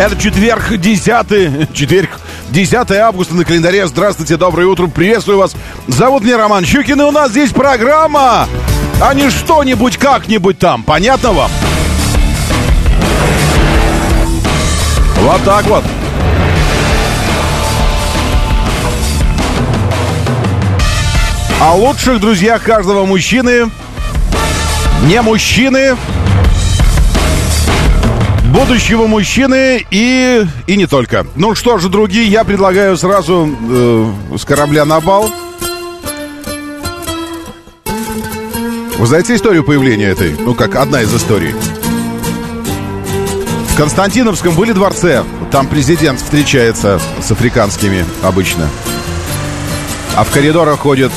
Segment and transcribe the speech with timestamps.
[0.00, 2.08] Это четверг, 10 четверг,
[2.48, 3.86] 10 августа на календаре.
[3.86, 5.54] Здравствуйте, доброе утро, приветствую вас.
[5.88, 8.48] Зовут меня Роман Щукин, и у нас здесь программа,
[8.98, 10.84] а не что-нибудь как-нибудь там.
[10.84, 11.50] Понятно вам?
[15.16, 15.84] Вот так вот.
[21.60, 23.70] О лучших друзьях каждого мужчины,
[25.02, 25.94] не мужчины,
[28.50, 31.26] будущего мужчины и, и не только.
[31.36, 35.30] Ну что же, другие, я предлагаю сразу э, с корабля на бал.
[38.98, 40.36] Вы знаете историю появления этой?
[40.38, 41.54] Ну, как одна из историй.
[43.68, 45.24] В Константиновском были дворце.
[45.50, 48.68] Там президент встречается с африканскими обычно.
[50.16, 51.12] А в коридорах ходит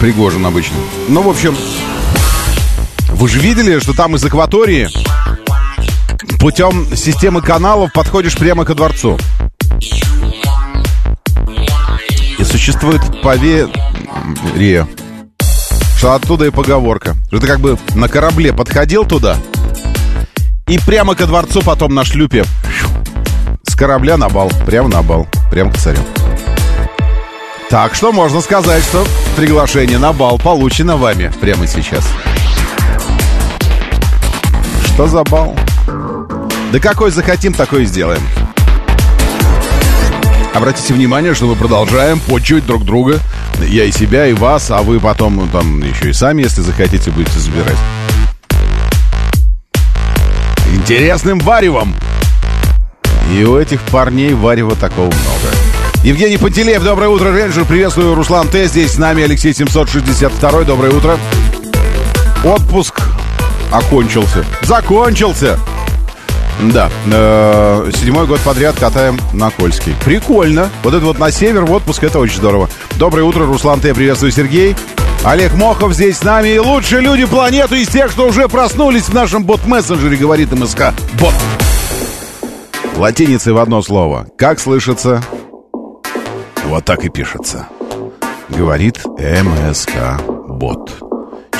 [0.00, 0.76] Пригожин обычно.
[1.08, 1.54] Ну, в общем,
[3.10, 4.88] вы же видели, что там из акватории
[6.42, 9.16] путем системы каналов подходишь прямо ко дворцу.
[12.36, 14.88] И существует поверье,
[15.96, 17.14] что оттуда и поговорка.
[17.30, 19.36] Ты как бы на корабле подходил туда,
[20.66, 22.44] и прямо ко дворцу потом на шлюпе
[23.62, 26.00] с корабля на бал, прямо на бал, прямо к царю.
[27.70, 29.06] Так что можно сказать, что
[29.36, 32.04] приглашение на бал получено вами прямо сейчас.
[34.86, 35.56] Что за бал?
[36.72, 38.22] Да какой захотим, такой и сделаем.
[40.54, 43.20] Обратите внимание, что мы продолжаем почуть друг друга.
[43.60, 47.10] Я и себя, и вас, а вы потом ну, там еще и сами, если захотите,
[47.10, 47.76] будете забирать.
[50.74, 51.94] Интересным варевом.
[53.30, 55.54] И у этих парней варева такого много.
[56.02, 57.66] Евгений Пантелеев, доброе утро, Рейнджер.
[57.66, 58.66] Приветствую, Руслан Т.
[58.66, 60.62] Здесь с нами Алексей 762.
[60.62, 61.18] Доброе утро.
[62.42, 63.02] Отпуск
[63.70, 64.46] окончился.
[64.62, 65.58] Закончился.
[66.70, 69.94] Да, э, седьмой год подряд катаем на Кольский.
[70.04, 70.70] Прикольно.
[70.84, 72.68] Вот это вот на север в отпуск, это очень здорово.
[72.98, 73.92] Доброе утро, Руслан Т.
[73.94, 74.76] Приветствую, Сергей.
[75.24, 76.50] Олег Мохов здесь с нами.
[76.50, 80.92] И лучшие люди планеты из тех, что уже проснулись в нашем бот-мессенджере, говорит МСК.
[81.14, 81.34] Бот.
[82.96, 84.26] Латиницей в одно слово.
[84.36, 85.22] Как слышится?
[86.64, 87.66] Вот так и пишется.
[88.48, 91.11] Говорит МСК Бот.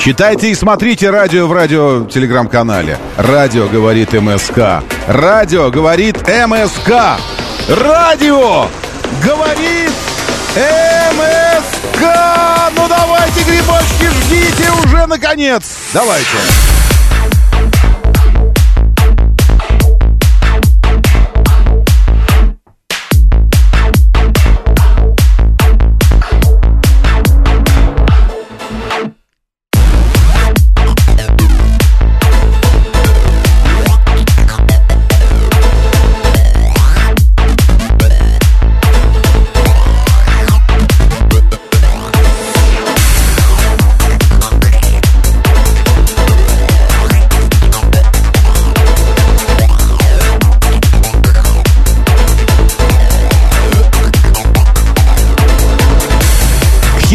[0.03, 2.97] Читайте и смотрите радио в радио телеграм-канале.
[3.15, 4.83] Радио говорит МСК.
[5.07, 6.91] Радио говорит МСК.
[7.69, 8.65] Радио
[9.23, 9.91] говорит
[10.57, 12.03] МСК.
[12.75, 15.63] Ну давайте, грибочки, ждите уже наконец.
[15.93, 16.82] Давайте.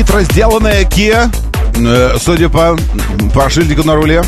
[0.09, 1.31] Хитро сделанная Kia,
[1.77, 2.79] э, судя по,
[3.35, 4.25] по шильдику на руле,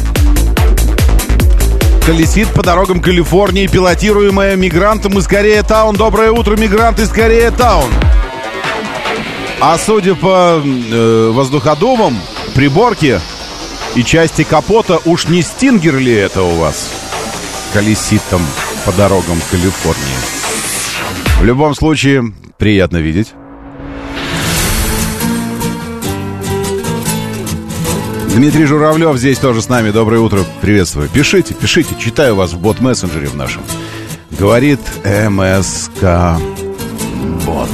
[2.04, 5.96] колесит по дорогам Калифорнии, пилотируемая мигрантом из Корея Таун.
[5.96, 7.90] Доброе утро, мигрант из Корея Таун.
[9.60, 12.18] А судя по э, воздуходумам,
[12.54, 13.20] приборке
[13.94, 16.90] и части капота, уж не стингер ли это у вас?
[17.72, 18.42] Колесит там
[18.84, 20.18] по дорогам Калифорнии.
[21.40, 23.28] В любом случае, приятно видеть.
[28.34, 29.90] Дмитрий Журавлев здесь тоже с нами.
[29.90, 30.44] Доброе утро.
[30.60, 31.08] Приветствую.
[31.08, 31.96] Пишите, пишите.
[31.98, 33.62] Читаю вас в бот-мессенджере в нашем.
[34.30, 36.40] Говорит МСК
[37.44, 37.68] Бот.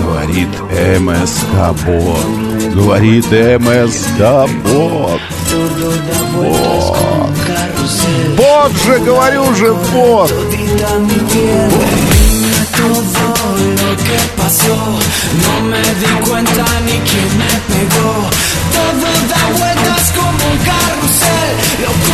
[0.00, 0.48] Говорит
[1.00, 2.74] МСК Бот.
[2.74, 5.20] Говорит МСК Бот.
[6.34, 7.30] Бот.
[8.36, 10.32] Бот же, говорю же, бот.
[14.06, 14.96] ¿Qué pasó?
[21.54, 22.05] não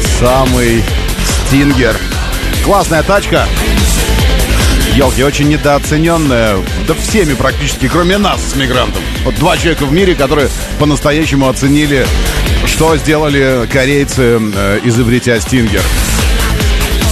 [0.00, 0.82] самый,
[1.46, 1.96] Стингер.
[2.64, 3.46] Классная тачка.
[4.94, 6.58] Елки, очень недооцененная.
[6.86, 9.02] Да всеми практически, кроме нас с мигрантом.
[9.24, 10.48] Вот два человека в мире, которые
[10.78, 12.06] по-настоящему оценили,
[12.66, 15.82] что сделали корейцы, э, изобретя Стингер.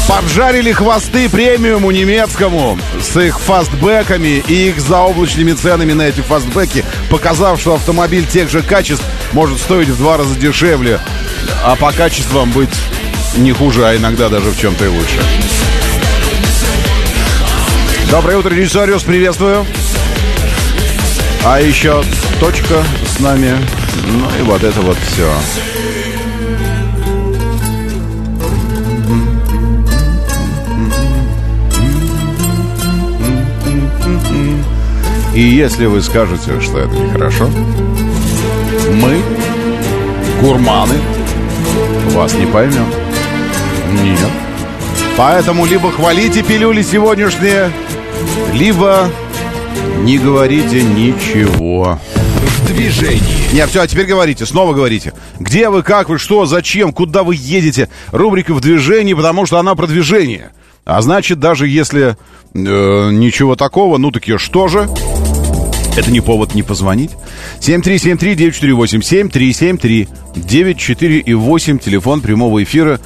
[0.09, 7.61] Поджарили хвосты премиуму немецкому с их фастбэками и их заоблачными ценами на эти фастбэки, показав,
[7.61, 11.01] что автомобиль тех же качеств может стоить в два раза дешевле,
[11.63, 12.71] а по качествам быть
[13.37, 15.23] не хуже, а иногда даже в чем-то и лучше.
[18.11, 19.65] Доброе утро, Режиссариус, приветствую.
[21.45, 22.03] А еще
[22.39, 22.83] точка
[23.17, 23.55] с нами.
[24.07, 25.33] Ну и вот это вот все.
[35.35, 37.49] И если вы скажете, что это нехорошо,
[38.93, 39.23] мы,
[40.43, 40.97] гурманы,
[42.09, 42.87] вас не поймем.
[44.03, 44.31] Нет.
[45.17, 47.71] Поэтому либо хвалите пилюли сегодняшние,
[48.53, 49.09] либо
[50.03, 51.99] не говорите ничего.
[52.59, 53.53] В движении.
[53.53, 55.13] Не, все, а теперь говорите, снова говорите.
[55.39, 57.89] Где вы, как вы, что, зачем, куда вы едете?
[58.13, 60.51] Рубрика в движении, потому что она про движение.
[60.85, 62.17] А значит, даже если
[62.55, 64.89] э, ничего такого, ну таки что же?
[65.97, 67.11] Это не повод не позвонить.
[67.61, 69.03] 7373948,
[70.35, 73.01] 7373948, телефон прямого эфира.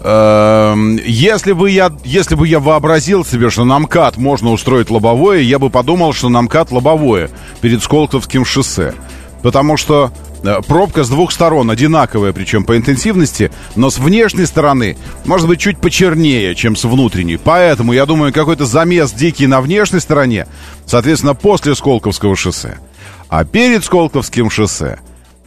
[0.00, 5.40] Эм, Если бы, я, если бы я вообразил себе, что на МКАД можно устроить лобовое,
[5.40, 7.30] я бы подумал, что на МКАД лобовое
[7.62, 8.92] перед Сколковским шоссе.
[9.42, 10.12] Потому что
[10.66, 15.78] пробка с двух сторон одинаковая, причем по интенсивности, но с внешней стороны может быть чуть
[15.78, 17.36] почернее, чем с внутренней.
[17.36, 20.46] Поэтому, я думаю, какой-то замес дикий на внешней стороне,
[20.86, 22.78] соответственно, после Сколковского шоссе.
[23.28, 25.00] А перед Сколковским шоссе,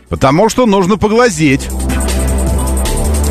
[0.10, 1.70] потому что нужно поглазеть.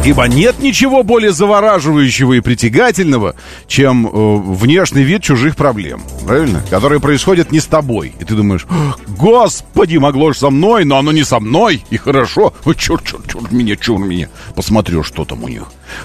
[0.06, 3.34] Ибо нет ничего более завораживающего и притягательного,
[3.66, 6.62] чем э, внешний вид чужих проблем, правильно?
[6.70, 8.12] Которые происходят не с тобой.
[8.20, 8.68] И ты думаешь,
[9.08, 12.54] господи, могло же со мной, но оно не со мной, и хорошо.
[12.64, 14.28] Ой, черт, черт, черт меня, черт меня.
[14.54, 15.64] Посмотрю, что там у них.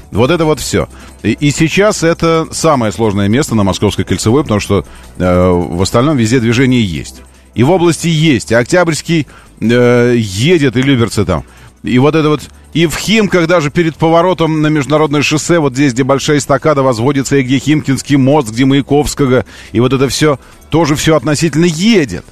[0.09, 0.89] Вот это вот все.
[1.21, 4.83] И, и сейчас это самое сложное место на Московской кольцевой, потому что
[5.19, 7.21] э, в остальном везде движение есть.
[7.53, 8.49] И в области есть.
[8.49, 9.27] И Октябрьский
[9.59, 11.43] э, едет, и Люберцы там.
[11.83, 12.41] И вот это вот...
[12.73, 17.35] И в Химках даже перед поворотом на международное шоссе, вот здесь, где большая эстакада возводится,
[17.35, 22.23] и где Химкинский мост, где Маяковского, и вот это все, тоже все относительно едет.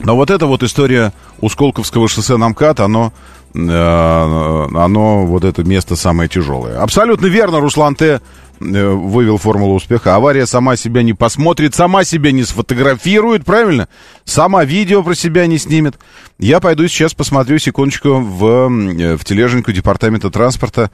[0.00, 3.12] Но вот эта вот история у Сколковского шоссе на МКАД, оно,
[3.54, 6.80] оно, вот это место самое тяжелое.
[6.80, 8.20] Абсолютно верно, Руслан Т.
[8.60, 10.14] э, вывел формулу успеха.
[10.14, 13.88] Авария сама себя не посмотрит, сама себя не сфотографирует, правильно?
[14.24, 15.98] Сама видео про себя не снимет.
[16.38, 20.90] Я пойду сейчас посмотрю секундочку в, э, в тележеньку департамента транспорта,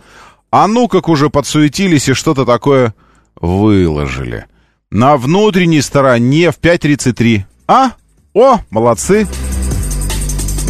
[0.51, 2.95] А ну как уже подсуетились и что-то такое
[3.41, 4.47] выложили.
[4.91, 7.43] На внутренней стороне в 5.33.
[7.67, 7.93] А?
[8.35, 9.27] О, молодцы.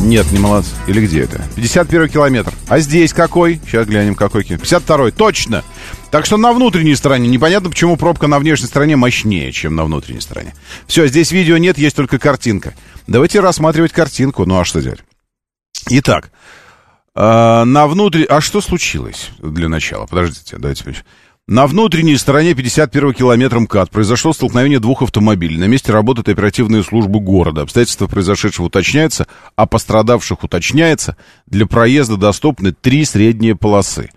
[0.00, 0.70] Нет, не молодцы.
[0.86, 1.42] Или где это?
[1.56, 2.52] 51 километр.
[2.68, 3.60] А здесь какой?
[3.66, 4.64] Сейчас глянем, какой километр.
[4.64, 5.64] 52 точно.
[6.10, 7.28] Так что на внутренней стороне.
[7.28, 10.54] Непонятно, почему пробка на внешней стороне мощнее, чем на внутренней стороне.
[10.86, 12.74] Все, здесь видео нет, есть только картинка.
[13.06, 14.44] Давайте рассматривать картинку.
[14.46, 15.00] Ну а что делать?
[15.90, 16.30] Итак,
[17.14, 18.24] э, на внутри...
[18.24, 20.06] А что случилось для начала?
[20.06, 21.04] Подождите, давайте...
[21.46, 25.58] На внутренней стороне 51 километра МКАД произошло столкновение двух автомобилей.
[25.58, 27.60] На месте работают оперативные службы города.
[27.60, 31.18] Обстоятельства произошедшего уточняются, а пострадавших уточняется.
[31.46, 34.08] Для проезда доступны три средние полосы.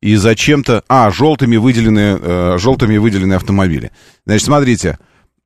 [0.00, 0.84] И зачем-то...
[0.86, 3.90] А, желтыми выделены, э, желтыми выделены автомобили.
[4.24, 4.98] Значит, смотрите.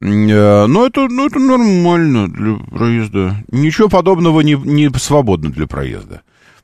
[0.02, 3.36] Э, ну, это, ну, это нормально для проезда.
[3.50, 6.20] Ничего подобного не, не свободно для проезда.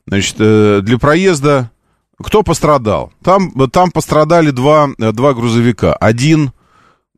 [0.06, 1.70] Значит, э, для проезда
[2.18, 3.12] кто пострадал?
[3.22, 5.94] Там, там пострадали два, два грузовика.
[5.94, 6.52] Один...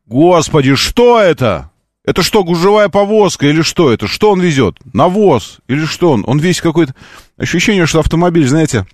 [0.05, 1.69] Господи, что это?
[2.03, 4.07] Это что, гужевая повозка или что это?
[4.07, 4.77] Что он везет?
[4.93, 6.23] Навоз или что он?
[6.25, 6.95] Он весь какой-то...
[7.37, 8.87] Ощущение, что автомобиль, знаете,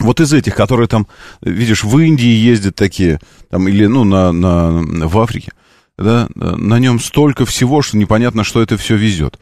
[0.00, 1.06] вот из этих, которые там,
[1.40, 3.18] видишь, в Индии ездят такие,
[3.48, 5.52] там, или, ну, на, на, в Африке,
[5.96, 9.38] да, на нем столько всего, что непонятно, что это все везет.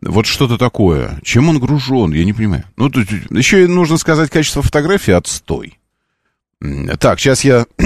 [0.00, 1.18] Вот что-то такое.
[1.24, 2.64] Чем он гружен, я не понимаю.
[2.76, 5.78] Ну, тут еще нужно сказать, качество фотографии отстой.
[6.98, 7.66] Так, сейчас я,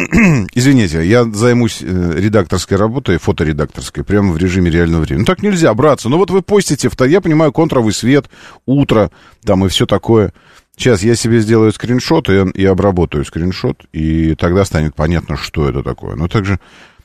[0.55, 5.21] извините, я займусь э, редакторской работой, фоторедакторской, прямо в режиме реального времени.
[5.21, 6.09] Ну, так нельзя, братцы.
[6.09, 8.31] Ну, вот вы постите, я понимаю, контровый свет,
[8.65, 9.11] утро,
[9.45, 10.33] там и все такое.
[10.75, 15.83] Сейчас я себе сделаю скриншот и, и обработаю скриншот, и тогда станет понятно, что это
[15.83, 16.17] такое.
[16.17, 16.59] Ну, также...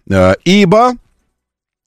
[0.09, 0.93] Э, ибо,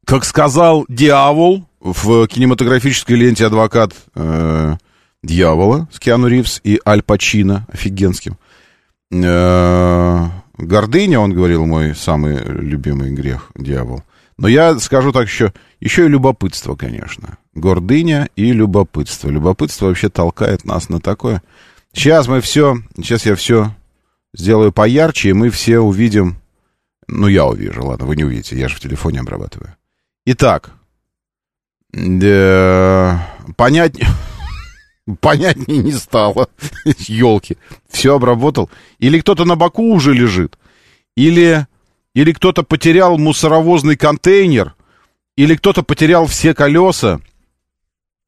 [0.04, 4.76] как сказал дьявол, в кинематографической ленте «Адвокат э,
[5.22, 8.37] дьявола» с Киану Ривз и Аль Пачино офигенским.
[9.10, 14.02] Э, гордыня, он говорил, мой самый любимый грех, дьявол.
[14.37, 17.38] Но я скажу так еще, еще и любопытство, конечно.
[17.54, 19.28] Гордыня и любопытство.
[19.28, 21.42] Любопытство вообще толкает нас на такое.
[21.92, 23.75] Сейчас мы все, сейчас я все
[24.32, 26.37] сделаю поярче, и мы все увидим,
[27.08, 29.75] ну, я увижу, ладно, вы не увидите, я же в телефоне обрабатываю.
[30.25, 30.72] Итак,
[31.92, 33.94] да, понять...
[35.20, 36.49] Понятнее не стало.
[36.85, 37.56] Елки.
[37.88, 38.70] Все обработал.
[39.00, 40.56] Или кто-то на боку уже лежит.
[41.16, 41.66] Или,
[42.14, 44.75] или кто-то потерял мусоровозный контейнер.
[45.37, 47.20] Или кто-то потерял все колеса.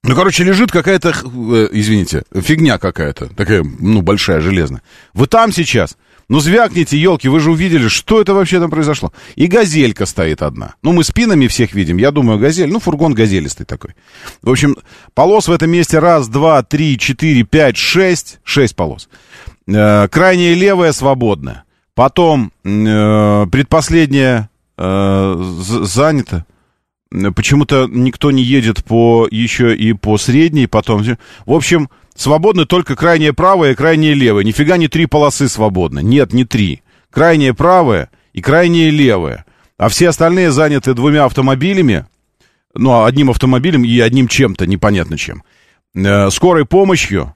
[0.03, 3.29] Ну, короче, лежит какая-то, э, извините, фигня какая-то.
[3.29, 4.83] Такая, ну, большая, железная.
[5.15, 5.97] Вы там сейчас?
[6.29, 9.13] Ну, звякните, елки, вы же увидели, что это вообще там произошло.
[9.35, 10.75] И газелька стоит одна.
[10.83, 13.95] Ну, мы спинами всех видим, я думаю, газель, ну, фургон газелистый такой.
[14.43, 14.77] В общем,
[15.15, 18.41] полос в этом месте раз, два, три, четыре, пять, шесть.
[18.45, 19.09] Шесть полос.
[19.67, 21.65] Э, крайняя левая свободная.
[21.95, 24.49] Потом э, предпоследняя
[24.79, 26.47] э, занята.
[27.37, 31.05] Почему-то никто не едет по еще и по средней, потом...
[31.45, 34.45] В общем, Свободны только крайняя правая и крайняя левая.
[34.45, 36.03] Нифига не три полосы свободны.
[36.03, 36.83] Нет, не три.
[37.11, 39.45] Крайняя правая и крайняя левая.
[39.79, 42.07] А все остальные заняты двумя автомобилями.
[42.75, 45.43] Ну, одним автомобилем и одним чем-то, непонятно чем.
[45.95, 47.35] Э, скорой помощью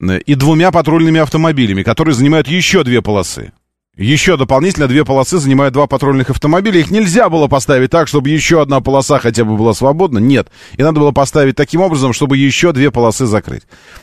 [0.00, 3.52] э, и двумя патрульными автомобилями, которые занимают еще две полосы.
[3.96, 6.80] Еще дополнительно две полосы занимают два патрульных автомобиля.
[6.80, 10.18] Их нельзя было поставить так, чтобы еще одна полоса хотя бы была свободна.
[10.18, 10.48] Нет.
[10.76, 13.62] И надо было поставить таким образом, чтобы еще две полосы закрыть.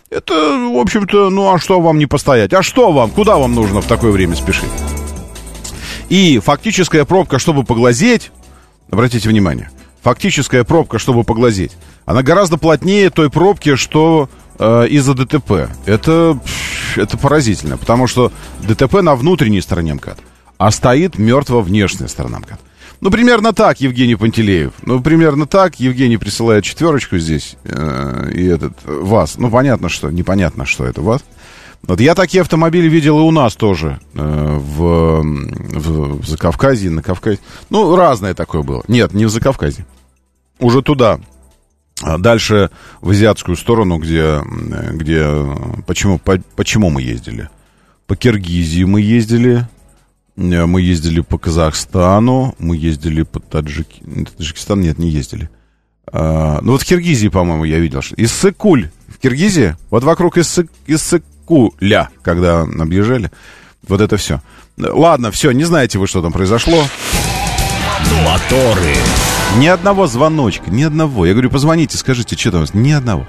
[0.10, 2.54] Это, в общем-то, ну а что вам не постоять?
[2.54, 3.12] А что вам?
[3.12, 4.70] Куда вам нужно в такое время спешить?
[6.10, 8.32] И фактическая пробка, чтобы поглазеть,
[8.90, 9.70] обратите внимание,
[10.02, 11.72] фактическая пробка, чтобы поглазеть,
[12.06, 14.28] она гораздо плотнее той пробки, что
[14.64, 15.70] э, из-за ДТП.
[15.86, 16.40] Это
[16.98, 18.32] это поразительно, потому что
[18.68, 20.20] ДТП на внутренней стороне МКАД,
[20.58, 22.60] а стоит мертво внешняя сторона МКАД.
[23.02, 24.72] Ну, примерно так, Евгений Пантелеев.
[24.84, 25.78] Ну, примерно так.
[25.78, 27.58] Евгений присылает четверочку здесь.
[27.66, 29.38] Э, и этот, вас.
[29.38, 31.22] Ну, понятно, что, непонятно, что это вас.
[31.86, 34.00] Вот я такие автомобили видел и у нас тоже.
[34.14, 37.40] Э, в, в, в Закавказье, на Кавказе.
[37.70, 38.84] Ну, разное такое было.
[38.88, 39.86] Нет, не в Закавказье.
[40.60, 41.20] Уже туда,
[42.18, 42.70] дальше
[43.02, 44.42] в азиатскую сторону, где,
[44.92, 45.28] где
[45.86, 47.50] почему, по, почему мы ездили?
[48.08, 49.68] По Киргизии мы ездили,
[50.36, 54.04] э, мы ездили по Казахстану, мы ездили по Таджики...
[54.38, 55.50] Таджикистан, нет, не ездили.
[56.12, 58.02] А, ну вот в Киргизии, по-моему, я видел.
[58.02, 58.16] Что...
[58.18, 60.70] Иссыкуль в Киргизии, вот вокруг Иссык...
[60.86, 63.32] Иссыкуля, когда объезжали,
[63.88, 64.42] вот это все.
[64.78, 66.84] Ладно, все, не знаете вы, что там произошло.
[68.26, 68.94] Моторы.
[69.58, 71.26] Ни одного звоночка, ни одного.
[71.26, 72.66] Я говорю, позвоните, скажите, что там?
[72.74, 73.28] Ни одного.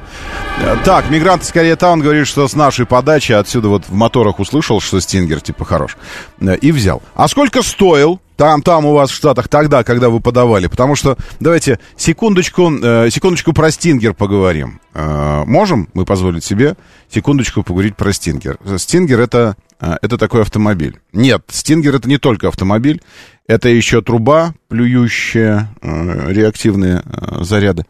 [0.58, 4.80] Э, Так, мигрант скорее таун говорит, что с нашей подачи отсюда вот в моторах услышал,
[4.80, 5.96] что Стингер типа хорош.
[6.40, 7.02] Э, И взял.
[7.14, 10.66] А сколько стоил там, там у вас в Штатах тогда, когда вы подавали?
[10.66, 14.80] Потому что, давайте, секундочку, э, секундочку про Стингер поговорим.
[14.94, 16.76] Можем мы позволить себе
[17.12, 18.58] секундочку поговорить про Стингер?
[18.78, 21.00] Стингер это, это такой автомобиль.
[21.12, 23.02] Нет, Стингер это не только автомобиль,
[23.46, 27.84] это еще труба, плюющая э, реактивные э, заряды.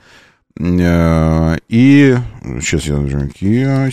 [0.58, 2.16] Э, и
[2.60, 3.90] сейчас я нажму Stinger.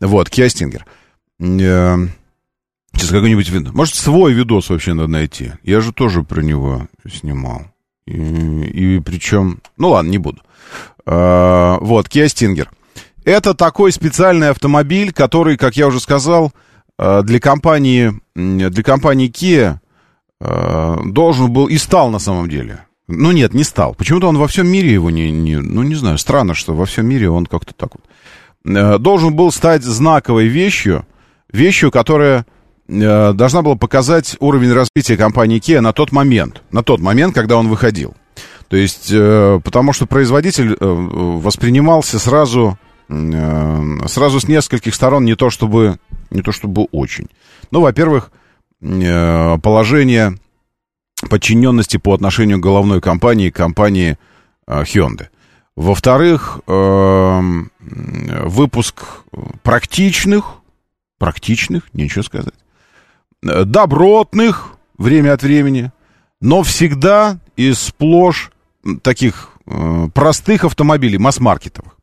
[0.00, 0.82] Вот, Stinger.
[1.40, 1.96] Э,
[2.94, 3.74] Сейчас какой-нибудь видос.
[3.74, 5.52] Может, свой видос вообще надо найти.
[5.62, 7.62] Я же тоже про него снимал.
[8.06, 9.60] И, и причем...
[9.76, 10.42] Ну ладно, не буду.
[11.06, 12.68] Вот, Kia.
[13.24, 16.52] Это такой специальный автомобиль, который, как я уже сказал,
[16.98, 19.78] для компании, для компании Kia
[20.40, 22.84] а, должен был и стал на самом деле.
[23.08, 23.94] Ну нет, не стал.
[23.94, 25.56] Почему-то он во всем мире его не, не...
[25.56, 28.04] Ну не знаю, странно, что во всем мире он как-то так вот.
[28.76, 31.06] Э, Должен был стать знаковой вещью,
[31.50, 32.44] вещью, которая
[32.86, 37.56] э, должна была показать уровень развития компании Kia на тот момент, на тот момент, когда
[37.56, 38.14] он выходил.
[38.68, 42.78] То есть, э, потому что производитель э, воспринимался сразу,
[43.08, 45.98] э, сразу с нескольких сторон, не то чтобы,
[46.30, 47.28] не то чтобы очень.
[47.70, 48.30] Ну, во-первых,
[48.80, 50.38] э, положение
[51.28, 54.18] подчиненности по отношению к головной компании, компании
[54.66, 55.28] э, Hyundai.
[55.76, 59.04] Во-вторых, эм, выпуск
[59.62, 60.56] практичных,
[61.18, 62.54] практичных, нечего сказать,
[63.42, 65.92] э, добротных время от времени,
[66.40, 68.50] но всегда и сплошь
[69.02, 71.97] таких э, простых автомобилей, масс-маркетовых.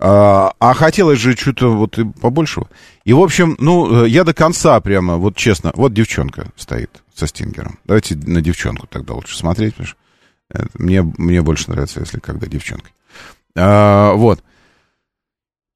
[0.00, 2.68] А, а хотелось же что-то вот и побольшего.
[3.04, 7.26] И, в общем, ну, э, я до конца прямо, вот честно, вот девчонка стоит со
[7.26, 7.78] стингером.
[7.84, 9.96] Давайте на девчонку тогда лучше смотреть, потому что
[10.50, 12.92] это мне, мне больше нравится, если когда девчонкой.
[13.56, 14.42] А, вот.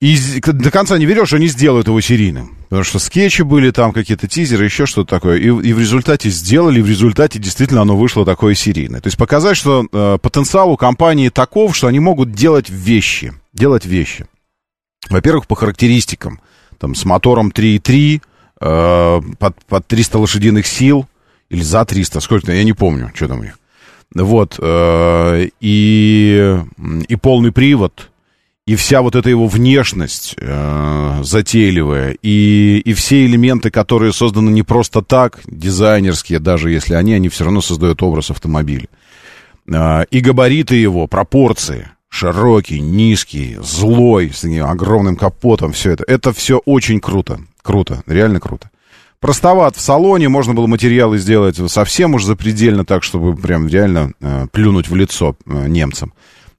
[0.03, 2.57] И до конца не верил, что они сделают его серийным.
[2.69, 5.39] Потому что скетчи были, там какие-то тизеры, еще что-то такое.
[5.39, 9.01] И, и в результате сделали, и в результате действительно оно вышло такое серийное.
[9.01, 13.33] То есть показать, что э, потенциал у компании таков, что они могут делать вещи.
[13.53, 14.27] Делать вещи.
[15.09, 16.41] Во-первых, по характеристикам.
[16.79, 18.23] Там с мотором 3.3,
[18.61, 21.07] э, под, под 300 лошадиных сил,
[21.49, 23.57] или за 300, сколько-то, я не помню, что там у них.
[24.17, 26.57] Вот, э, и,
[27.07, 28.11] и полный привод,
[28.67, 34.63] и вся вот эта его внешность э, затейливая, и, и все элементы, которые созданы не
[34.63, 38.87] просто так, дизайнерские, даже если они, они все равно создают образ автомобиля.
[39.67, 46.59] Э, и габариты его, пропорции, широкий, низкий, злой, с огромным капотом, все это, это все
[46.65, 48.71] очень круто, круто, реально круто.
[49.19, 54.47] Простоват в салоне, можно было материалы сделать совсем уж запредельно так, чтобы прям реально э,
[54.53, 56.13] плюнуть в лицо э, немцам.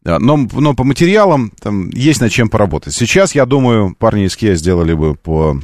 [0.06, 2.94] Но, но по материалам там есть над чем поработать.
[2.94, 5.58] Сейчас, я думаю, парни из Kia сделали бы по,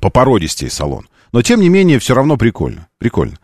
[0.00, 1.06] по породистей салон.
[1.32, 2.88] Но, тем не менее, все равно прикольно.
[2.98, 3.36] Прикольно.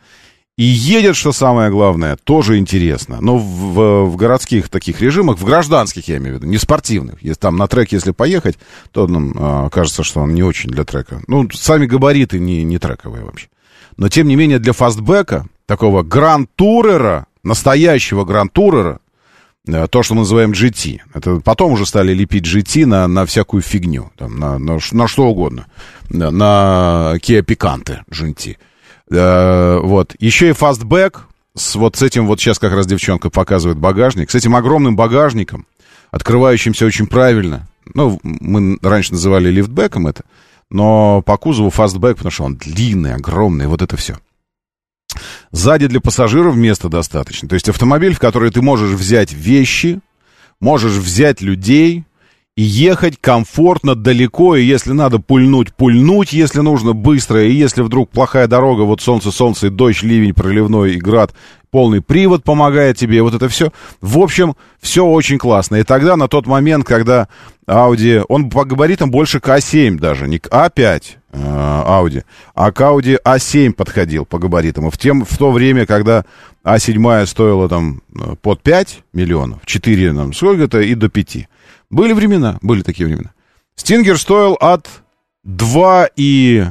[0.56, 3.18] И едет, что самое главное, тоже интересно.
[3.20, 7.22] Но в, в- в городских таких режимах, в гражданских, я имею в виду, не спортивных.
[7.22, 8.58] Если там на трек, если поехать,
[8.90, 11.22] то нам а, кажется, что он не очень для трека.
[11.28, 13.46] Ну, сами габариты не, не трековые вообще.
[13.96, 19.07] Но, тем не менее, для фастбека, такого grand tourer а, настоящего grand tourer а, э,
[19.90, 21.00] то, что мы называем GT.
[21.14, 25.26] Это потом уже стали лепить GT на, на всякую фигню, там, на, на, на что
[25.26, 25.66] угодно.
[26.08, 28.56] На, Kia Picanto GT.
[29.10, 30.14] Э, вот.
[30.18, 34.34] Еще и фастбэк, с, вот с этим вот сейчас как раз девчонка показывает багажник, с
[34.34, 35.66] этим огромным багажником,
[36.10, 37.68] открывающимся очень правильно.
[37.94, 40.24] Ну, мы раньше называли лифтбеком это,
[40.70, 44.18] но по кузову фастбэк, потому что он длинный, огромный, вот это все.
[45.50, 47.48] Сзади для пассажиров места достаточно.
[47.48, 50.00] То есть автомобиль, в который ты можешь взять вещи,
[50.60, 52.04] можешь взять людей
[52.58, 58.10] и ехать комфортно, далеко, и если надо пульнуть, пульнуть, если нужно быстро, и если вдруг
[58.10, 61.32] плохая дорога, вот солнце, солнце, и дождь, ливень, проливной и град,
[61.70, 63.72] полный привод помогает тебе, вот это все.
[64.00, 65.76] В общем, все очень классно.
[65.76, 67.28] И тогда, на тот момент, когда
[67.68, 72.24] Audi, он по габаритам больше к А7 даже, не к А5 э, Audi,
[72.54, 74.90] а к Audi А7 подходил по габаритам.
[74.90, 76.24] В, тем, в то время, когда
[76.64, 81.48] А7 стоила там э, под 5 миллионов, 4, там, сколько-то, и до 5.
[81.90, 83.32] Были времена, были такие времена.
[83.76, 84.88] Стингер стоил от
[85.44, 86.66] 2 и...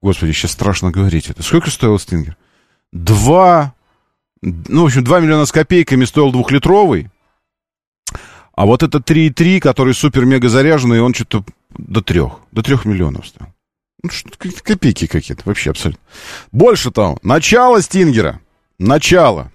[0.00, 1.42] Господи, сейчас страшно говорить это.
[1.42, 2.36] Сколько стоил Стингер?
[2.92, 3.74] 2...
[4.42, 7.10] Ну, в общем, 2 миллиона с копейками стоил двухлитровый.
[8.54, 13.48] А вот это 3,3, который супер-мега заряженный, он что-то до трех, до трех миллионов стоил.
[14.02, 14.10] Ну,
[14.64, 16.02] копейки какие-то, вообще абсолютно.
[16.50, 18.40] Больше того, начало Стингера,
[18.78, 19.52] начало.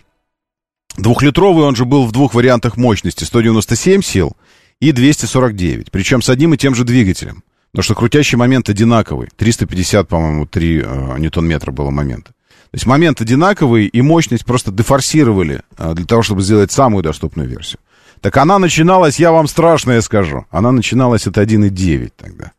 [0.97, 4.37] Двухлитровый он же был в двух вариантах мощности, 197 сил
[4.79, 7.43] и 249, причем с одним и тем же двигателем.
[7.71, 9.29] Потому что крутящий момент одинаковый.
[9.35, 12.31] 350, по-моему, 3 э, ньютон-метра было момента.
[12.31, 17.47] То есть момент одинаковый, и мощность просто дефорсировали э, для того, чтобы сделать самую доступную
[17.49, 17.79] версию.
[18.21, 22.53] Так она начиналась, я вам страшное скажу, она начиналась от 1,9 тогда.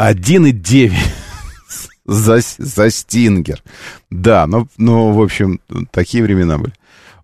[0.00, 0.92] 1,9
[2.06, 3.62] за, за Стингер.
[4.10, 6.72] Да, ну, ну, в общем, такие времена были.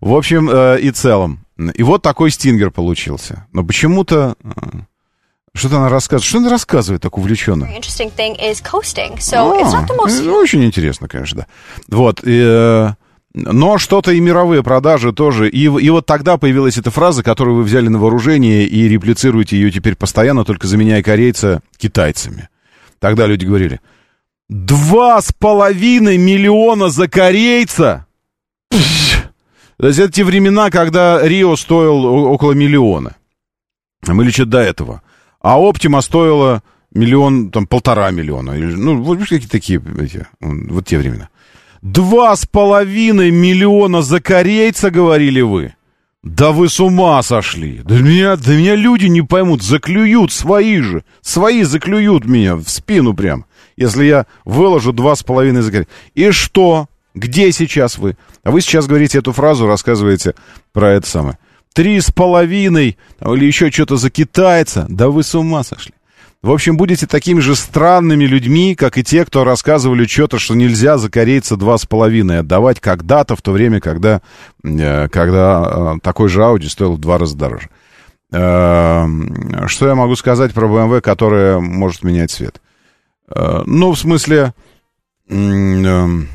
[0.01, 1.45] В общем э, и целом.
[1.57, 3.47] И вот такой Стингер получился.
[3.51, 4.35] Но почему-то...
[4.43, 4.49] Э,
[5.53, 6.27] что-то она рассказывает.
[6.27, 7.65] Что она рассказывает так увлеченно?
[9.19, 11.95] So most ну, очень интересно, конечно, да.
[11.95, 12.19] Вот.
[12.23, 12.89] И, э,
[13.33, 15.49] но что-то и мировые продажи тоже.
[15.49, 19.71] И, и вот тогда появилась эта фраза, которую вы взяли на вооружение и реплицируете ее
[19.71, 22.49] теперь постоянно, только заменяя корейца китайцами.
[22.99, 23.81] Тогда люди говорили,
[24.49, 28.05] два с половиной миллиона за корейца?
[29.77, 33.15] То есть это те времена, когда Рио стоил около миллиона.
[34.07, 35.01] Мы лечат до этого.
[35.41, 38.51] А Оптима стоила миллион, там, полтора миллиона.
[38.51, 41.29] Или, ну, вот какие такие, эти, вот те времена.
[41.81, 45.75] Два с половиной миллиона за корейца, говорили вы?
[46.25, 47.81] Да вы с ума сошли.
[47.85, 51.03] Да меня, да меня люди не поймут, заклюют свои же.
[51.21, 53.45] Свои заклюют меня в спину прям,
[53.77, 55.91] если я выложу два с половиной за корейца.
[56.15, 56.87] И что?
[57.13, 58.17] Где сейчас вы?
[58.43, 60.33] А вы сейчас говорите эту фразу, рассказываете
[60.73, 61.37] про это самое.
[61.73, 64.87] Три с половиной, или еще что-то за китайца.
[64.89, 65.93] Да вы с ума сошли.
[66.45, 70.99] В общем, будете такими же странными людьми, как и те, кто рассказывали что-то, что нельзя
[70.99, 74.21] за корейца два с половиной отдавать когда-то, в то время, когда,
[74.63, 77.69] э, когда э, такой же Audi стоил в два раза дороже.
[78.31, 79.07] Э,
[79.65, 82.61] Что я могу сказать про BMW, которая может менять цвет?
[83.35, 84.53] Э, Ну, в смысле,
[85.27, 86.27] эм,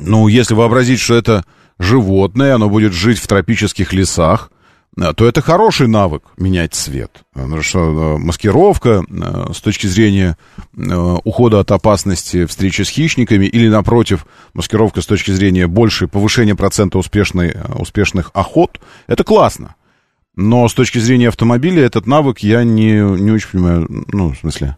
[0.00, 1.44] ну, если вообразить, что это
[1.78, 4.50] животное, оно будет жить в тропических лесах,
[4.96, 7.24] то это хороший навык менять цвет.
[7.34, 9.04] Потому что э, маскировка
[9.52, 10.36] с точки зрения
[10.74, 16.98] ухода от опасности встречи с хищниками или, напротив, маскировка с точки зрения большей повышения процента
[16.98, 19.74] успешной, успешных охот, это классно.
[20.34, 24.76] Но с точки зрения автомобиля этот навык я не, не очень понимаю, ну, в смысле...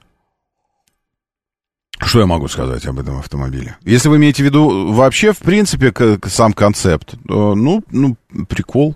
[2.00, 3.76] Что я могу сказать об этом автомобиле?
[3.82, 8.16] Если вы имеете в виду вообще, в принципе, к- сам концепт, ну, ну,
[8.48, 8.94] прикол.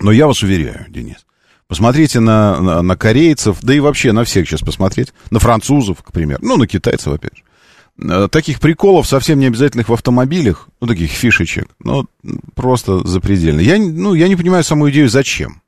[0.00, 1.26] Но я вас уверяю, Денис,
[1.68, 6.12] посмотрите на, на, на корейцев, да и вообще на всех сейчас посмотреть, на французов, к
[6.12, 7.42] примеру, ну, на китайцев, опять же.
[7.98, 12.06] Э, Таких приколов совсем не обязательных в автомобилях, ну, таких фишечек, ну,
[12.54, 13.60] просто запредельно.
[13.60, 15.62] Я, ну, я не понимаю саму идею, зачем.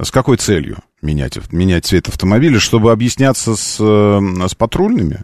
[0.00, 5.22] С какой целью менять, менять цвет автомобиля, чтобы объясняться с, э, с патрульными,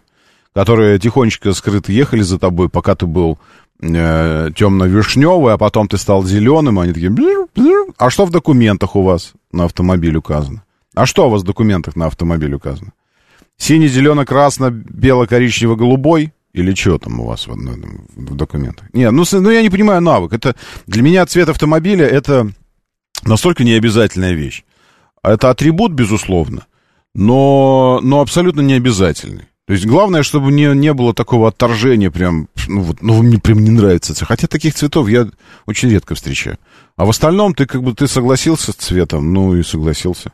[0.53, 3.37] которые тихонечко скрыто ехали за тобой, пока ты был
[3.81, 7.09] э, темно-вишневый, а потом ты стал зеленым, они такие...
[7.09, 7.93] «Бзр, бзр».
[7.97, 10.63] А что в документах у вас на автомобиль указано?
[10.95, 12.93] А что у вас в документах на автомобиль указано?
[13.57, 16.33] Синий, зеленый, красно, бело, коричнево, голубой?
[16.53, 18.87] Или что там у вас в, в- документах?
[18.93, 20.31] Нет, ну, ну я не понимаю навык.
[20.31, 20.55] Это
[20.87, 22.49] для меня цвет автомобиля это
[23.23, 24.63] настолько необязательная вещь.
[25.21, 26.65] Это атрибут, безусловно,
[27.13, 29.45] но, но абсолютно не обязательный.
[29.67, 33.63] То есть главное, чтобы не, не было такого отторжения прям, ну вот, ну мне прям
[33.63, 34.13] не нравится.
[34.13, 34.27] цвет.
[34.27, 35.27] Хотя таких цветов я
[35.65, 36.57] очень редко встречаю.
[36.97, 40.31] А в остальном ты как бы ты согласился с цветом, ну и согласился.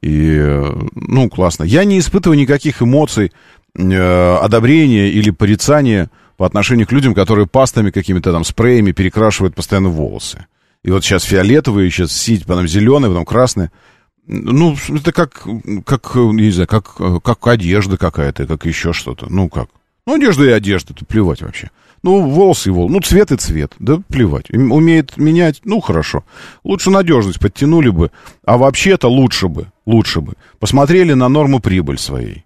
[0.00, 0.62] И,
[0.94, 1.64] ну, классно.
[1.64, 3.30] Я не испытываю никаких эмоций
[3.76, 9.90] э, одобрения или порицания по отношению к людям, которые пастами какими-то там спреями перекрашивают постоянно
[9.90, 10.46] волосы.
[10.82, 13.70] И вот сейчас фиолетовые, сейчас сить, потом зеленые, потом красные.
[14.26, 15.46] Ну, это как,
[15.84, 19.26] как, не знаю, как, как одежда какая-то, как еще что-то.
[19.28, 19.68] Ну, как?
[20.06, 21.70] Ну, одежда и одежда, тут плевать вообще.
[22.02, 22.92] Ну, волосы и волосы.
[22.92, 23.74] Ну, цвет и цвет.
[23.78, 24.50] Да плевать.
[24.50, 26.24] Умеет менять, ну, хорошо.
[26.64, 28.10] Лучше надежность подтянули бы.
[28.44, 30.34] А вообще-то лучше бы, лучше бы.
[30.58, 32.44] Посмотрели на норму прибыль своей.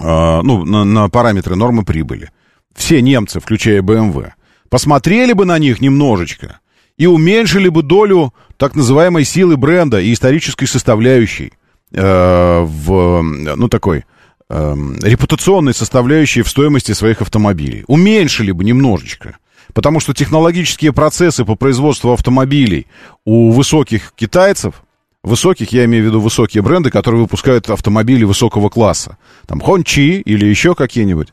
[0.00, 2.30] А, ну, на, на параметры нормы прибыли.
[2.74, 4.32] Все немцы, включая БМВ.
[4.68, 6.60] Посмотрели бы на них немножечко
[6.96, 11.52] и уменьшили бы долю так называемой силы бренда и исторической составляющей
[11.92, 14.04] э, в, ну, такой
[14.48, 17.82] э, репутационной составляющей в стоимости своих автомобилей.
[17.88, 19.38] Уменьшили бы немножечко.
[19.74, 22.86] Потому что технологические процессы по производству автомобилей
[23.24, 24.84] у высоких китайцев,
[25.24, 30.46] высоких, я имею в виду высокие бренды, которые выпускают автомобили высокого класса, там Хончи или
[30.46, 31.32] еще какие-нибудь,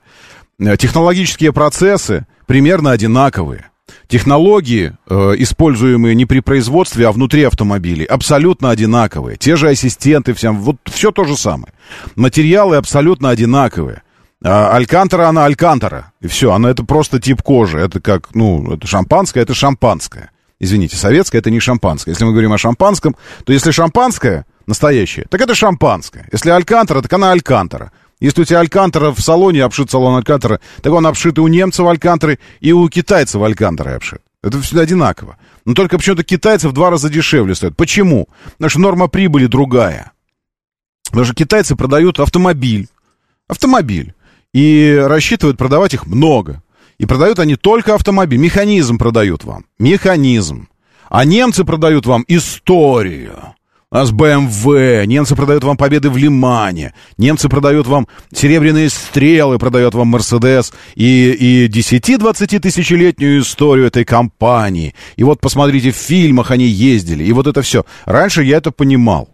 [0.57, 3.69] э, технологические процессы примерно одинаковые.
[4.09, 9.37] Технологии, э, используемые не при производстве, а внутри автомобилей, абсолютно одинаковые.
[9.37, 11.71] Те же ассистенты, всем, вот все то же самое.
[12.15, 14.01] Материалы абсолютно одинаковые.
[14.43, 16.11] А Алькантара, она Алькантара.
[16.21, 17.77] И все, она это просто тип кожи.
[17.77, 20.31] Это как, ну, это шампанское, это шампанское.
[20.59, 22.09] Извините, советское это не шампанское.
[22.11, 26.27] Если мы говорим о шампанском, то если шампанское настоящее, так это шампанское.
[26.31, 27.91] Если Алькантара, так она Алькантара.
[28.19, 31.87] Если у тебя Алькантара в салоне, обшит салон Алькантара, так он обшит и у немцев
[31.87, 34.21] Алькантры, и у китайцев Алькантары обшит.
[34.41, 35.37] Это всегда одинаково.
[35.65, 37.75] Но только почему-то китайцы в два раза дешевле стоят.
[37.75, 38.27] Почему?
[38.53, 40.11] Потому что норма прибыли другая.
[41.05, 42.87] Потому что китайцы продают автомобиль.
[43.47, 44.13] Автомобиль.
[44.53, 46.61] И рассчитывают продавать их много.
[46.97, 48.39] И продают они только автомобиль.
[48.39, 49.65] Механизм продают вам.
[49.77, 50.69] Механизм.
[51.09, 53.55] А немцы продают вам историю.
[53.91, 59.95] У нас БМВ, немцы продают вам победы в Лимане, немцы продают вам серебряные стрелы, продают
[59.95, 64.93] вам Мерседес и, и 10-20 тысячелетнюю историю этой компании.
[65.15, 67.83] И вот посмотрите, в фильмах они ездили, и вот это все.
[68.05, 69.27] Раньше я это понимал.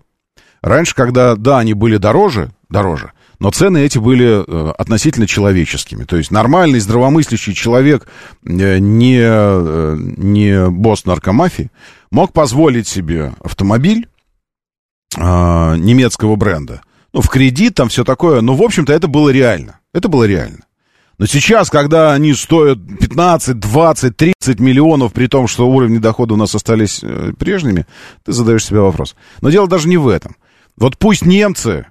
[0.62, 6.06] Раньше, когда, да, они были дороже, дороже, но цены эти были э, относительно человеческими.
[6.06, 8.08] То есть нормальный, здравомыслящий человек,
[8.46, 11.72] э, не, э, не босс наркомафии,
[12.10, 14.08] мог позволить себе автомобиль,
[15.18, 16.82] а, немецкого бренда.
[17.14, 18.42] Ну, в кредит, там все такое.
[18.42, 19.80] Но, в общем-то, это было реально.
[19.94, 20.66] Это было реально.
[21.18, 26.38] Но сейчас, когда они стоят 15, 20, 30 миллионов, при том, что уровни дохода у
[26.38, 27.86] нас остались э, прежними,
[28.24, 29.16] ты задаешь себе вопрос.
[29.42, 30.36] Но дело даже не в этом.
[30.76, 31.88] Вот пусть немцы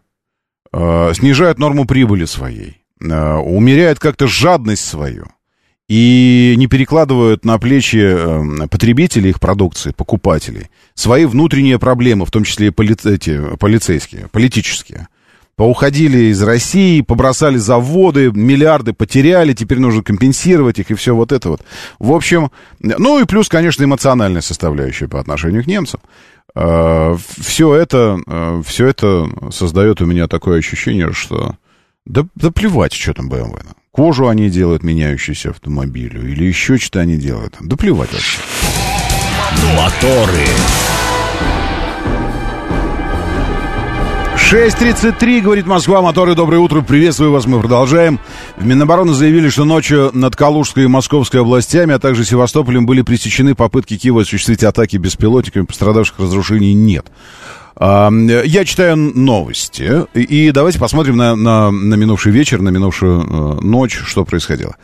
[0.72, 5.28] э, снижают норму прибыли своей, э, умеряют как-то жадность свою,
[5.88, 12.44] и не перекладывают на плечи э, потребителей их продукции, покупателей, свои внутренние проблемы, в том
[12.44, 15.08] числе и поли эти, полицейские, политические.
[15.56, 21.50] Поуходили из России, побросали заводы, миллиарды потеряли, теперь нужно компенсировать их и все вот это
[21.50, 21.62] вот.
[22.00, 26.00] В общем, ну и плюс, конечно, эмоциональная составляющая по отношению к немцам.
[26.56, 31.56] Э, все это, э, все это создает у меня такое ощущение, что
[32.06, 33.60] да, да плевать, что там BMW.
[33.94, 37.54] Кожу они делают, меняющуюся автомобилю, или еще что-то они делают.
[37.60, 38.40] Да плевать вообще.
[39.76, 40.44] Моторы.
[44.50, 48.18] 6.33, говорит Москва, моторы, доброе утро, приветствую вас, мы продолжаем.
[48.56, 53.54] В Минобороны заявили, что ночью над Калужской и Московской областями, а также Севастополем были пресечены
[53.54, 57.06] попытки Киева осуществить атаки беспилотниками, пострадавших разрушений нет.
[57.78, 64.00] Я читаю новости, и давайте посмотрим на, на, на минувший вечер, на минувшую э, ночь,
[64.04, 64.76] что происходило.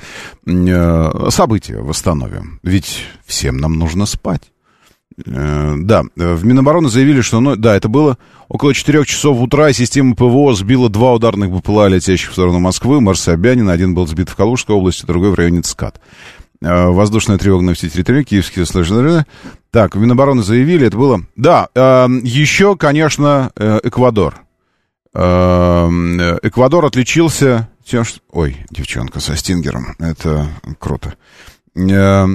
[0.47, 4.51] Э, события восстановим, ведь всем нам нужно спать.
[5.25, 10.17] Э, да, в Минобороны заявили, что, ну, да, это было около 4 часов утра, система
[10.17, 14.35] ПВО сбила два ударных БПЛА, летящих в сторону Москвы, Марс Собянин, один был сбит в
[14.35, 16.01] Калужской области, другой в районе ЦКАД.
[16.61, 19.25] Воздушная тревога на все территории, киевские службы.
[19.71, 21.23] Так, Минобороны заявили, это было...
[21.37, 24.43] Да, э, еще, конечно, э, Эквадор.
[25.15, 25.89] Э,
[26.43, 28.21] Эквадор отличился тем, что...
[28.31, 31.15] Ой, девчонка со стингером, это круто.
[31.77, 32.27] Э,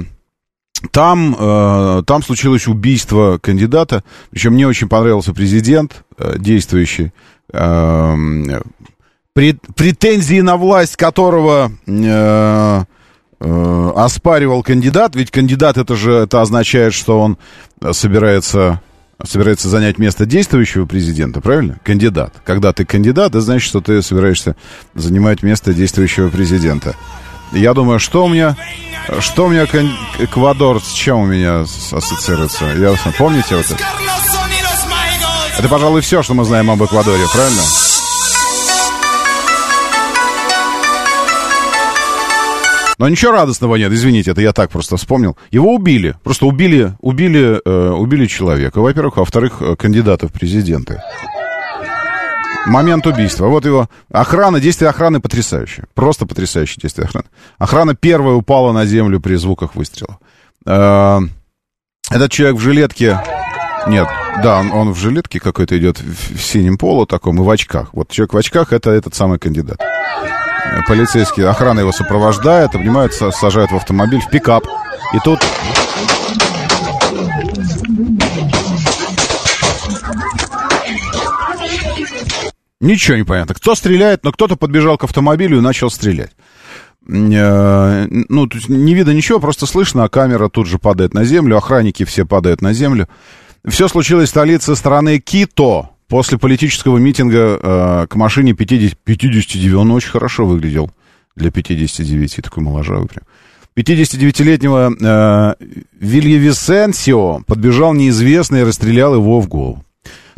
[0.90, 7.12] там, э, там случилось убийство кандидата, причем мне очень понравился президент э, действующий,
[7.52, 8.60] э,
[9.34, 11.70] претензии на власть которого...
[11.86, 12.84] Э,
[13.40, 17.38] э, оспаривал кандидат, ведь кандидат это же это означает, что он
[17.92, 18.80] собирается
[19.24, 21.78] собирается занять место действующего президента, правильно?
[21.82, 22.34] Кандидат.
[22.44, 24.56] Когда ты кандидат, это значит, что ты собираешься
[24.94, 26.94] занимать место действующего президента.
[27.52, 28.56] Я думаю, что у меня,
[29.20, 29.66] что у меня
[30.18, 32.66] Эквадор, с чем у меня ассоциируется?
[32.76, 33.84] Я, помните вот это?
[35.58, 37.62] Это, пожалуй, все, что мы знаем об Эквадоре, правильно?
[42.98, 45.36] Но ничего радостного нет, извините, это я так просто вспомнил.
[45.50, 51.02] Его убили, просто убили, убили, э, убили человека, во-первых, а во-вторых, э, кандидата в президенты.
[52.66, 53.46] Момент убийства.
[53.46, 55.86] Вот его охрана, действие охраны потрясающее.
[55.94, 57.26] Просто потрясающее действие охраны.
[57.58, 60.18] Охрана первая упала на землю при звуках выстрела.
[60.64, 61.20] Э,
[62.10, 63.22] этот человек в жилетке...
[63.86, 64.08] Нет,
[64.42, 67.90] да, он, он в жилетке какой-то идет в, в синем полу таком и в очках.
[67.92, 69.78] Вот человек в очках это этот самый кандидат
[70.86, 74.64] полицейские, охрана его сопровождает, обнимаются, сажают в автомобиль, в пикап.
[75.14, 75.40] И тут...
[82.80, 83.54] Ничего не понятно.
[83.54, 86.32] Кто стреляет, но кто-то подбежал к автомобилю и начал стрелять.
[87.08, 91.56] Э, ну, тут не видно ничего, просто слышно, а камера тут же падает на землю,
[91.56, 93.08] охранники все падают на землю.
[93.66, 99.90] Все случилось в столице страны Кито, После политического митинга э, к машине 50, 59, он
[99.90, 100.90] очень хорошо выглядел
[101.34, 103.24] для 59, такой моложавый прям.
[103.76, 105.54] 59-летнего э,
[105.98, 109.84] Вильявисенсио подбежал неизвестный и расстрелял его в голову.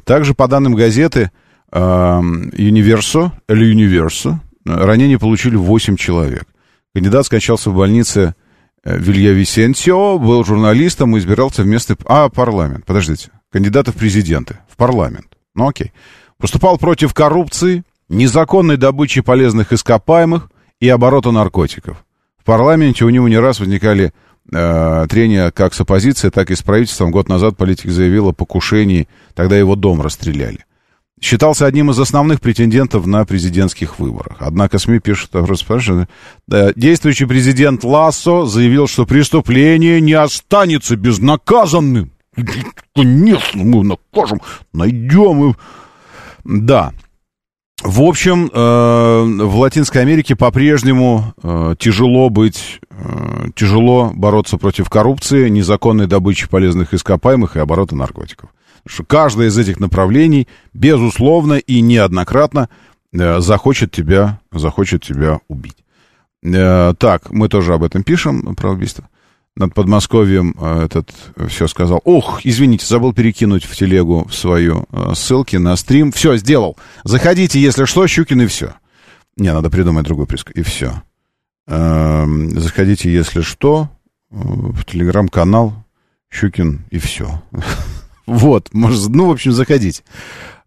[0.05, 1.31] Также, по данным газеты
[1.71, 6.45] Universo, или Universo, ранения получили 8 человек.
[6.95, 8.35] Кандидат скончался в больнице
[8.85, 11.97] э, Вилья Висенсио, был журналистом и избирался вместо...
[12.07, 13.31] А, парламент, подождите.
[13.53, 15.38] Кандидата в президенты, в парламент.
[15.59, 15.93] Ну, окей.
[16.39, 22.05] Поступал против коррупции, незаконной добычи полезных ископаемых и оборота наркотиков.
[22.41, 24.13] В парламенте у него не раз возникали
[24.53, 27.11] э, трения как с оппозицией, так и с правительством.
[27.11, 30.65] Год назад политик заявил о покушении, тогда его дом расстреляли.
[31.21, 34.37] Считался одним из основных претендентов на президентских выборах.
[34.39, 35.33] Однако СМИ пишут,
[36.47, 42.13] да, действующий президент Лассо заявил, что преступление не останется безнаказанным.
[42.95, 44.41] Конечно, мы накажем,
[44.73, 45.57] найдем.
[46.45, 46.93] Да,
[47.83, 55.49] в общем, э, в Латинской Америке по-прежнему э, тяжело быть, э, тяжело бороться против коррупции,
[55.49, 58.51] незаконной добычи полезных ископаемых и оборота наркотиков.
[58.85, 62.69] Что каждое из этих направлений, безусловно и неоднократно,
[63.13, 65.77] захочет тебя, захочет тебя убить.
[66.43, 69.09] Так, мы тоже об этом пишем, про убийство
[69.59, 71.11] над Подмосковьем э, этот
[71.49, 72.01] все сказал.
[72.05, 76.13] Ох, извините, забыл перекинуть в телегу в свою э, ссылки на стрим.
[76.13, 76.77] Все, сделал.
[77.05, 78.75] Заходите, если что, Щукин и все.
[79.37, 80.53] Не, надо придумать другой приск.
[80.53, 81.03] И все.
[81.67, 83.89] Эм, заходите, если что,
[84.31, 85.75] э, в телеграм-канал
[86.31, 87.43] Щукин и все.
[88.27, 90.03] Вот, может, ну, в общем, заходите.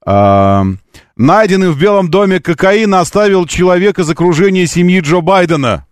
[0.03, 0.79] Эм,
[1.15, 5.85] найденный в Белом доме кокаин оставил человек из окружения семьи Джо Байдена.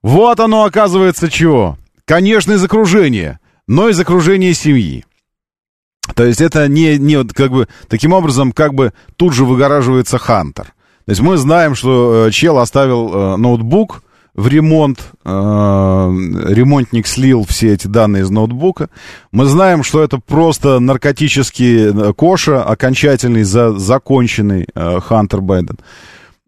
[0.00, 1.76] Вот оно, оказывается, чего.
[2.08, 5.04] Конечно, из окружения, но из окружения семьи.
[6.14, 10.64] То есть это не, не как бы, таким образом, как бы тут же выгораживается Хантер.
[11.04, 17.44] То есть мы знаем, что э, чел оставил э, ноутбук в ремонт, э, ремонтник слил
[17.46, 18.88] все эти данные из ноутбука.
[19.30, 25.78] Мы знаем, что это просто наркотический э, коша, окончательный, за, законченный э, Хантер Байден.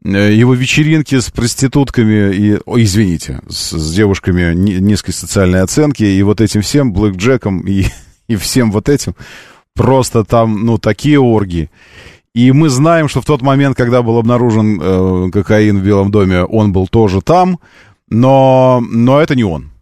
[0.02, 6.40] Его вечеринки с проститутками и, о, извините, с, с девушками низкой социальной оценки и вот
[6.40, 7.84] этим всем, Блэк Джеком и,
[8.28, 9.14] и всем вот этим,
[9.74, 11.70] просто там, ну, такие оргии.
[12.34, 16.44] И мы знаем, что в тот момент, когда был обнаружен э, кокаин в Белом доме,
[16.44, 17.58] он был тоже там,
[18.08, 19.72] но, но это не он.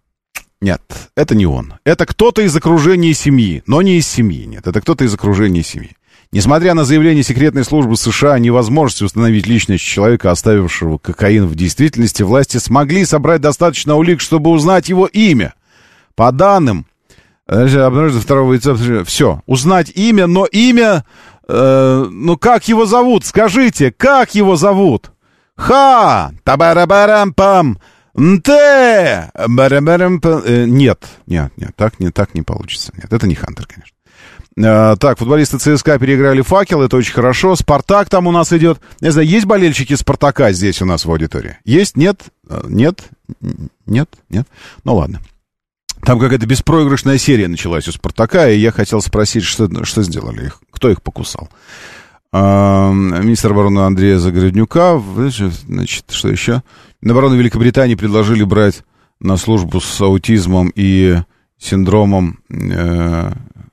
[0.61, 0.81] Нет,
[1.14, 1.74] это не он.
[1.85, 5.97] Это кто-то из окружения семьи, но не из семьи, нет, это кто-то из окружения семьи.
[6.30, 12.22] Несмотря на заявление секретной службы США о невозможности установить личность человека, оставившего кокаин в действительности,
[12.22, 15.54] власти смогли собрать достаточно улик, чтобы узнать его имя.
[16.14, 16.84] По данным,
[17.46, 21.04] обнаружено второго лица, все, узнать имя, но имя,
[21.48, 25.12] э, ну как его зовут, скажите, как его зовут?
[25.56, 27.78] Ха, табарабарам-пам,
[28.14, 29.30] Нте!
[30.44, 32.92] Э, нет, нет, нет, так не, так не получится.
[32.96, 33.94] Нет, это не Хантер, конечно.
[34.58, 37.54] Э, так, футболисты ЦСКА переиграли факел, это очень хорошо.
[37.54, 38.80] Спартак там у нас идет.
[39.00, 41.58] Не знаю, есть болельщики Спартака здесь у нас в аудитории?
[41.64, 41.96] Есть?
[41.96, 42.22] Нет?
[42.48, 43.04] Э, нет?
[43.86, 44.08] Нет?
[44.28, 44.46] Нет?
[44.84, 45.20] Ну ладно.
[46.02, 50.60] Там какая-то беспроигрышная серия началась у Спартака, и я хотел спросить, что, что сделали их,
[50.70, 51.48] кто их покусал.
[52.32, 55.02] А, министр обороны Андрея Загороднюка,
[55.66, 56.62] значит, что еще?
[57.00, 58.82] Минобороны Великобритании предложили брать
[59.20, 61.18] на службу с аутизмом и
[61.58, 62.38] синдромом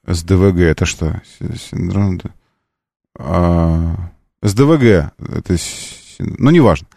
[0.07, 1.21] СДВГ это что?
[1.69, 2.19] Синдром...
[3.17, 3.95] А,
[4.41, 5.57] СДВГ, это...
[6.19, 6.87] Ну, неважно.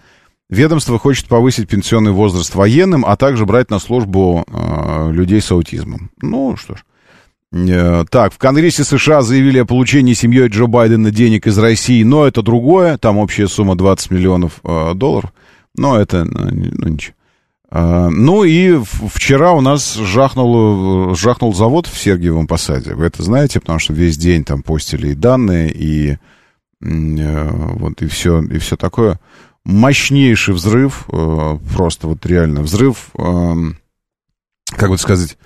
[0.51, 6.11] Ведомство хочет повысить пенсионный возраст военным, а также брать на службу э, людей с аутизмом.
[6.23, 6.85] Ну, что ж.
[7.53, 12.27] Э, так, в Конгрессе США заявили о получении семьей Джо Байдена денег из России, но
[12.27, 12.97] это другое.
[12.97, 15.35] Там общая сумма 20 миллионов э, долларов.
[15.77, 17.15] Но это, ну, ну ничего.
[17.71, 22.95] А, ну и вчера у нас жахнул, жахнул завод в Сергиевом Посаде.
[22.95, 26.17] Вы это знаете, потому что весь день там постили и данные, и
[26.81, 29.21] э, вот и все, и все такое.
[29.65, 33.77] Мощнейший взрыв, э, просто вот реально взрыв, эм,
[34.69, 35.37] как бы сказать,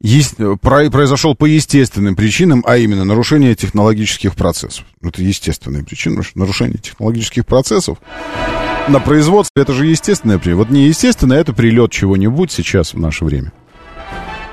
[0.00, 4.84] есть, произошел по естественным причинам, а именно нарушение технологических процессов.
[5.00, 7.98] Это естественная причина, нарушение технологических процессов
[8.88, 10.38] на производстве, это же естественное.
[10.54, 13.52] Вот не естественно, это прилет чего-нибудь сейчас в наше время.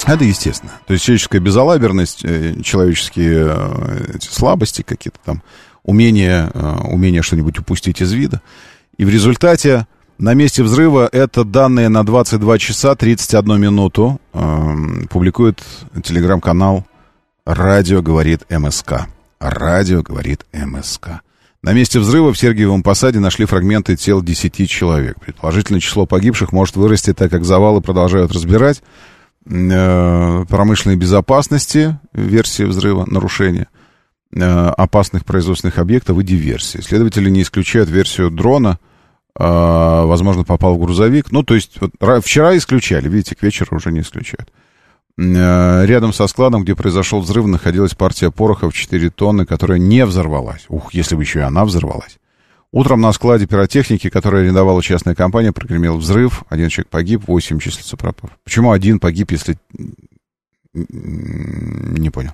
[0.06, 0.72] Это естественно.
[0.88, 5.44] То есть человеческая безалаберность, э, человеческие э, эти слабости какие-то там,
[5.84, 8.42] умение, э, умение что-нибудь упустить из вида.
[8.98, 9.86] И в результате
[10.18, 14.76] на месте взрыва это данные на 22 часа 31 минуту э,
[15.10, 15.62] публикует
[16.04, 16.86] телеграм-канал
[17.46, 19.08] «Радио говорит МСК».
[19.40, 21.22] «Радио говорит МСК».
[21.64, 25.20] На месте взрыва в Сергиевом посаде нашли фрагменты тел 10 человек.
[25.20, 28.82] Предположительное число погибших может вырасти, так как завалы продолжают разбирать.
[29.46, 33.68] Э, промышленной безопасности, версии взрыва, нарушения
[34.34, 36.82] э, опасных производственных объектов и диверсии.
[36.82, 38.80] Следователи не исключают версию дрона,
[39.34, 41.32] а, возможно, попал в грузовик.
[41.32, 44.52] Ну, то есть, вот, ра- вчера исключали, видите, к вечеру уже не исключают.
[45.18, 50.06] Э, Рядом со складом, где произошел взрыв, находилась партия пороха в 4 тонны, которая не
[50.06, 50.66] взорвалась.
[50.70, 52.18] Ух, если бы еще и она взорвалась.
[52.72, 56.44] Утром на складе пиротехники, который арендовала частная компания, прогремел взрыв.
[56.48, 58.32] Один человек погиб, 8 числится пропав.
[58.44, 59.58] Почему один погиб, если...
[60.74, 62.32] Не понял.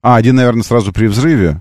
[0.00, 1.60] А, один, наверное, сразу при взрыве.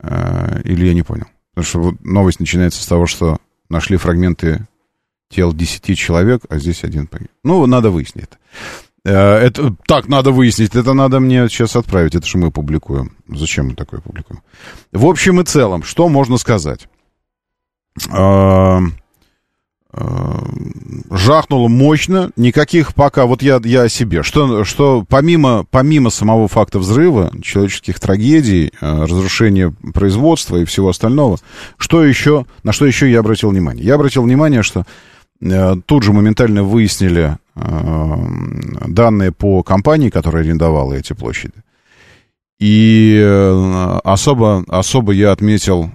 [0.00, 1.26] Э, Или я не понял.
[1.54, 3.38] Потому что вот новость начинается с того, что
[3.68, 4.66] нашли фрагменты
[5.28, 7.30] тел 10 человек, а здесь один погиб.
[7.44, 8.36] Ну, надо выяснить это.
[9.04, 10.74] Э, Это так надо выяснить.
[10.74, 12.14] Это надо мне сейчас отправить.
[12.14, 13.16] Это же мы публикуем.
[13.28, 14.42] Зачем мы такое публикуем?
[14.92, 16.88] В общем и целом, что можно сказать?
[18.10, 18.78] Э,
[19.92, 20.38] э,
[21.10, 26.78] Жахнуло мощно, никаких пока, вот я, я о себе, что, что помимо, помимо самого факта
[26.78, 31.38] взрыва, человеческих трагедий, разрушения производства и всего остального,
[31.76, 33.84] что еще, на что еще я обратил внимание?
[33.84, 34.86] Я обратил внимание, что
[35.86, 38.16] тут же моментально выяснили э,
[38.86, 41.54] данные по компании, которая арендовала эти площади.
[42.60, 45.90] И э, особо, особо я отметил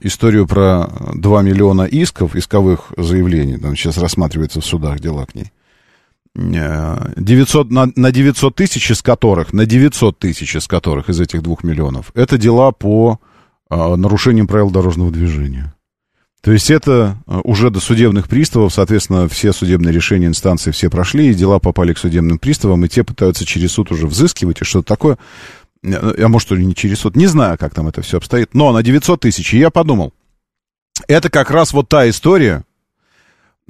[0.00, 3.56] историю про 2 миллиона исков, исковых заявлений.
[3.56, 5.52] Там сейчас рассматривается в судах дела к ней.
[6.36, 11.42] Э, 900, на, на 900 тысяч из которых, на 900 тысяч из которых из этих
[11.42, 13.20] 2 миллионов, это дела по
[13.70, 15.74] э, нарушениям правил дорожного движения.
[16.48, 21.28] То есть это э, уже до судебных приставов, соответственно, все судебные решения инстанции все прошли,
[21.28, 24.86] и дела попали к судебным приставам, и те пытаются через суд уже взыскивать и что-то
[24.86, 25.18] такое.
[25.82, 28.82] Э, А может, не через суд, не знаю, как там это все обстоит, но на
[28.82, 30.14] 900 тысяч, и я подумал,
[31.06, 32.64] это как раз вот та история,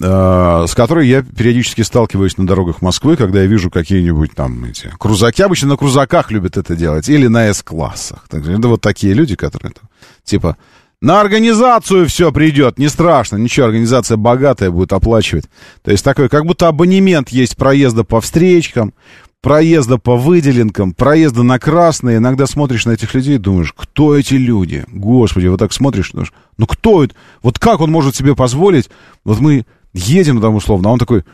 [0.00, 4.92] э, с которой я периодически сталкиваюсь на дорогах Москвы, когда я вижу какие-нибудь там эти
[5.00, 5.42] крузаки.
[5.42, 8.26] Обычно на крузаках любят это делать, или на С-классах.
[8.30, 9.88] Это вот такие люди, которые там,
[10.22, 10.56] типа,
[11.00, 15.44] на организацию все придет, не страшно, ничего, организация богатая будет оплачивать.
[15.82, 18.92] То есть такой, как будто абонемент есть проезда по встречкам,
[19.40, 22.16] проезда по выделенкам, проезда на красные.
[22.16, 24.84] Иногда смотришь на этих людей и думаешь, кто эти люди?
[24.88, 27.14] Господи, вот так смотришь, думаешь, ну кто это?
[27.42, 28.90] Вот как он может себе позволить?
[29.24, 31.24] Вот мы едем там условно, а он такой...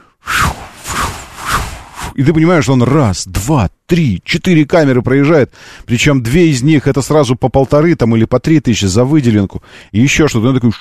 [2.14, 5.52] И ты понимаешь, что он раз, два, три, четыре камеры проезжает.
[5.84, 9.62] Причем две из них это сразу по полторы там или по три тысячи за выделенку.
[9.92, 10.48] И еще что-то.
[10.48, 10.72] Он такой,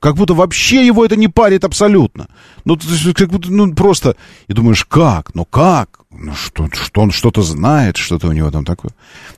[0.00, 2.28] как будто вообще его это не парит абсолютно.
[2.64, 2.78] Ну,
[3.14, 4.16] как будто, ну, просто...
[4.48, 5.34] И думаешь, как?
[5.34, 6.00] Ну, как?
[6.10, 8.92] Ну, что, что он что-то знает, что-то у него там такое.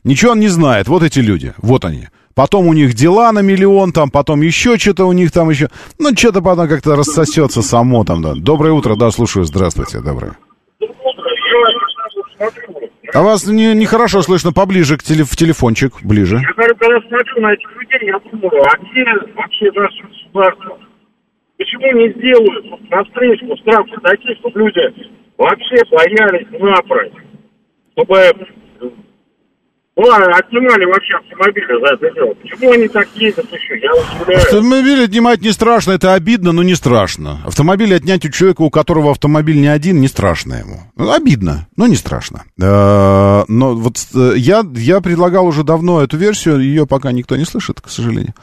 [0.05, 0.89] Ничего он не знает.
[0.89, 1.53] Вот эти люди.
[1.59, 2.09] Вот они.
[2.35, 5.69] Потом у них дела на миллион, там, потом еще что-то у них там еще.
[5.99, 8.35] Ну, что-то потом как-то рассосется само там, да.
[8.35, 9.45] Доброе утро, да, слушаю.
[9.45, 10.37] Здравствуйте, доброе.
[13.15, 16.37] А вас не- нехорошо слышно, поближе к теле- в телефончик, ближе.
[16.37, 20.79] Я говорю, когда смотрю на этих людей, я думаю, а где вообще наше государство?
[21.59, 24.81] Почему не сделают вот на встречку штрафы такие, чтобы люди
[25.39, 27.13] вообще боялись напрочь?
[27.93, 28.33] Чтобы
[29.97, 32.35] э, ну, отнимали вообще автомобили за это дело.
[32.35, 33.79] Почему они так ездят еще?
[33.79, 34.45] Я удивляюсь.
[34.45, 37.43] Автомобиль отнимать не страшно, это обидно, но не страшно.
[37.45, 40.81] Автомобиль отнять у человека, у которого автомобиль не один, не страшно ему.
[40.97, 42.45] Ну, Обидно, но не страшно.
[42.61, 47.45] Э, Но вот э, я, я предлагал уже давно эту версию, ее пока никто не
[47.45, 48.35] слышит, к сожалению.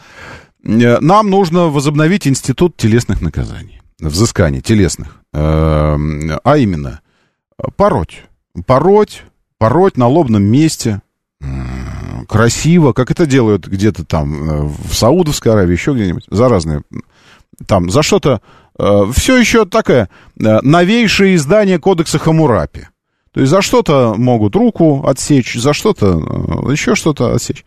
[0.64, 5.22] Э, Нам нужно возобновить институт телесных наказаний, взысканий телесных.
[5.34, 7.02] А именно,
[7.76, 8.24] пороть.
[8.66, 9.24] Пороть,
[9.58, 11.02] пороть на лобном месте,
[12.28, 16.82] красиво, как это делают где-то там э, в Саудовской Аравии, еще где-нибудь, за разные,
[17.66, 18.42] там, за что-то,
[19.14, 20.10] все еще такое
[20.40, 22.88] э, новейшее издание кодекса Хамурапи.
[23.34, 26.20] То есть за что-то могут руку отсечь, за что-то
[26.68, 27.66] э, еще что-то отсечь.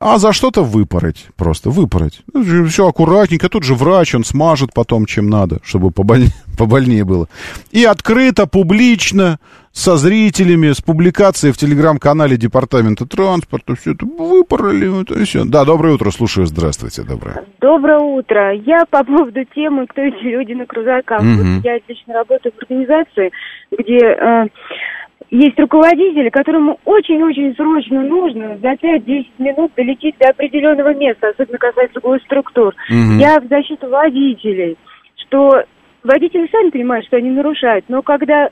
[0.00, 2.20] А за что-то выпороть, просто выпороть.
[2.68, 7.28] Все аккуратненько, тут же врач, он смажет потом, чем надо, чтобы побольнее, побольнее было.
[7.72, 9.38] И открыто, публично,
[9.78, 15.44] со зрителями, с публикацией в телеграм-канале Департамента транспорта, все это выпороли, вот и все.
[15.44, 17.44] Да, доброе утро, слушаю, здравствуйте, доброе.
[17.60, 18.54] Доброе утро.
[18.54, 21.22] Я по поводу темы, кто эти люди на крузаках.
[21.22, 23.30] Вот я лично работаю в организации,
[23.70, 24.46] где э,
[25.30, 32.00] есть руководители, которому очень-очень срочно нужно за 5-10 минут долететь до определенного места, особенно касается
[32.00, 32.74] госструктур.
[32.90, 33.18] Мгм.
[33.18, 34.76] Я в защиту водителей,
[35.14, 35.62] что
[36.02, 38.48] водители сами понимают, что они нарушают, но когда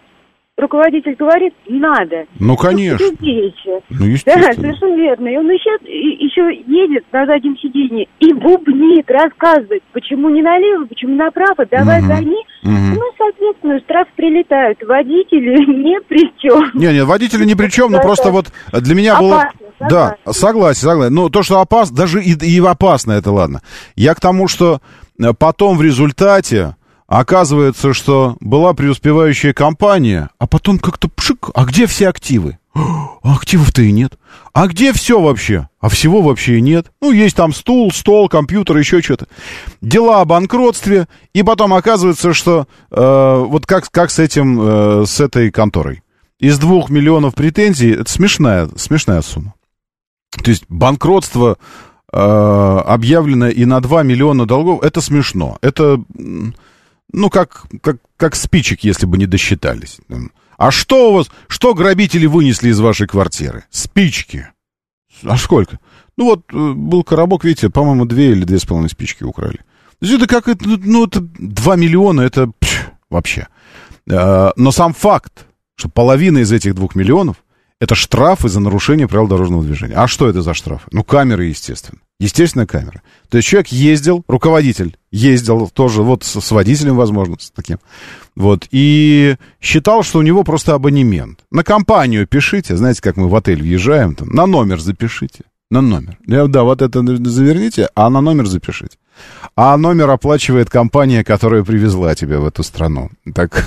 [0.56, 2.98] руководитель говорит «надо», Ну, конечно.
[3.06, 4.54] Ну, Да, естественно.
[4.54, 5.28] совершенно верно.
[5.28, 11.14] И он еще, еще едет на заднем сиденье и бубнит, рассказывает, почему не налево, почему
[11.16, 12.08] направо, давай Мгм.
[12.08, 12.36] гони.
[12.62, 12.94] Мгм.
[12.94, 14.78] Ну, соответственно, штраф прилетают.
[14.82, 16.70] Водители не при чем.
[16.74, 18.30] Не, не, водители ни при чем, но Да, просто да.
[18.30, 19.42] вот для меня было...
[19.42, 21.14] Опасно, Да, согласен, согласен.
[21.14, 23.60] Ну, то, что опасно, даже и, и опасно, это ладно.
[23.94, 24.80] Я к тому, что
[25.20, 26.75] э, потом в результате
[27.06, 32.58] оказывается, что была преуспевающая компания, а потом как-то пшик, а где все активы?
[32.74, 34.18] А активов-то и нет.
[34.52, 35.68] А где все вообще?
[35.80, 36.92] А всего вообще и нет.
[37.00, 39.26] Ну, есть там стул, стол, компьютер, еще что-то.
[39.80, 45.20] Дела о банкротстве, и потом оказывается, что э, вот как, как с этим, э, с
[45.20, 46.02] этой конторой.
[46.38, 49.54] Из двух миллионов претензий, это смешная, смешная сумма.
[50.42, 51.56] То есть банкротство
[52.12, 55.56] э, объявлено и на 2 миллиона долгов, это смешно.
[55.62, 55.98] Это,
[57.16, 59.98] ну, как, как, как спичек, если бы не досчитались.
[60.58, 63.64] А что у вас, что грабители вынесли из вашей квартиры?
[63.70, 64.48] Спички.
[65.24, 65.80] А сколько?
[66.18, 69.56] Ну вот, э, был коробок, видите, по-моему, две или две с половиной спички украли.
[69.98, 73.48] То есть это как, это, ну, это 2 миллиона, это пш, вообще.
[74.08, 77.36] Э, Но сам факт, что половина из этих двух миллионов
[77.80, 79.94] это штрафы за нарушение правил дорожного движения.
[79.94, 80.88] А что это за штрафы?
[80.92, 82.00] Ну, камеры, естественно.
[82.18, 83.02] Естественно, камеры.
[83.28, 87.78] То есть человек ездил, руководитель ездил тоже вот с, с водителем, возможно, с таким.
[88.34, 91.40] Вот, и считал, что у него просто абонемент.
[91.50, 95.44] На компанию пишите, знаете, как мы в отель въезжаем, там, на номер запишите.
[95.70, 96.16] На номер.
[96.26, 98.96] Я- Да, вот это заверните, а на номер запишите.
[99.54, 103.10] А номер оплачивает компания, которая привезла тебя в эту страну.
[103.34, 103.66] Так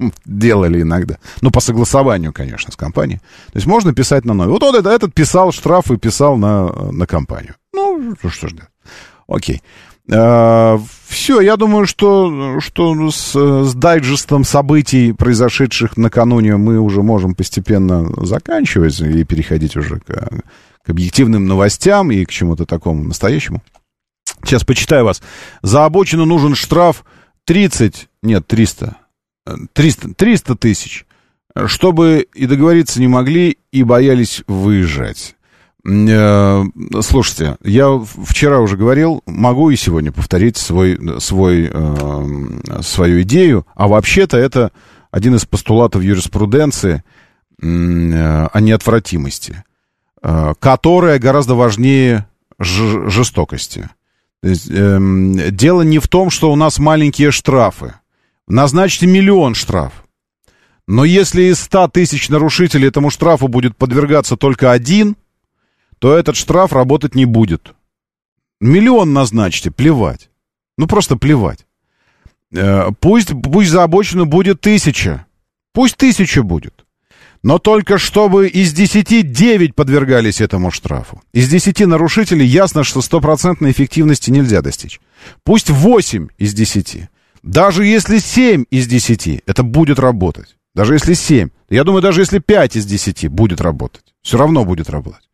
[0.24, 1.18] делали иногда.
[1.42, 3.18] Ну, по согласованию, конечно, с компанией.
[3.52, 4.50] То есть можно писать на номер.
[4.52, 7.54] Вот он, это- этот писал штраф и писал на, на компанию.
[7.72, 8.70] Ну, что, что ж делать.
[9.28, 9.62] Окей.
[10.06, 18.08] все, я думаю, что, что с, с дайджестом событий, произошедших накануне, мы уже можем постепенно
[18.26, 20.42] заканчивать и переходить уже к,
[20.82, 23.62] к объективным новостям и к чему-то такому настоящему.
[24.44, 25.22] Сейчас почитаю вас.
[25.62, 27.04] За обочину нужен штраф
[27.44, 28.96] 30, нет, 300,
[29.46, 31.06] э, 300, 300 тысяч,
[31.66, 35.36] чтобы и договориться не могли, и боялись выезжать.
[35.86, 36.64] Э,
[37.00, 43.88] Слушайте, я вчера уже говорил, могу и сегодня повторить свой, свой, э, свою идею, а
[43.88, 44.72] вообще-то это
[45.10, 47.02] один из постулатов юриспруденции
[47.62, 49.64] э, о неотвратимости,
[50.22, 52.26] э, которая гораздо важнее
[52.58, 53.88] жестокости.
[54.42, 57.94] Эм, дело не в том, что у нас маленькие штрафы.
[58.46, 60.04] Назначьте миллион штраф.
[60.86, 65.16] Но если из 100 тысяч нарушителей этому штрафу будет подвергаться только один,
[66.00, 67.74] то этот штраф работать не будет.
[68.60, 70.30] Миллион назначьте, плевать.
[70.76, 71.66] Ну, просто плевать.
[72.52, 75.26] Э, Пусть, пусть за обочину будет тысяча.
[75.72, 76.84] Пусть тысяча будет.
[77.42, 81.22] Но только чтобы из 10 9 подвергались этому штрафу.
[81.32, 85.00] Из 10 нарушителей ясно, что стопроцентной эффективности нельзя достичь.
[85.44, 87.08] Пусть 8 из 10.
[87.42, 90.56] Даже если 7 из 10, это будет работать.
[90.74, 91.48] Даже если 7.
[91.70, 94.04] Я думаю, даже если 5 из 10 будет работать.
[94.22, 95.29] Все равно будет работать.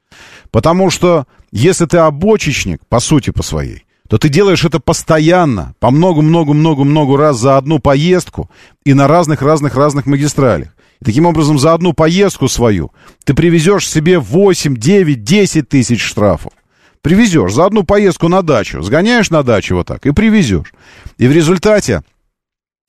[0.51, 5.91] Потому что если ты обочечник, по сути, по своей, то ты делаешь это постоянно, по
[5.91, 8.51] много-много-много-много раз за одну поездку
[8.85, 10.69] и на разных-разных-разных магистралях.
[11.01, 12.93] И таким образом за одну поездку свою
[13.25, 16.53] ты привезешь себе 8, 9, 10 тысяч штрафов.
[17.03, 20.73] Привезешь за одну поездку на дачу, сгоняешь на дачу вот так и привезешь.
[21.19, 22.03] И в результате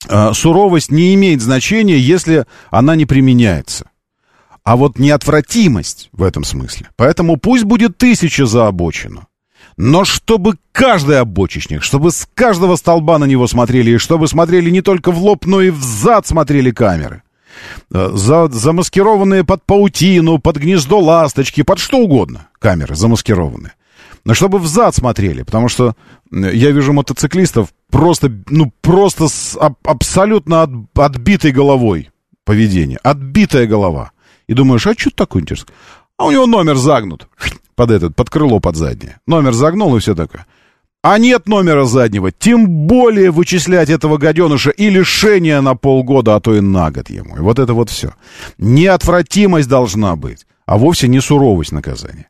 [0.08, 3.90] э, суровость не имеет значения, если она не применяется.
[4.68, 6.90] А вот неотвратимость в этом смысле.
[6.96, 9.26] Поэтому пусть будет тысяча за обочину.
[9.78, 14.82] Но чтобы каждый обочечник, чтобы с каждого столба на него смотрели, и чтобы смотрели не
[14.82, 17.22] только в лоб, но и в зад смотрели камеры.
[17.90, 23.72] Э, За, замаскированные под паутину, под гнездо ласточки, под что угодно камеры замаскированные.
[24.26, 25.94] Но чтобы в зад смотрели, потому что
[26.30, 32.10] я вижу мотоциклистов просто, ну, просто с аб- абсолютно от- отбитой головой
[32.44, 32.98] поведение.
[33.02, 34.10] Отбитая голова.
[34.48, 35.72] И думаешь, а что такое интересно?
[36.16, 37.28] А у него номер загнут
[37.76, 39.20] под этот, под крыло, под заднее.
[39.26, 40.46] Номер загнул и все такое.
[41.00, 46.56] А нет номера заднего, тем более вычислять этого гаденыша и лишение на полгода, а то
[46.56, 47.36] и на год ему.
[47.36, 48.14] И вот это вот все.
[48.58, 52.26] Неотвратимость должна быть, а вовсе не суровость наказания.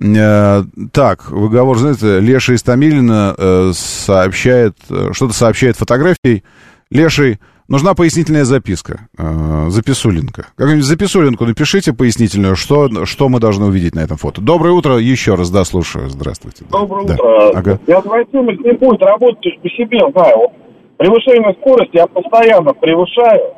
[0.00, 6.44] Э, так, выговор, знаете, Леша из Томилина э, сообщает, э, что-то сообщает фотографией.
[6.90, 10.46] Леший, нужна пояснительная записка, э, записулинка.
[10.56, 14.40] Как-нибудь записулинку напишите пояснительную, что, что мы должны увидеть на этом фото.
[14.40, 16.64] Доброе утро еще раз, да, слушаю, здравствуйте.
[16.70, 17.14] Доброе да.
[17.14, 17.50] утро.
[17.58, 17.78] Ага.
[17.86, 20.48] Неотвратимость не будет работать по себе, знаю.
[20.96, 23.54] Превышение скорости я постоянно превышаю.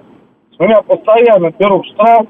[0.55, 2.27] С меня постоянно берут штраф.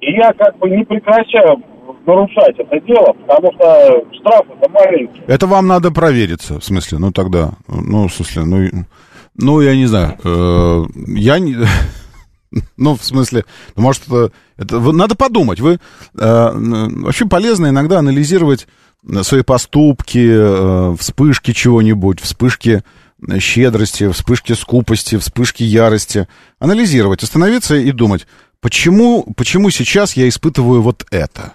[0.00, 1.62] И я как бы не прекращаю
[2.06, 5.22] нарушать это дело, потому что штраф это маленький.
[5.26, 8.84] Это вам надо провериться, в смысле, ну тогда, ну, в смысле, ну,
[9.38, 10.84] ну я не знаю, э,
[11.16, 11.56] я не...
[12.76, 15.60] Ну, в смысле, ну, может, это, это надо подумать.
[15.60, 15.78] Вы э,
[16.14, 18.66] вообще полезно иногда анализировать
[19.06, 22.82] э, свои поступки, вспышки чего-нибудь, вспышки
[23.38, 26.28] щедрости, вспышки скупости, вспышки ярости,
[26.58, 28.26] анализировать, остановиться и думать,
[28.60, 31.54] почему, почему сейчас я испытываю вот это?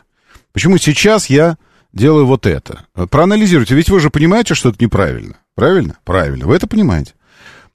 [0.54, 1.58] Почему сейчас я
[1.94, 2.86] делаю вот это?
[3.10, 5.38] Проанализируйте, ведь вы же понимаете, что это неправильно.
[5.56, 5.98] Правильно?
[6.04, 6.46] Правильно.
[6.46, 7.14] Вы это понимаете.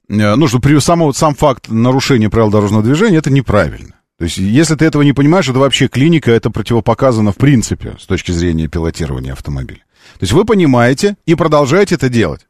[0.09, 3.95] Э, Ну, что при, само, сам факт нарушения правил дорожного движения, это неправильно.
[4.17, 8.05] То есть, если ты этого не понимаешь, это вообще клиника, это противопоказано в принципе с
[8.05, 9.81] точки зрения пилотирования автомобиля.
[10.13, 12.47] То есть, вы понимаете и продолжаете это делать.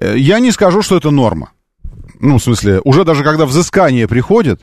[0.00, 1.50] Э, Я не скажу, что это норма.
[2.20, 4.62] Ну, в смысле, уже даже когда взыскание приходит,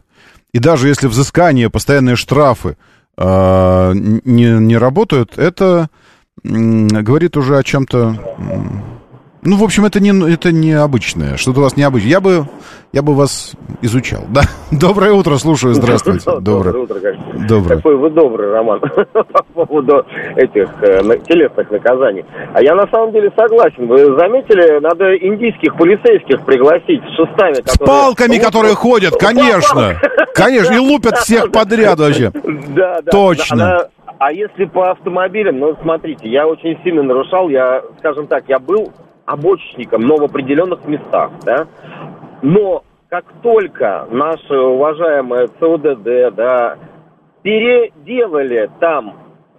[0.51, 2.75] и даже если взыскание, постоянные штрафы
[3.17, 5.89] э, не, не работают, это
[6.43, 8.35] м, говорит уже о чем-то...
[8.37, 8.83] м,
[9.43, 12.11] Ну, в общем, это не, это необычное, что-то у вас необычное.
[12.11, 12.45] Я бы,
[12.93, 14.21] я бы вас изучал.
[14.29, 14.41] Да.
[14.71, 16.29] Доброе утро, слушаю, здравствуйте.
[16.41, 16.75] Доброе.
[16.75, 17.47] утро, конечно.
[17.47, 17.77] Доброе.
[17.77, 18.79] Какой вы добрый, Роман,
[19.13, 22.23] по поводу этих э, телесных наказаний.
[22.53, 23.87] А я на самом деле согласен.
[23.87, 29.95] Вы заметили, надо индийских полицейских пригласить с шестами, С палками, Вот- которые ходят, конечно.
[30.35, 32.31] Конечно, и лупят всех подряд вообще.
[32.75, 33.11] Да, да.
[33.11, 33.87] Точно.
[34.19, 38.91] А если по автомобилям, ну, смотрите, я очень сильно нарушал, я, скажем так, я был
[39.31, 41.67] обочечником, но в определенных местах, да.
[42.41, 46.77] Но как только наши уважаемые ЦУДД, да,
[47.41, 49.15] переделали там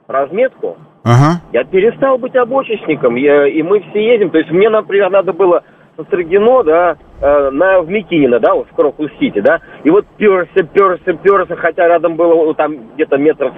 [0.06, 1.40] разметку, Ага.
[1.52, 4.30] я перестал быть обочечником, я, и мы все едем.
[4.30, 5.62] То есть мне, например, надо было
[5.96, 10.62] со Строгино, да, э, на, в Микинино, да, вот в Крокус-Сити, да, и вот перся,
[10.62, 13.52] перся, перся, хотя рядом было ну, там где-то метров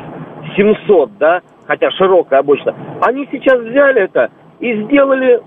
[0.57, 2.75] 700, да, хотя широкая обочина.
[3.01, 5.41] Они сейчас взяли это и сделали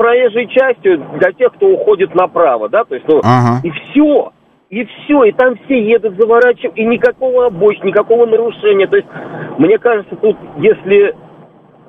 [0.00, 3.60] проезжей частью для тех, кто уходит направо, да, то есть, ну, Ага.
[3.62, 4.32] и все.
[4.70, 8.86] И все, и там все едут, заворачивают, и никакого обоч, никакого нарушения.
[8.86, 9.08] То есть,
[9.58, 11.14] мне кажется, тут, если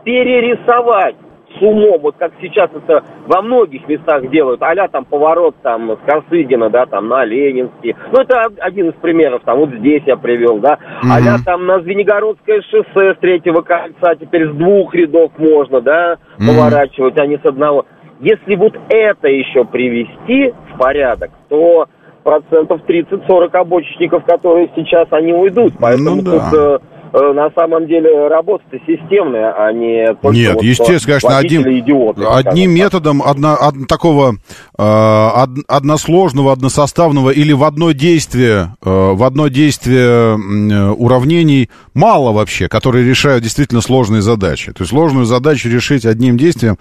[0.03, 1.15] перерисовать
[1.57, 6.11] с умом, вот как сейчас это во многих местах делают, а там поворот там с
[6.11, 7.95] Косыгина, да, там на Ленинский.
[8.11, 10.79] Ну, это од- один из примеров, там вот здесь я привел, да.
[11.03, 16.47] а там на Звенигородское шоссе с третьего кольца теперь с двух рядов можно, да, Мгм.
[16.47, 17.85] поворачивать, а не с одного.
[18.21, 21.87] Если вот это еще привести в порядок, то
[22.23, 25.73] процентов 30-40 обочечников, которые сейчас, они уйдут.
[25.79, 26.31] Поэтому Ну да.
[26.51, 26.79] тут э,
[27.13, 32.21] э, на самом деле работа-то системная, а не только Нет, вот, естественно, конечно, одним, идиоты,
[32.23, 34.33] одним методом одно- од- такого
[34.77, 42.33] э, од- односложного, односоставного или в одно действие, э, в одно действие э, уравнений мало
[42.33, 44.71] вообще, которые решают действительно сложные задачи.
[44.73, 46.77] То есть сложную задачу решить одним действием,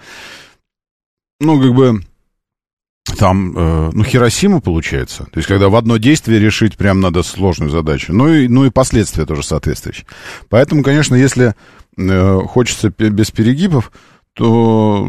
[1.41, 2.01] ну, как бы,
[3.17, 5.25] там, э, ну, Хиросима получается.
[5.25, 8.13] То есть, когда в одно действие решить прям надо сложную задачу.
[8.13, 10.05] Ну и, ну и последствия тоже соответствующие.
[10.49, 11.55] Поэтому, конечно, если
[11.97, 13.91] э, хочется без перегибов,
[14.33, 15.07] то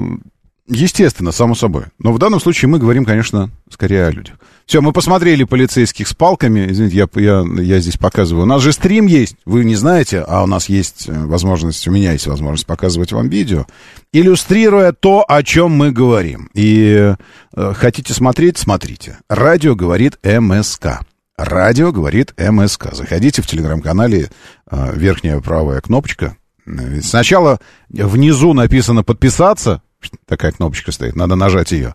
[0.69, 1.85] естественно, само собой.
[1.99, 4.37] Но в данном случае мы говорим, конечно, скорее о людях.
[4.67, 6.71] Все, мы посмотрели полицейских с палками.
[6.71, 8.45] Извините, я, я, я здесь показываю.
[8.45, 11.91] У нас же стрим есть, вы не знаете, а у нас есть э, возможность, у
[11.91, 13.67] меня есть возможность показывать вам видео,
[14.13, 16.49] иллюстрируя то, о чем мы говорим.
[16.55, 17.15] И
[17.55, 19.19] э, хотите смотреть, смотрите.
[19.29, 21.01] Радио говорит МСК.
[21.37, 22.95] Радио говорит МСК.
[22.95, 24.31] Заходите в телеграм-канале,
[24.71, 26.37] э, верхняя правая кнопочка.
[26.67, 27.59] Э, ведь Сначала
[27.89, 29.83] внизу написано «подписаться»,
[30.27, 31.95] такая кнопочка стоит, надо нажать ее.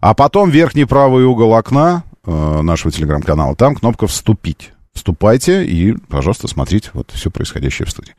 [0.00, 4.70] А потом верхний правый угол окна э, нашего телеграм-канала, там кнопка «Вступить».
[4.94, 8.14] Вступайте и, пожалуйста, смотрите вот все происходящее в студии.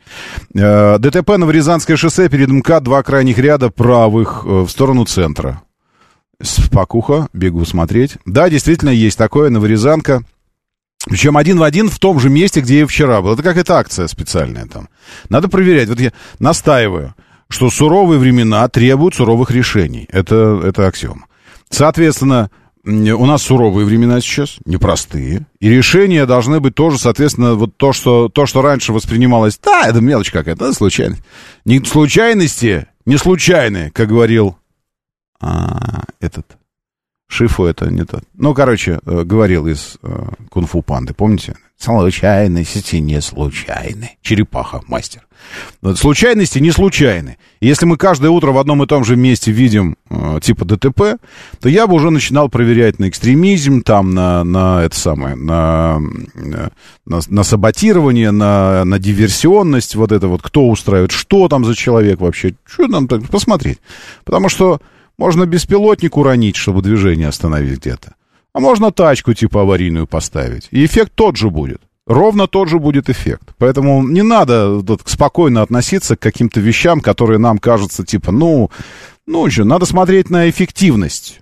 [0.54, 5.62] Э, ДТП Новорязанское шоссе перед МК, два крайних ряда правых э, в сторону центра.
[6.42, 8.18] Спокуха, бегу смотреть.
[8.26, 10.24] Да, действительно, есть такое, Новорязанка.
[11.08, 13.34] Причем один в один в том же месте, где и вчера был.
[13.34, 14.90] Это какая-то акция специальная там.
[15.30, 15.88] Надо проверять.
[15.88, 17.16] Вот я настаиваю,
[17.50, 20.08] что суровые времена требуют суровых решений.
[20.12, 21.28] Это, это аксиома.
[21.70, 22.50] Соответственно,
[22.86, 25.48] у нас суровые времена сейчас, непростые.
[25.60, 30.02] И решения должны быть тоже, соответственно, вот то, что, то, что раньше воспринималось, да, это
[30.02, 31.24] мелочь какая-то, это случайность.
[31.66, 34.58] Не случайности, не случайные, как говорил
[35.39, 36.46] а, этот
[37.28, 38.24] Шифу это не тот.
[38.34, 41.56] Ну, короче, э, говорил из э, кунг-фу панды, помните?
[41.78, 44.12] Случайности не случайны.
[44.22, 45.22] Черепаха, мастер.
[45.96, 47.38] Случайности не случайны.
[47.60, 51.20] Если мы каждое утро в одном и том же месте видим э, типа ДТП,
[51.60, 56.00] то я бы уже начинал проверять на экстремизм, там, на, на это самое, на,
[56.34, 56.70] э,
[57.06, 62.22] на, на саботирование, на, на диверсионность, вот это вот, кто устраивает, что там за человек
[62.22, 63.80] вообще, что там так, посмотреть.
[64.24, 64.82] Потому что
[65.18, 68.16] можно беспилотник уронить, чтобы движение остановить где-то.
[68.56, 70.70] А можно тачку типа аварийную поставить.
[70.72, 71.82] И эффект тот же будет.
[72.08, 73.49] ровно тот же будет эффект.
[73.58, 78.72] Поэтому не надо спокойно относиться к каким-то вещам, которые нам кажутся типа, ну,
[79.28, 81.41] ну что, надо смотреть на эффективность.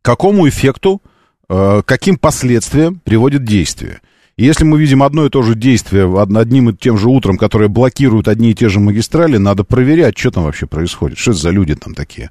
[0.00, 1.02] Какому эффекту,
[1.48, 4.00] э, каким последствиям приводит действие.
[4.36, 7.68] Если мы видим одно и то же действие од- одним и тем же утром, которое
[7.68, 11.18] блокирует одни и те же магистрали, надо проверять, что там вообще происходит.
[11.18, 12.30] Что это за люди там такие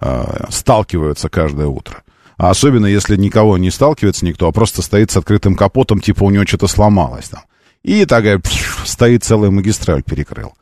[0.00, 2.03] э, сталкиваются каждое утро.
[2.36, 6.30] А особенно, если никого не сталкивается никто, а просто стоит с открытым капотом, типа у
[6.30, 7.42] него что-то сломалось там.
[7.82, 10.54] И такая пф, стоит целая магистраль перекрыл.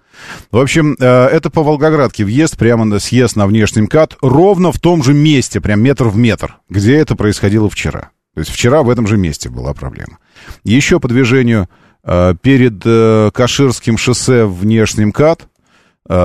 [0.50, 4.78] В общем, э, это по Волгоградке въезд, прямо на съезд на внешний МКАД, ровно в
[4.78, 8.10] том же месте, прям метр в метр, где это происходило вчера.
[8.34, 10.18] То есть вчера в этом же месте была проблема.
[10.64, 11.68] Еще по движению
[12.04, 15.48] э, перед э, Каширским шоссе внешний МКАД,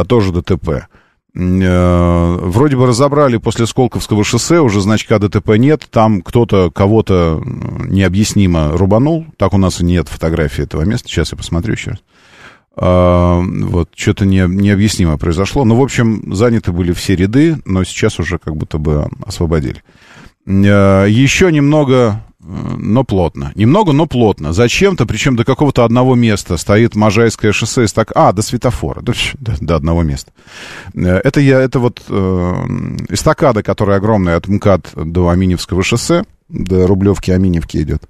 [0.08, 0.88] тоже ДТП.
[1.40, 8.72] Э, Вроде бы разобрали после Сколковского шоссе, уже значка ДТП нет, там кто-то кого-то необъяснимо
[8.72, 12.00] рубанул, так у нас и нет фотографии этого места, сейчас я посмотрю еще раз.
[12.76, 15.64] А, вот, что-то не, необъяснимое произошло.
[15.64, 19.84] Ну, в общем, заняты были все ряды, но сейчас уже как будто бы освободили.
[20.48, 23.52] Э, Еще немного, но плотно.
[23.56, 24.54] Немного, но плотно.
[24.54, 27.84] Зачем-то, причем до какого-то одного места стоит Можайское шоссе.
[27.84, 30.32] и так, а, до светофора, до, до, до одного места.
[30.94, 32.14] Э, Это, я, это вот э,
[33.10, 38.04] эстакада, которая огромная от МКАД до Аминевского шоссе, до Рублевки, Аминевки идет.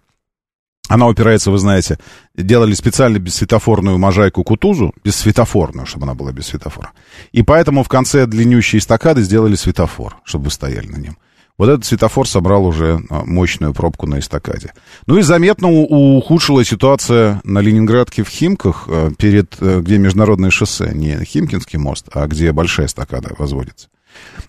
[0.88, 1.98] Она упирается, вы знаете,
[2.36, 6.92] делали специально бессветофорную можайку Кутузу, бессветофорную, чтобы она была без светофора.
[7.34, 11.18] И поэтому в конце длиннющей эстакады сделали светофор, чтобы вы стояли на нем.
[11.58, 14.74] Вот этот светофор собрал уже а, мощную пробку на эстакаде.
[15.08, 20.92] Ну и заметно ухудшила ситуация на Ленинградке в Химках, э, перед, э, где международное шоссе,
[20.94, 23.88] не Химкинский мост, а где большая эстакада возводится.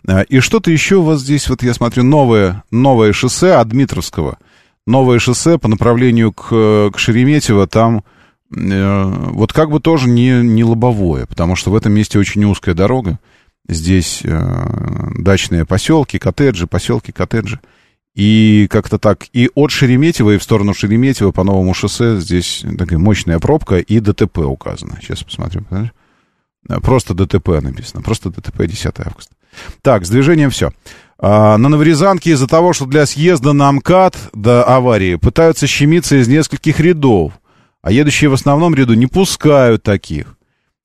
[0.07, 4.37] А, И что-то еще у вас здесь, вот я смотрю, новое, новое шоссе от Дмитровского.
[4.87, 8.05] Новое шоссе по направлению к, к Шереметьево, там
[8.55, 9.03] э,
[9.33, 13.19] вот как бы тоже не, не лобовое, потому что в этом месте очень узкая дорога.
[13.69, 17.61] Здесь э, дачные поселки, коттеджи, поселки, коттеджи.
[18.15, 22.99] И как-то так, и от Шереметьево, и в сторону Шереметьево по новому шоссе здесь такая
[22.99, 24.99] мощная пробка, и ДТП указано.
[25.01, 25.67] Сейчас посмотрим.
[25.71, 29.35] Э, Просто ДТП написано, просто ДТП 10 августа.
[29.83, 30.73] Так, с движением все.
[31.19, 36.29] А, на Новорязанке из-за того, что для съезда на МКАД до аварии пытаются щемиться из
[36.29, 37.33] нескольких рядов,
[37.83, 40.37] а едущие в основном ряду не пускают таких.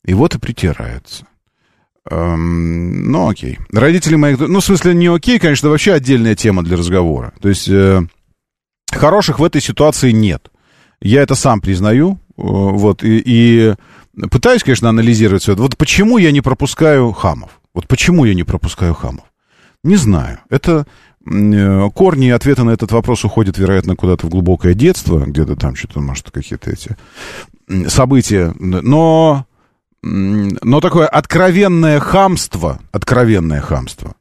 [0.06, 1.26] И вот и притираются.
[2.10, 3.60] Эм, ну, окей.
[3.72, 4.40] Родители моих...
[4.40, 7.34] Ну, в смысле, не окей, конечно, вообще отдельная тема для разговора.
[7.42, 8.02] То есть, э,
[8.92, 10.52] хороших в этой ситуации нет.
[11.02, 12.20] Я это сам признаю.
[12.38, 13.76] э, Вот, и, и
[14.30, 15.62] пытаюсь, конечно, анализировать все это.
[15.62, 17.62] Вот почему я не пропускаю хамов?
[17.74, 19.26] Вот почему я не пропускаю хамов?
[19.84, 20.40] Не знаю.
[20.50, 20.86] Это
[21.26, 25.76] э, корни и ответы на этот вопрос уходят, вероятно, куда-то в глубокое детство, где-то там
[25.76, 26.98] что-то, может, какие-то эти
[27.88, 28.54] события.
[28.60, 29.46] Но,
[30.04, 34.16] но такое откровенное хамство, откровенное хамство,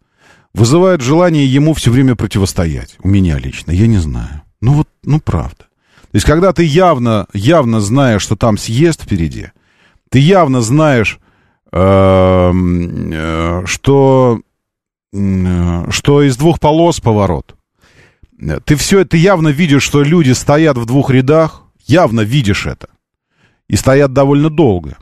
[0.54, 2.96] вызывает желание ему все время противостоять.
[3.02, 4.42] У меня лично, я не знаю.
[4.60, 5.66] Ну вот, ну правда.
[6.12, 9.48] То есть, когда ты явно, явно знаешь, что там съезд впереди,
[10.08, 11.18] ты явно знаешь,
[11.72, 14.40] эм, э, что,
[15.12, 17.56] э, что из двух полос поворот.
[18.38, 22.88] Э, Ты все, ты явно видишь, что люди стоят в двух рядах, явно видишь это.
[23.68, 24.98] И стоят довольно долго.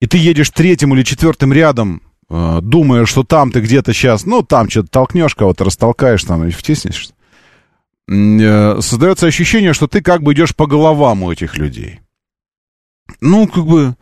[0.00, 4.42] И ты едешь третьим или четвертым рядом, э, думая, что там ты где-то сейчас, ну,
[4.42, 7.14] там что-то толкнешь кого-то, растолкаешь, там, и втиснешься.
[8.08, 12.00] М, э, Создается ощущение, что ты как бы идешь по головам у этих людей.
[13.20, 13.96] Ну, как бы,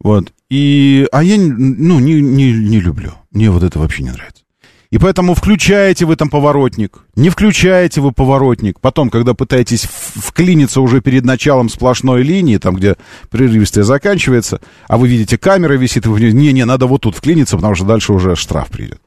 [0.00, 0.32] вот.
[0.50, 3.12] И, а я, ну, не, не, не люблю.
[3.30, 4.44] Мне вот это вообще не нравится.
[4.90, 8.80] И поэтому включаете вы там поворотник, не включаете вы поворотник.
[8.80, 12.96] Потом, когда пытаетесь вклиниться уже перед началом сплошной линии, там, где
[13.30, 17.56] прерывистая заканчивается, а вы видите, камера висит, и вы не, не, надо вот тут вклиниться,
[17.56, 18.98] потому что дальше уже штраф придет.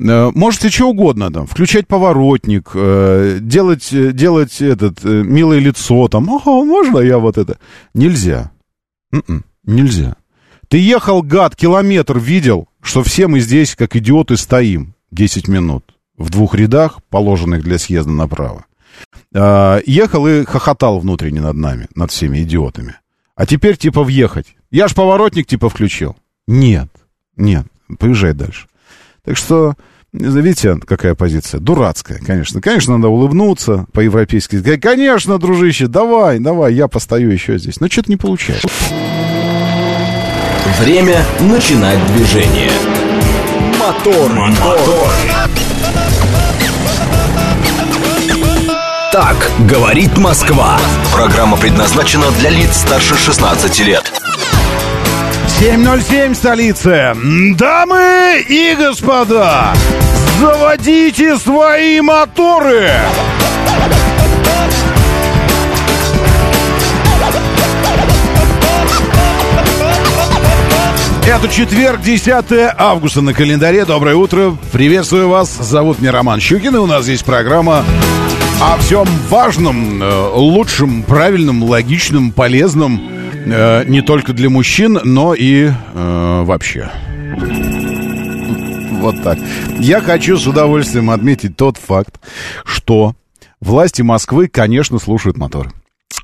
[0.00, 6.28] Э, Можете что угодно там, включать поворотник, э, делать, э, делать этот, милое лицо, там,
[6.28, 7.58] ага, можно я вот это?
[7.94, 8.50] Нельзя.
[9.12, 10.16] М-м, нельзя.
[10.66, 16.30] Ты ехал, гад, километр видел, что все мы здесь, как идиоты, стоим 10 минут в
[16.30, 18.66] двух рядах, положенных для съезда направо.
[19.34, 22.96] А, ехал и хохотал внутренне над нами, над всеми идиотами.
[23.36, 24.56] А теперь, типа, въехать.
[24.70, 26.16] Я ж поворотник, типа, включил.
[26.46, 26.88] Нет,
[27.36, 27.66] нет,
[27.98, 28.66] поезжай дальше.
[29.24, 29.74] Так что,
[30.12, 31.60] видите, какая позиция?
[31.60, 32.60] Дурацкая, конечно.
[32.60, 34.78] Конечно, надо улыбнуться по-европейски.
[34.78, 37.80] Конечно, дружище, давай, давай, я постою еще здесь.
[37.80, 38.68] Но что-то не получается.
[40.78, 42.70] Время начинать движение.
[43.86, 45.10] Мотор, мотор.
[49.12, 49.36] Так
[49.68, 50.78] говорит Москва.
[51.12, 54.10] Программа предназначена для лиц старше 16 лет.
[55.60, 57.14] 7.07 столица.
[57.58, 59.74] Дамы и господа,
[60.40, 62.90] заводите свои моторы.
[71.26, 72.34] Это четверг, 10
[72.76, 73.84] августа на календаре.
[73.84, 74.56] Доброе утро.
[74.72, 75.50] Приветствую вас.
[75.56, 76.74] Зовут меня Роман Щукин.
[76.76, 77.84] И у нас здесь программа
[78.60, 83.00] о всем важном, э, лучшем, правильном, логичном, полезном.
[83.46, 86.90] э, Не только для мужчин, но и э, вообще.
[89.00, 89.38] Вот так.
[89.78, 92.20] Я хочу с удовольствием отметить тот факт,
[92.64, 93.14] что
[93.60, 95.72] власти Москвы, конечно, слушают мотор.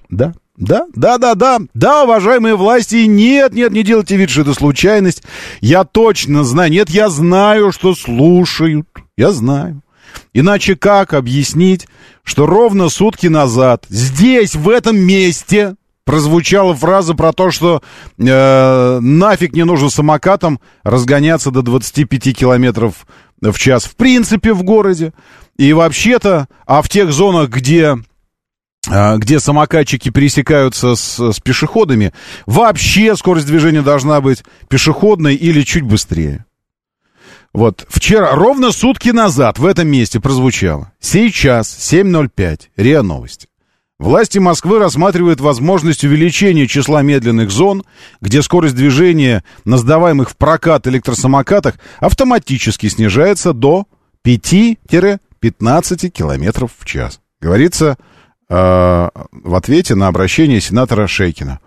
[0.09, 4.52] Да, да, да, да, да, да, уважаемые власти, нет, нет, не делайте вид, что это
[4.52, 5.22] случайность.
[5.62, 8.86] Я точно знаю, нет, я знаю, что слушают,
[9.16, 9.82] я знаю.
[10.34, 11.88] Иначе как объяснить,
[12.24, 17.82] что ровно сутки назад здесь, в этом месте, прозвучала фраза про то, что
[18.18, 23.06] э, нафиг не нужно самокатом разгоняться до 25 километров
[23.40, 25.14] в час в принципе в городе.
[25.56, 27.96] И вообще-то, а в тех зонах, где
[28.86, 32.12] где самокатчики пересекаются с, с пешеходами,
[32.46, 36.46] вообще скорость движения должна быть пешеходной или чуть быстрее.
[37.52, 40.92] Вот, вчера, ровно сутки назад в этом месте прозвучало.
[41.00, 43.48] Сейчас, 7.05, РИА Новости.
[43.98, 47.84] Власти Москвы рассматривают возможность увеличения числа медленных зон,
[48.22, 53.84] где скорость движения на сдаваемых в прокат электросамокатах автоматически снижается до
[54.24, 57.20] 5-15 километров в час.
[57.42, 57.98] Говорится
[58.51, 61.61] в ответе на обращение сенатора Шейкина.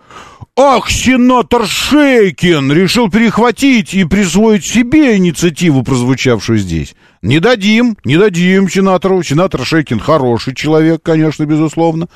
[0.55, 6.93] Ах, сенатор Шейкин решил перехватить и присвоить себе инициативу, прозвучавшую здесь.
[7.24, 9.24] Не дадим, не дадим сенатору.
[9.24, 12.07] Сенатор Шейкин хороший человек, конечно, безусловно.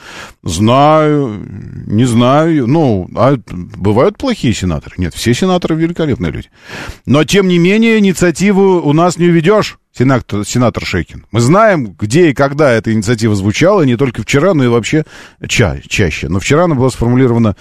[0.43, 1.43] Знаю,
[1.87, 2.67] не знаю.
[2.67, 4.95] Ну, а бывают плохие сенаторы?
[4.99, 6.49] Нет, все сенаторы великолепные люди.
[7.07, 11.25] Но, тем не менее, инициативу у нас не уведешь, сенатор, сенатор Шейкин.
[11.31, 15.05] Мы знаем, где и когда эта инициатива звучала, не только вчера, но и вообще
[15.47, 16.29] ча чаще.
[16.29, 17.55] Но вчера она была сформулирована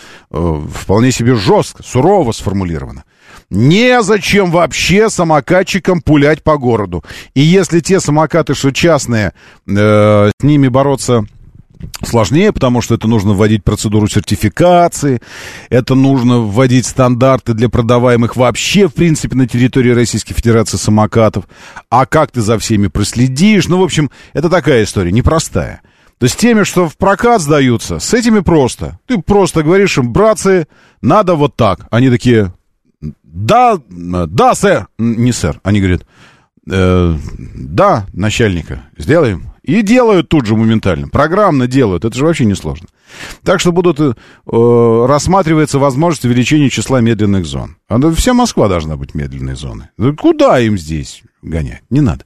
[0.73, 3.05] вполне себе жестко, сурово сформулирована.
[3.51, 7.05] Незачем вообще самокатчикам пулять по городу.
[7.35, 9.35] И если те самокаты, что частные,
[9.69, 11.27] э, с ними бороться
[12.03, 15.21] сложнее, потому что это нужно вводить процедуру сертификации,
[15.69, 21.45] это нужно вводить стандарты для продаваемых вообще, в принципе, на территории Российской Федерации самокатов.
[21.91, 23.69] А как ты за всеми проследишь?
[23.69, 25.83] Ну, в общем, это такая история, непростая.
[26.19, 28.99] То есть теми, что в прокат сдаются, с этими просто.
[29.07, 30.67] Ты просто говоришь им, братцы,
[31.03, 31.87] надо вот так.
[31.91, 32.55] Они такие,
[33.23, 34.89] да, да, сэр.
[34.99, 35.61] Не сэр.
[35.63, 36.07] Они говорят,
[36.69, 37.17] «Э,
[37.55, 39.53] да, начальника, сделаем.
[39.63, 41.09] И делают тут же моментально.
[41.09, 42.05] Программно делают.
[42.05, 42.89] Это же вообще не сложно.
[43.43, 44.13] Так что будут э,
[45.07, 47.77] рассматривается возможность увеличения числа медленных зон.
[47.89, 49.87] А вся Москва должна быть медленной зоной.
[49.97, 51.83] Да куда им здесь гонять?
[51.91, 52.25] Не надо.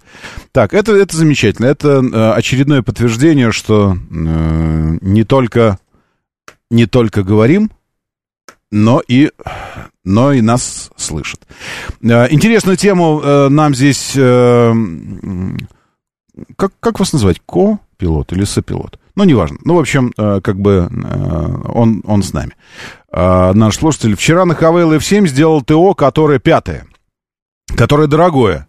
[0.53, 1.67] Так, это, это замечательно.
[1.67, 5.79] Это э, очередное подтверждение, что э, не только
[6.71, 7.71] не только говорим,
[8.71, 9.31] но и,
[10.05, 11.41] но и нас слышат.
[12.03, 14.13] Э, Интересную тему э, нам здесь...
[14.17, 14.73] э,
[16.57, 17.41] Как, как вас называть?
[17.47, 18.99] Ко-пилот или сопилот?
[19.17, 19.59] Ну, неважно.
[19.65, 22.53] Ну, в общем, э, как бы э, он, он с нами.
[23.13, 24.15] Наш слушатель.
[24.15, 26.87] Вчера на ХВЛ F7 сделал ТО, которое пятое.
[27.77, 28.69] Которое дорогое.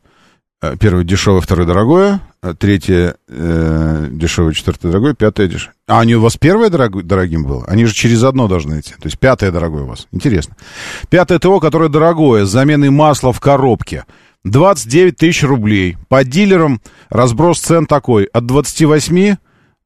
[0.61, 2.21] Э, Первое дешевое, второе дорогое.
[2.43, 5.73] э, Третье э, дешевое, четвертое дорогое, пятое дешевое.
[5.87, 7.65] А они у вас первое дорог- дорогим было?
[7.67, 8.91] Они же через одно должны идти.
[8.93, 10.07] То есть пятое дорогое у вас.
[10.11, 10.55] Интересно.
[11.09, 14.05] Пятое ТО, которое дорогое, с заменой масла в коробке.
[14.43, 15.97] 29 тысяч рублей.
[16.09, 18.25] По дилерам разброс цен такой.
[18.25, 19.35] От 28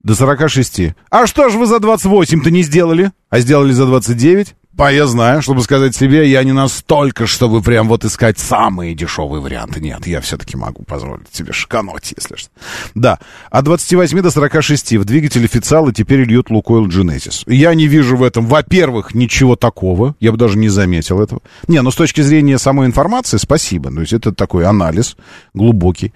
[0.03, 0.93] до 46.
[1.09, 3.11] А что ж вы за 28-то не сделали?
[3.29, 4.55] А сделали за 29?
[4.77, 9.41] По я знаю, чтобы сказать себе, я не настолько, чтобы прям вот искать самые дешевые
[9.41, 9.79] варианты.
[9.79, 12.49] Нет, я все-таки могу позволить себе шикануть, если что.
[12.93, 13.19] Да,
[13.49, 17.43] от 28 до 46 в двигатель официалы теперь льют Лукойл Genesis.
[17.47, 20.15] Я не вижу в этом, во-первых, ничего такого.
[20.19, 21.41] Я бы даже не заметил этого.
[21.69, 23.89] Не, ну с точки зрения самой информации, спасибо.
[23.93, 25.15] То есть это такой анализ
[25.53, 26.11] глубокий.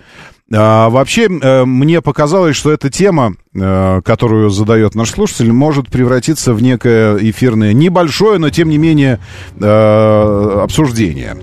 [0.51, 6.53] А, вообще, э, мне показалось, что эта тема, э, которую задает наш слушатель, может превратиться
[6.53, 9.19] в некое эфирное, небольшое, но тем не менее,
[9.59, 11.37] э, обсуждение.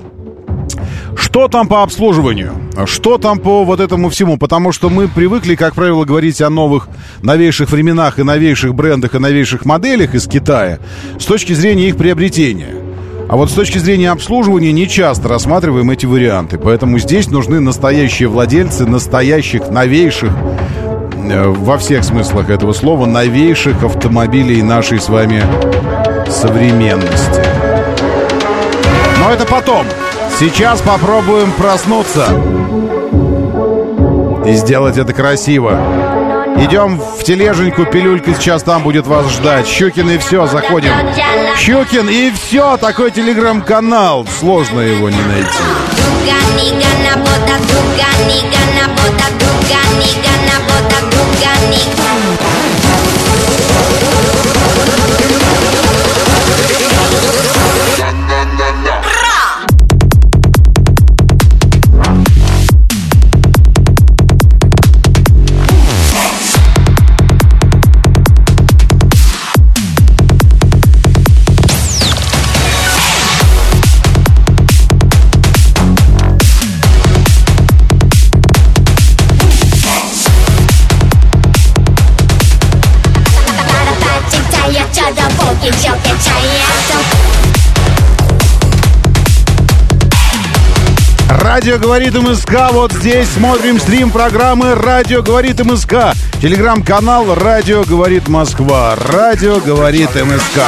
[1.16, 2.52] Что там по обслуживанию?
[2.86, 4.36] Что там по вот этому всему?
[4.38, 6.88] Потому что мы привыкли, как правило, говорить о новых,
[7.22, 10.78] новейших временах и новейших брендах и новейших моделях из Китая
[11.18, 12.85] с точки зрения их приобретения.
[13.28, 16.58] А вот с точки зрения обслуживания не часто рассматриваем эти варианты.
[16.58, 24.62] Поэтому здесь нужны настоящие владельцы настоящих, новейших, э, во всех смыслах этого слова, новейших автомобилей
[24.62, 25.42] нашей с вами
[26.30, 27.42] современности.
[29.18, 29.86] Но это потом.
[30.38, 32.26] Сейчас попробуем проснуться.
[34.46, 35.80] И сделать это красиво.
[36.58, 39.66] Идем в тележеньку, пилюлька сейчас там будет вас ждать.
[39.66, 40.90] Щукин и все, заходим.
[41.56, 44.26] Щукин и все, такой телеграм-канал.
[44.38, 45.58] Сложно его не найти.
[91.76, 92.72] «Радио говорит МСК».
[92.72, 96.14] Вот здесь смотрим стрим программы «Радио говорит МСК».
[96.40, 98.96] Телеграм-канал «Радио говорит Москва».
[98.96, 100.62] «Радио говорит МСК».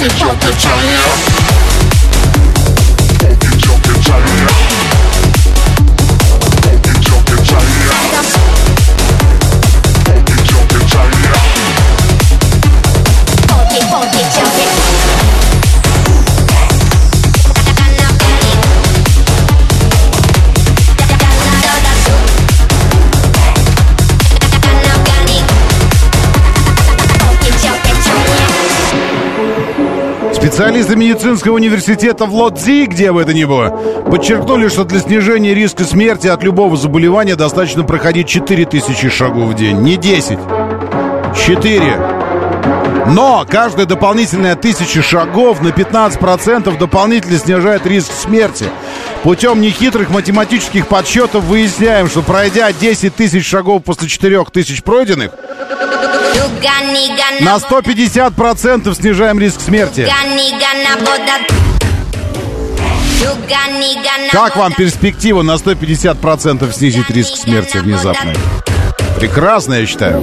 [0.00, 0.89] You're the giant.
[30.50, 33.68] Специалисты медицинского университета в Лодзи, где бы это ни было,
[34.10, 39.78] подчеркнули, что для снижения риска смерти от любого заболевания достаточно проходить 4000 шагов в день,
[39.78, 40.40] не 10.
[41.46, 41.96] 4.
[43.06, 48.64] Но каждая дополнительная тысяча шагов на 15% дополнительно снижает риск смерти.
[49.22, 55.30] Путем нехитрых математических подсчетов выясняем, что пройдя 10 тысяч шагов после 4 тысяч пройденных,
[57.40, 60.08] на 150% снижаем риск смерти.
[64.32, 68.32] Как вам перспектива на 150% снизить риск смерти внезапно?
[69.16, 70.20] Прекрасно, я считаю.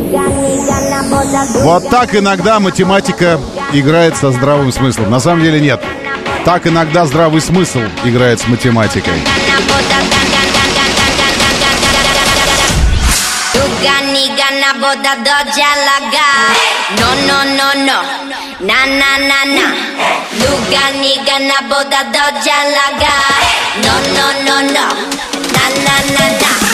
[1.62, 3.40] Вот так иногда математика
[3.74, 5.10] играет со здравым смыслом.
[5.12, 5.82] На самом деле нет.
[6.46, 9.14] Так иногда здравый смысл играет с математикой.
[14.28, 16.28] Gana una boda doja laga.
[17.00, 18.02] No, no, no, no.
[18.60, 19.76] Na, na, na, na.
[20.40, 23.14] Luga niga na boda doja laga.
[23.84, 24.88] No, no, no, no.
[25.54, 26.67] Na, na, na, na.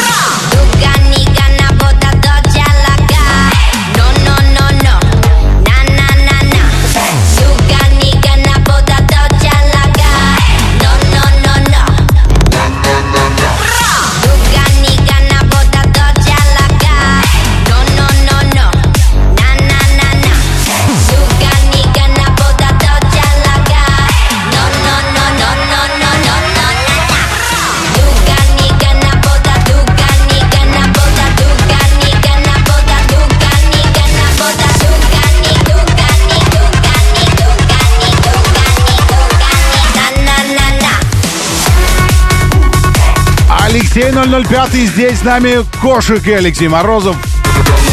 [43.93, 47.15] 7.005 здесь с нами Кошик и Алексей Морозов.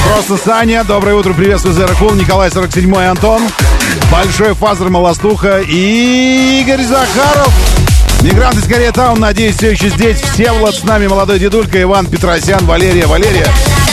[0.08, 0.82] Просто Саня.
[0.82, 1.34] Доброе утро.
[1.34, 2.12] Приветствую, Zero Cool.
[2.12, 3.42] Николай 47 и Антон.
[4.10, 7.52] Большой фазер Малостуха и Игорь Захаров.
[8.22, 10.22] Мигрант из Koreatown, надеюсь, все еще здесь.
[10.22, 13.48] Все Влад с нами, молодой дедулька, Иван Петросян, Валерия, Валерия.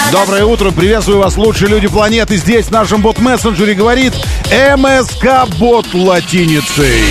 [0.09, 2.37] Доброе утро, приветствую вас, лучшие люди планеты.
[2.37, 4.13] Здесь в нашем бот-мессенджере говорит
[4.49, 7.03] МСК-бот латиницей.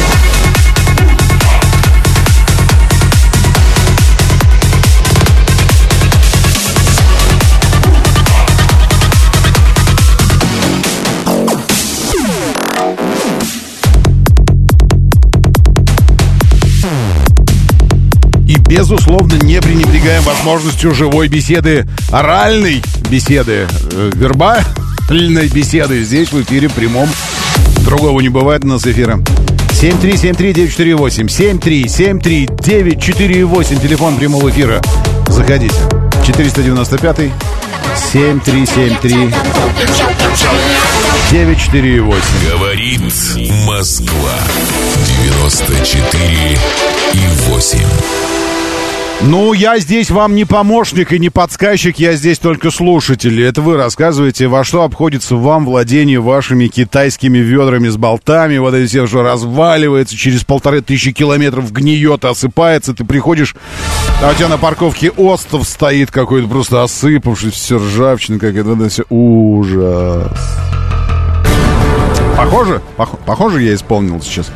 [18.66, 27.08] Безусловно, не пренебрегаем возможностью живой беседы, оральной беседы, э, вербальной беседы здесь в эфире прямом.
[27.84, 29.18] Другого не бывает у нас эфира.
[29.80, 34.80] 7373948, 7373948, телефон прямого эфира.
[35.28, 35.74] Заходите.
[36.26, 37.30] 495
[38.12, 40.76] 7373 Bogi, chogi, chogi.
[41.30, 42.50] 948.
[42.50, 43.00] Говорит
[43.66, 44.34] Москва.
[45.24, 46.58] 94
[47.12, 47.78] и 8.
[49.22, 53.42] Ну, я здесь вам не помощник и не подсказчик, я здесь только слушатель.
[53.42, 58.58] Это вы рассказываете, во что обходится вам владение вашими китайскими ведрами с болтами.
[58.58, 62.94] Вот это все, что разваливается, через полторы тысячи километров гниет, осыпается.
[62.94, 63.56] Ты приходишь,
[64.22, 68.74] а у тебя на парковке остров стоит какой-то просто осыпавший, все ржавчина какая-то.
[68.74, 70.30] Это все ужас.
[72.36, 74.52] Похоже, пох- похоже, я исполнил сейчас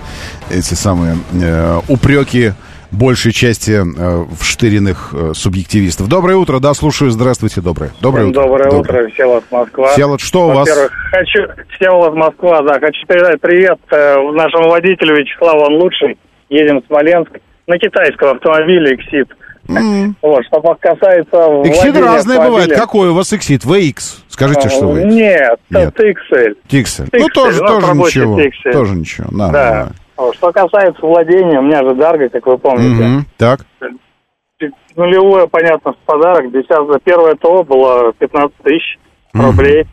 [0.51, 2.53] эти самые э, упреки
[2.93, 6.09] большей части э, вштыренных э, субъективистов.
[6.09, 7.11] Доброе утро, да, слушаю.
[7.11, 7.91] Здравствуйте, доброе.
[8.01, 8.43] Доброе утро.
[8.43, 9.89] Доброе утро, Всеволод Москва.
[9.93, 10.69] Всеволод, что у вас?
[10.69, 11.41] Хочу...
[11.77, 16.19] Всеволод Москва, да, хочу передать привет э, нашему водителю Вячеславу, он лучший.
[16.49, 17.31] Едем в Смоленск
[17.67, 19.29] на китайском автомобиле Exit.
[20.23, 22.73] Вот, что касается владения разные бывают.
[22.73, 23.65] Какой у вас иксид?
[23.65, 23.95] VX?
[24.29, 25.05] Скажите, что вы?
[25.05, 25.93] Нет, Нет.
[25.95, 26.57] это XL.
[26.67, 27.07] Тиксель.
[27.13, 28.41] Ну, тоже, ну, тоже ничего.
[28.41, 28.73] Тиксель.
[28.73, 29.29] Тоже ничего.
[29.31, 29.93] Да, Да.
[30.35, 33.03] Что касается владения, у меня же Дарга, как вы помните.
[33.03, 33.27] Мгм.
[33.39, 33.61] Так.
[34.97, 36.51] Нулевое, понятно, в подарок.
[36.53, 38.99] Десятое, первое ТО было 15 тысяч
[39.33, 39.87] рублей.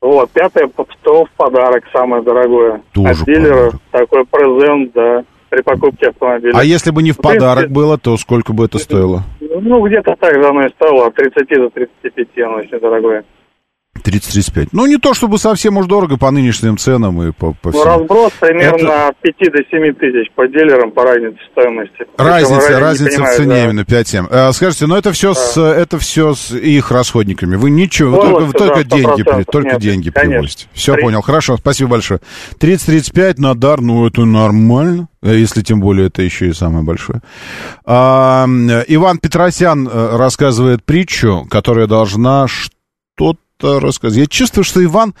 [0.00, 0.68] Вот, пятое
[1.02, 2.82] ТО в подарок, самое дорогое.
[2.92, 6.52] Тоже От дилера такой презент, да, при покупке автомобиля.
[6.54, 9.22] А если бы не в подарок было, то сколько бы это стоило?
[9.40, 13.24] Ну, где-то так же оно и стоило, от 30 до 35, оно очень дорогое.
[14.06, 14.68] 30-35.
[14.72, 17.84] Ну, не то чтобы совсем уж дорого по нынешним ценам и по, по Ну, всему.
[17.84, 22.06] разброс примерно Это- от 5 до 7 тысяч по дилерам по разнице стоимости.
[22.16, 23.64] Разница, не разница в цене да.
[23.64, 24.26] именно 5-7.
[24.30, 27.56] А, скажите, но это все, с, это все с их расходниками.
[27.56, 29.36] Вы ничего, вы только, только да, деньги, 100%.
[29.36, 30.30] при- только Нет, деньги конечно.
[30.32, 30.66] привозите.
[30.72, 32.20] Все При- понял, хорошо, спасибо большое.
[32.60, 37.20] 30-35 на дар, ну это нормально, э, если тем более это еще и самое большое.
[37.84, 38.46] А,
[38.88, 44.18] Иван Петросян э, рассказывает притчу, которая должна что-то рассказать.
[44.18, 45.14] Я чувствую, что Иван,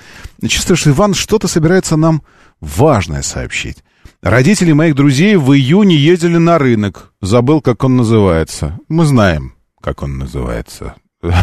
[0.46, 2.22] чувствую, что Иван что-то собирается нам
[2.60, 3.78] важное сообщить.
[4.22, 7.12] Родители моих друзей в июне ездили на рынок.
[7.20, 8.78] Забыл, как он называется.
[8.88, 10.94] Мы знаем, как он называется.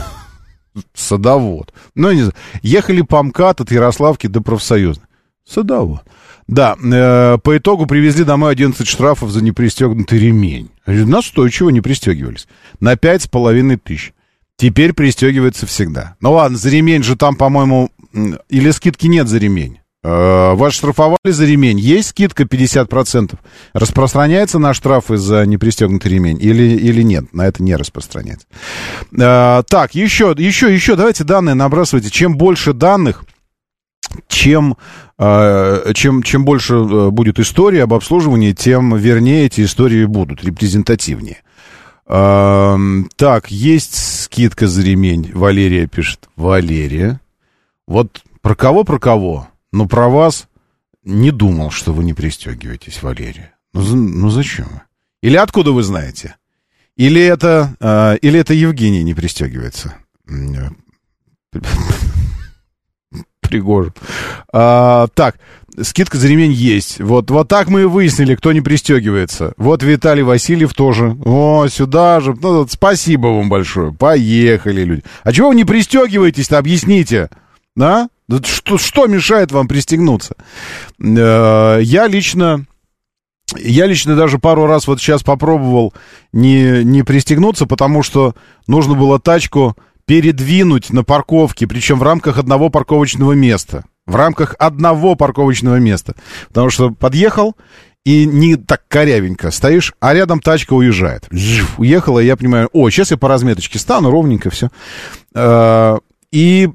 [0.94, 1.74] Садовод.
[1.96, 2.34] Ну, не знаю.
[2.62, 5.06] Ехали по МКАД от Ярославки до профсоюзной.
[5.48, 6.02] Садовод.
[6.48, 10.70] Да, э, по итогу привезли домой 11 штрафов за непристегнутый ремень.
[10.86, 12.48] Настойчиво не пристегивались.
[12.80, 14.14] На пять с половиной тысяч.
[14.58, 16.16] Теперь пристегивается всегда.
[16.22, 17.90] Ну ладно, за ремень же там, по-моему,
[18.50, 19.80] или скидки нет за ремень.
[20.04, 21.80] Э, Вас штрафовали за ремень.
[21.80, 23.36] Есть скидка 50%.
[23.74, 27.34] Распространяется на штрафы за непристегнутый ремень или, или нет?
[27.34, 28.46] На это не распространяется.
[29.18, 30.96] Э, Так, еще, еще, еще.
[30.96, 32.10] Давайте данные набрасывайте.
[32.10, 33.24] Чем больше данных,
[34.28, 34.78] чем,
[35.18, 41.38] э, чем, чем больше будет истории об обслуживании, тем вернее эти истории будут, репрезентативнее.
[42.06, 45.32] Так, есть скидка за ремень.
[45.34, 46.28] Валерия пишет.
[46.36, 47.20] Валерия.
[47.88, 49.48] Вот про кого, про кого?
[49.72, 50.48] Ну, про вас
[51.04, 53.54] не думал, что вы не пристегиваетесь, Валерия.
[53.74, 54.82] Ну, ну зачем?
[55.22, 56.36] Или откуда вы знаете?
[56.96, 59.96] Или это, э, или это Евгений не пристегивается?
[60.30, 60.70] Э,
[63.42, 63.94] Пригожин.
[64.52, 65.40] А, так,
[65.82, 67.00] скидка за ремень есть.
[67.00, 69.54] Вот, вот так мы и выяснили, кто не пристегивается.
[69.58, 71.18] Вот Виталий Васильев тоже.
[71.26, 72.36] О, сюда же.
[72.40, 73.94] Ну, вот спасибо вам большое.
[73.94, 75.04] Поехали, люди.
[75.24, 77.30] А чего вы не пристегиваетесь-то, объясните?
[77.76, 78.10] Да?
[78.28, 80.36] Да Что, что мешает вам пристегнуться?
[81.00, 82.66] Э, Я лично...
[83.60, 85.94] Я лично даже пару раз вот сейчас попробовал
[86.32, 88.36] не, не пристегнуться, потому что
[88.68, 89.76] нужно было тачку
[90.06, 93.84] передвинуть на парковке, причем в рамках одного парковочного места.
[94.06, 96.16] В рамках одного парковочного места.
[96.50, 97.56] Потому что подъехал,
[98.06, 101.26] и не так корявенько стоишь, а рядом тачка уезжает.
[101.32, 104.70] Жив, Уехала, и я понимаю, о, сейчас я по разметочке стану, ровненько все.
[106.32, 106.70] И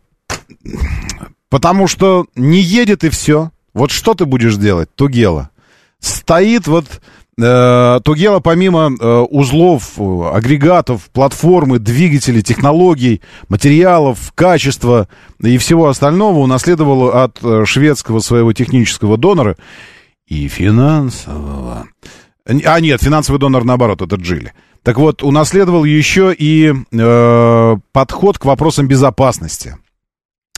[1.50, 3.50] потому что не едет и все.
[3.74, 5.50] Вот что ты будешь делать, Тугела?
[6.00, 6.98] Стоит вот э,
[7.38, 15.06] Тугела помимо э, узлов, э, агрегатов, платформы, двигателей, технологий, материалов, качества
[15.40, 19.56] и всего остального унаследовала от э, шведского своего технического донора
[20.26, 21.86] и финансового.
[22.44, 24.52] А нет, финансовый донор наоборот, это Джили.
[24.82, 29.76] Так вот, унаследовал еще и э, подход к вопросам безопасности.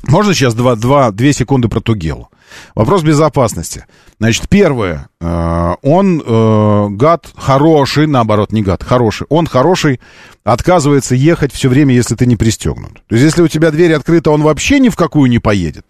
[0.05, 2.31] Можно сейчас два, два, две секунды про Тугелу?
[2.74, 3.86] Вопрос безопасности.
[4.18, 5.09] Значит, первое.
[5.20, 9.27] э, он э, гад хороший, наоборот, не гад, хороший.
[9.31, 10.01] Он хороший,
[10.44, 13.02] отказывается ехать все время, если ты не пристегнут.
[13.09, 15.86] То есть, если у тебя дверь открыта, он вообще ни в какую не поедет.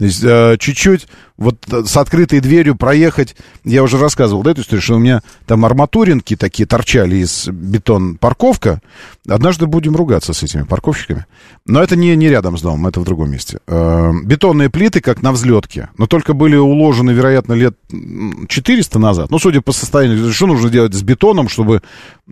[0.00, 3.34] Э, чуть-чуть вот э, с открытой дверью проехать,
[3.64, 8.16] я уже рассказывал, да, эту историю, что у меня там арматуринки такие торчали из бетон
[8.16, 8.80] парковка.
[9.28, 11.26] Однажды будем ругаться с этими парковщиками.
[11.66, 13.58] Но это не, не рядом с домом, это в другом месте.
[13.66, 19.32] Э, бетонные плиты, как на взлетке, но только были уложены, вероятно, лет м, 400 назад.
[19.32, 21.82] Ну, судя по состоянию, что нужно делать с бетоном, чтобы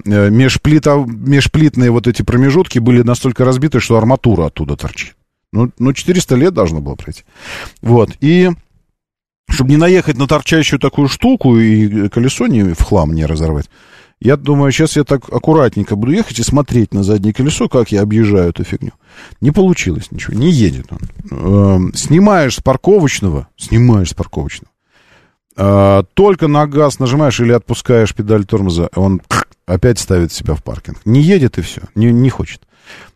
[0.05, 5.16] межплита, межплитные вот эти промежутки были настолько разбиты, что арматура оттуда торчит.
[5.57, 7.25] Ну, ну, 400 лет должно было пройти.
[7.81, 8.51] Вот, и
[9.49, 13.71] чтобы не наехать на торчащую такую штуку и колесо не в хлам не разорвать,
[14.21, 18.03] я думаю, сейчас я так аккуратненько буду ехать и смотреть на заднее колесо, как я
[18.03, 18.93] объезжаю эту фигню.
[19.41, 21.01] Не получилось ничего, не едет он.
[21.31, 24.71] Эм, снимаешь с парковочного, снимаешь с парковочного,
[25.57, 29.23] э, только на газ нажимаешь или отпускаешь педаль тормоза, он
[29.65, 30.99] опять ставит себя в паркинг.
[31.07, 32.61] Не едет и все, не, не хочет.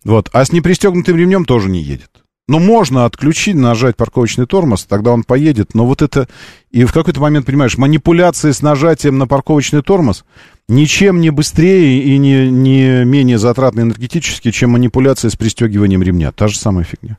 [0.04, 0.28] Вот.
[0.32, 2.19] А с непристегнутым ремнем тоже не едет.
[2.50, 5.72] Ну, можно отключить, нажать парковочный тормоз, тогда он поедет.
[5.72, 6.26] Но вот это...
[6.72, 10.24] И в какой-то момент, понимаешь, манипуляции с нажатием на парковочный тормоз
[10.66, 16.32] ничем не быстрее и не, не менее затратно энергетически, чем манипуляции с пристегиванием ремня.
[16.32, 17.18] Та же самая фигня.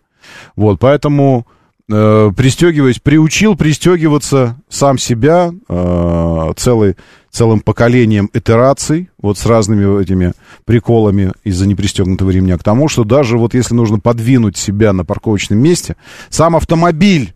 [0.57, 1.47] Вот, поэтому
[1.89, 6.97] э, пристегиваясь, приучил пристегиваться сам себя э, целый,
[7.31, 10.33] целым поколением итераций, вот с разными этими
[10.65, 15.59] приколами из-за непристегнутого ремня, к тому, что даже вот если нужно подвинуть себя на парковочном
[15.59, 15.95] месте,
[16.29, 17.33] сам автомобиль,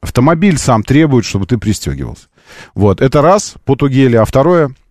[0.00, 2.28] автомобиль сам требует, чтобы ты пристегивался.
[2.74, 4.74] Вот, это раз, по тугеле, а второе—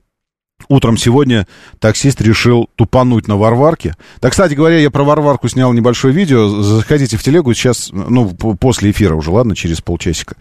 [0.68, 1.48] Утром сегодня
[1.80, 3.94] таксист решил тупануть на Варварке.
[4.20, 6.48] Так, кстати говоря, я про Варварку снял небольшое видео.
[6.48, 10.36] Заходите в телегу сейчас, ну, после эфира уже, ладно, через полчасика.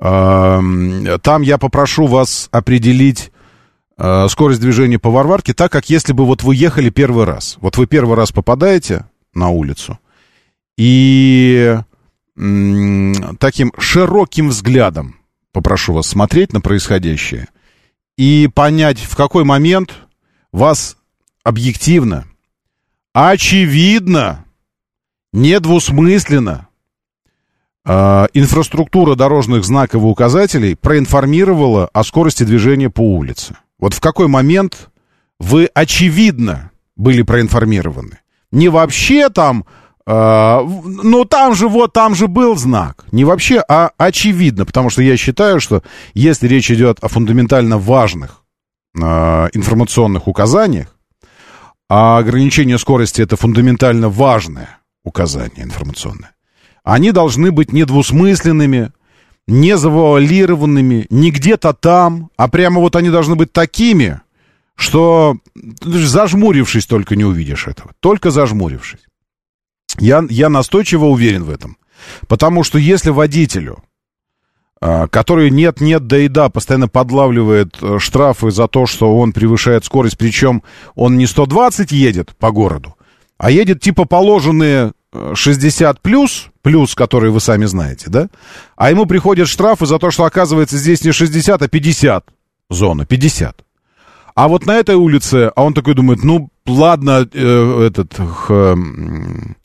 [0.00, 3.30] Ам, Там я попрошу вас определить
[3.96, 7.56] э, скорость движения по Варварке так, как если бы вот вы ехали первый раз.
[7.60, 9.98] Вот вы первый раз попадаете на улицу,
[10.76, 11.78] и
[13.38, 15.20] таким широким взглядом
[15.52, 17.48] попрошу вас смотреть на происходящее
[18.16, 19.94] и понять, в какой момент
[20.52, 20.96] вас
[21.42, 22.26] объективно,
[23.12, 24.44] очевидно,
[25.32, 26.68] недвусмысленно
[27.84, 33.56] э, инфраструктура дорожных знаков и указателей проинформировала о скорости движения по улице.
[33.84, 34.88] Вот в какой момент
[35.38, 38.20] вы очевидно были проинформированы.
[38.50, 39.66] Не вообще там,
[40.06, 43.04] э, ну там же вот, там же был знак.
[43.12, 44.64] Не вообще, а очевидно.
[44.64, 45.82] Потому что я считаю, что
[46.14, 48.42] если речь идет о фундаментально важных
[48.98, 49.02] э,
[49.52, 50.96] информационных указаниях,
[51.90, 56.34] а ограничение скорости это фундаментально важное указание информационное,
[56.84, 58.92] они должны быть недвусмысленными,
[59.46, 64.20] не завуалированными, не где-то там, а прямо вот они должны быть такими,
[64.74, 65.36] что
[65.82, 67.92] зажмурившись только не увидишь этого.
[68.00, 69.00] Только зажмурившись.
[69.98, 71.76] Я, я настойчиво уверен в этом.
[72.26, 73.82] Потому что если водителю,
[74.80, 79.84] а, который нет-нет, да и да, постоянно подлавливает э, штрафы за то, что он превышает
[79.84, 80.62] скорость, причем
[80.94, 82.94] он не 120 едет по городу,
[83.38, 88.28] а едет типа положенные э, 60 плюс, плюс, которые вы сами знаете, да?
[88.74, 92.24] А ему приходят штрафы за то, что оказывается здесь не 60, а 50
[92.70, 93.64] зона, 50.
[94.34, 99.56] А вот на этой улице, а он такой думает, ну, ладно, э, этот, х, м,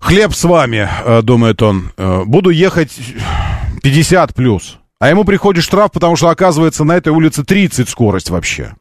[0.00, 2.98] хлеб с вами, э, думает он, э, буду ехать
[3.82, 4.78] 50 плюс.
[4.98, 8.74] А ему приходит штраф, потому что, оказывается, на этой улице 30 скорость вообще.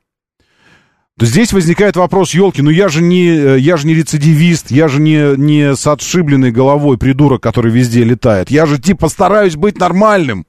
[1.20, 4.88] То здесь возникает вопрос, елки, ну я же не, э, я же не рецидивист, я
[4.88, 8.50] же не, не с отшибленной головой придурок, который везде летает.
[8.50, 10.48] Я же типа стараюсь быть нормальным.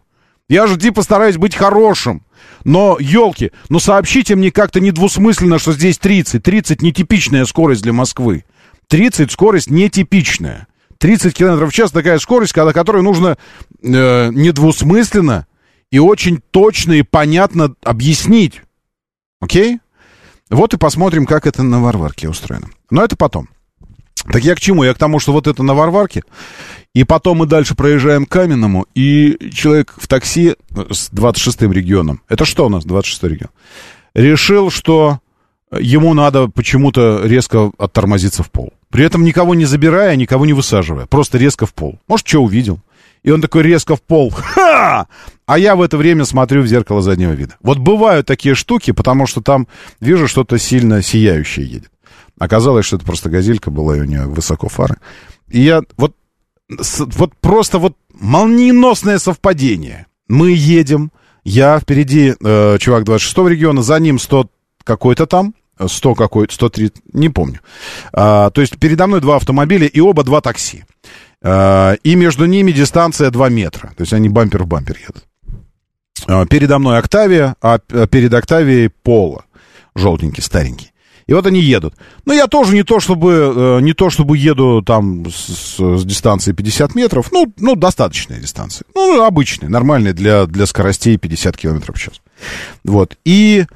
[0.48, 2.22] Я же типа стараюсь быть хорошим.
[2.64, 6.42] Но, елки, ну сообщите мне как-то недвусмысленно, что здесь 30.
[6.42, 8.44] 30 нетипичная скорость для Москвы.
[8.88, 10.66] 30 скорость нетипичная.
[10.98, 13.36] 30 км в час такая скорость, когда которой нужно
[13.82, 15.46] э, недвусмысленно
[15.90, 18.62] и очень точно и понятно объяснить.
[19.40, 19.78] Окей?
[20.50, 22.68] Вот и посмотрим, как это на Варварке устроено.
[22.90, 23.48] Но это потом.
[24.32, 24.84] Так я к чему?
[24.84, 26.22] Я к тому, что вот это на Варварке,
[26.94, 30.56] и потом мы дальше проезжаем к Каменному, и человек в такси
[30.90, 33.50] с 26-м регионом, это что у нас, 26-й регион,
[34.14, 35.18] решил, что
[35.78, 38.72] ему надо почему-то резко оттормозиться в пол.
[38.90, 41.98] При этом никого не забирая, никого не высаживая, просто резко в пол.
[42.06, 42.78] Может, что увидел.
[43.24, 44.30] И он такой резко в пол.
[44.30, 45.08] Ха!
[45.46, 47.56] А я в это время смотрю в зеркало заднего вида.
[47.60, 49.66] Вот бывают такие штуки, потому что там
[49.98, 51.90] вижу что-то сильно сияющее едет.
[52.38, 54.96] Оказалось, что это просто газелька была, и у нее высоко фары.
[55.48, 56.14] И я вот,
[56.68, 60.06] вот просто вот молниеносное совпадение.
[60.28, 61.10] Мы едем,
[61.44, 64.50] я впереди э, чувак 26 региона, за ним 100
[64.84, 67.60] какой-то там, 100 какой-то, 103, не помню.
[68.12, 70.84] А, то есть передо мной два автомобиля и оба два такси.
[71.44, 73.88] Э, и между ними дистанция 2 метра.
[73.96, 75.24] То есть они бампер в бампер едут.
[76.26, 79.44] Э, передо мной Октавия, а п- перед Октавией Пола.
[79.94, 80.90] Желтенький, старенький.
[81.26, 81.94] И вот они едут.
[82.26, 86.52] Но я тоже не то чтобы, э, не то чтобы еду там с, с дистанции
[86.52, 87.30] 50 метров.
[87.30, 88.86] Ну, ну, достаточная дистанция.
[88.94, 92.20] Ну, обычная, нормальная для, для скоростей 50 километров в час.
[92.84, 93.16] Вот.
[93.24, 93.66] И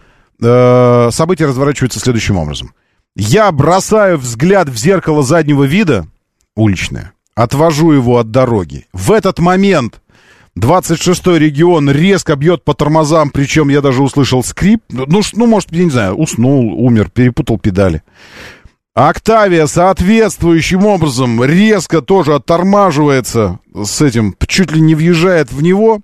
[0.42, 2.74] э, события разворачиваются следующим образом.
[3.16, 6.06] Я бросаю взгляд в зеркало заднего вида,
[6.54, 8.86] уличное, отвожу его от дороги.
[8.92, 10.00] В этот момент
[10.58, 14.82] 26-й регион резко бьет по тормозам, причем я даже услышал скрип.
[14.90, 18.02] Ну, ну, может, я не знаю, уснул, умер, перепутал педали.
[18.92, 26.00] Октавия соответствующим образом резко тоже оттормаживается с этим, чуть ли не въезжает в него.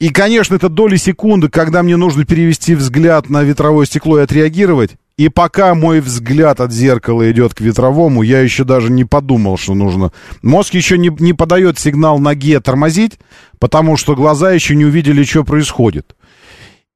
[0.00, 4.96] И, конечно, это доли секунды, когда мне нужно перевести взгляд на ветровое стекло и отреагировать.
[5.18, 9.74] И пока мой взгляд от зеркала идет к ветровому, я еще даже не подумал, что
[9.74, 10.10] нужно.
[10.40, 13.18] Мозг еще не, не подает сигнал ноге тормозить,
[13.58, 16.16] потому что глаза еще не увидели, что происходит.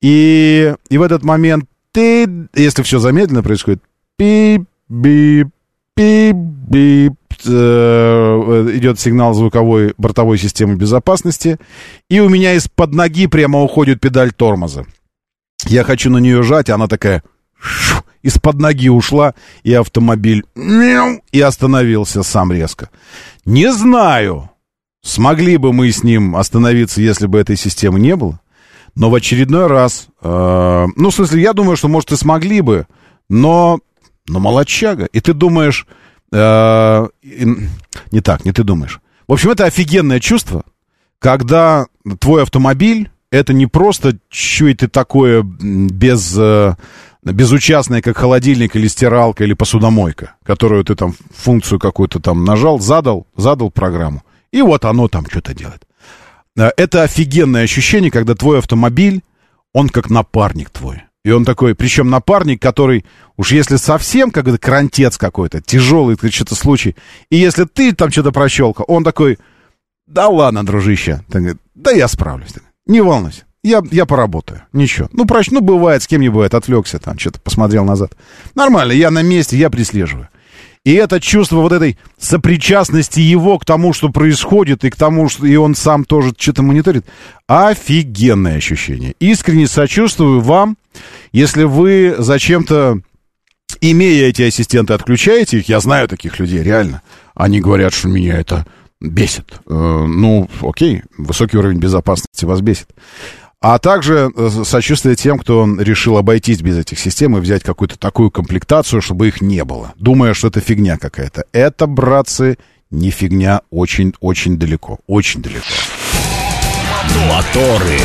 [0.00, 3.82] И, и в этот момент ты, если все замедленно происходит,
[4.18, 5.50] пип-бип,
[5.94, 7.12] пип-бип,
[7.46, 11.58] э, идет сигнал звуковой бортовой системы безопасности,
[12.08, 14.84] и у меня из-под ноги прямо уходит педаль тормоза.
[15.66, 17.22] Я хочу на нее жать, она такая
[18.22, 20.44] из-под ноги ушла, и автомобиль
[21.32, 22.90] и остановился сам резко.
[23.44, 24.50] Не знаю,
[25.02, 28.40] смогли бы мы с ним остановиться, если бы этой системы не было.
[28.94, 32.86] Но в очередной раз, э, ну, в смысле, я думаю, что, может, и смогли бы,
[33.28, 33.80] но,
[34.26, 35.06] но молодчага.
[35.06, 35.86] И ты думаешь,
[36.34, 37.08] э,
[38.10, 39.00] не так, не ты думаешь.
[39.26, 40.64] В общем, это офигенное чувство,
[41.18, 41.86] когда
[42.20, 46.74] твой автомобиль, это не просто что-то такое м, без, э,
[47.22, 53.26] безучастное, как холодильник или стиралка или посудомойка, которую ты там функцию какую-то там нажал, задал,
[53.36, 55.82] задал программу, и вот оно там что-то делает.
[56.56, 59.22] Э, Это офигенное ощущение, когда твой автомобиль,
[59.72, 61.02] он как напарник твой.
[61.24, 63.06] И он такой, причем напарник, который,
[63.36, 66.96] уж если совсем как это крантец какой-то, тяжелый что-то случай,
[67.30, 69.38] и если ты там что-то прощелкал, он такой,
[70.06, 71.24] да ладно, дружище,
[71.74, 72.52] да я справлюсь,
[72.86, 75.08] не волнуйся, я, я поработаю, ничего.
[75.12, 78.12] Ну, прощ, ну, бывает, с кем не бывает, отвлекся там, что-то посмотрел назад.
[78.54, 80.28] Нормально, я на месте, я прислеживаю.
[80.84, 85.46] И это чувство вот этой сопричастности его к тому, что происходит, и к тому, что
[85.46, 87.06] и он сам тоже что-то мониторит,
[87.46, 89.14] офигенное ощущение.
[89.18, 90.76] Искренне сочувствую вам,
[91.32, 93.00] если вы зачем-то,
[93.80, 97.00] имея эти ассистенты, отключаете их, я знаю таких людей, реально,
[97.34, 98.66] они говорят, что меня это
[99.00, 99.60] бесит.
[99.66, 99.72] Э,
[100.06, 102.88] ну, окей, высокий уровень безопасности вас бесит.
[103.60, 108.30] А также э, сочувствие тем, кто решил обойтись без этих систем и взять какую-то такую
[108.30, 111.44] комплектацию, чтобы их не было, думая, что это фигня какая-то.
[111.52, 112.58] Это, братцы,
[112.90, 114.98] не фигня очень-очень далеко.
[115.06, 115.64] Очень далеко.
[117.28, 117.98] Моторы.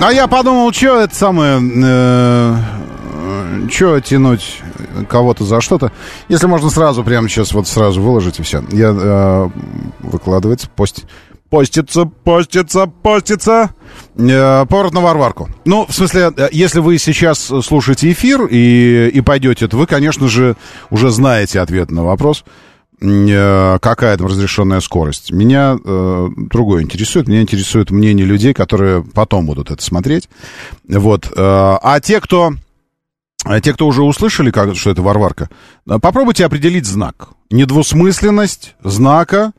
[0.00, 1.60] А я подумал, что это самое...
[1.84, 2.56] Э,
[3.70, 4.62] что тянуть
[5.08, 5.92] кого-то за что-то?
[6.28, 8.62] Если можно сразу, прямо сейчас вот сразу выложить и все.
[8.70, 9.48] Я э,
[10.00, 11.04] выкладывается, пост,
[11.50, 13.70] постится, постится, постится.
[14.16, 15.48] Э, на Варварку.
[15.64, 20.28] Ну, в смысле, э, если вы сейчас слушаете эфир и, и пойдете, то вы, конечно
[20.28, 20.56] же,
[20.90, 22.44] уже знаете ответ на вопрос
[23.00, 25.32] э, какая там разрешенная скорость.
[25.32, 27.28] Меня э, другое интересует.
[27.28, 30.28] Меня интересует мнение людей, которые потом будут это смотреть.
[30.88, 31.26] Вот.
[31.26, 32.54] Э, а те, кто...
[33.44, 35.48] а Те, кто уже услышали, как, что это варварка,
[35.88, 37.30] э, попробуйте определить знак.
[37.50, 39.52] Недвусмысленность знака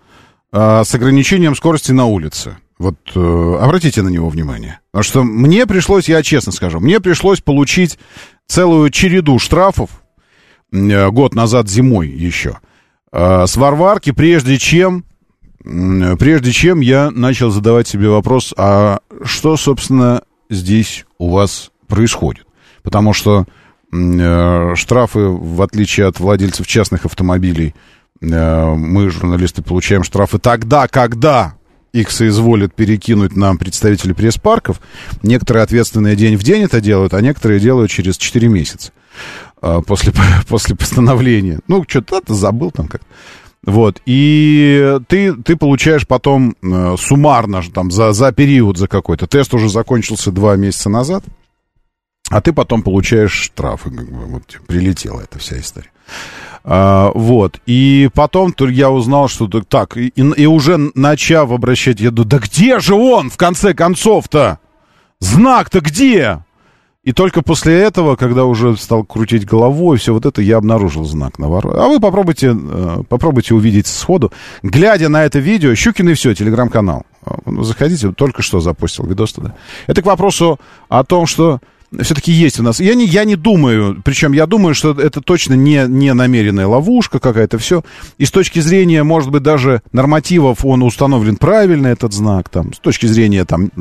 [0.51, 2.57] э, с ограничением скорости на улице.
[2.77, 4.79] Вот э, обратите на него внимание.
[4.91, 7.99] Потому что мне пришлось, я честно скажу, мне пришлось получить
[8.47, 9.89] целую череду штрафов
[10.71, 12.59] э, год назад зимой еще
[13.11, 15.03] э, с Варварки, прежде чем,
[15.65, 22.45] м, прежде чем я начал задавать себе вопрос, а что, собственно, здесь у вас происходит?
[22.81, 23.45] Потому что
[23.91, 31.55] э, штрафы, в отличие от владельцев частных автомобилей, э, мы, журналисты, получаем штрафы тогда, когда
[31.93, 34.79] их соизволят перекинуть нам представители пресс-парков.
[35.23, 38.91] Некоторые ответственные день в день это делают, а некоторые делают через 4 месяца
[39.61, 40.13] а, после,
[40.47, 41.59] после постановления.
[41.67, 43.01] Ну, что-то забыл там как
[43.63, 49.27] Вот, и ты, ты получаешь потом э, суммарно ж там за, за период, за какой-то.
[49.27, 51.23] Тест уже закончился два месяца назад,
[52.29, 55.91] а ты потом получаешь штрафы, вот прилетела эта вся история.
[56.63, 61.99] А, вот, и потом то я узнал, что так, так и, и уже начав обращать,
[61.99, 64.59] я думаю, да где же он, в конце концов-то?
[65.19, 66.39] Знак-то где?
[67.03, 71.39] И только после этого, когда уже стал крутить головой, все вот это, я обнаружил знак
[71.39, 71.75] на ворот.
[71.77, 74.33] А вы попробуйте, э, попробуйте увидеть сходу.
[74.63, 77.05] Глядя на это видео, Щукин и все, телеграм-канал.
[77.25, 77.31] Э,
[77.61, 79.55] Заходите, только что запустил видос туда.
[79.87, 80.59] Это к вопросу
[80.89, 81.61] о том, что
[82.01, 82.79] все-таки есть у нас.
[82.79, 87.19] Я не, я не думаю, причем я думаю, что это точно не, не намеренная ловушка
[87.19, 87.83] какая-то, все.
[88.17, 92.79] И с точки зрения, может быть, даже нормативов он установлен правильно, этот знак, там, с
[92.79, 93.71] точки зрения, там,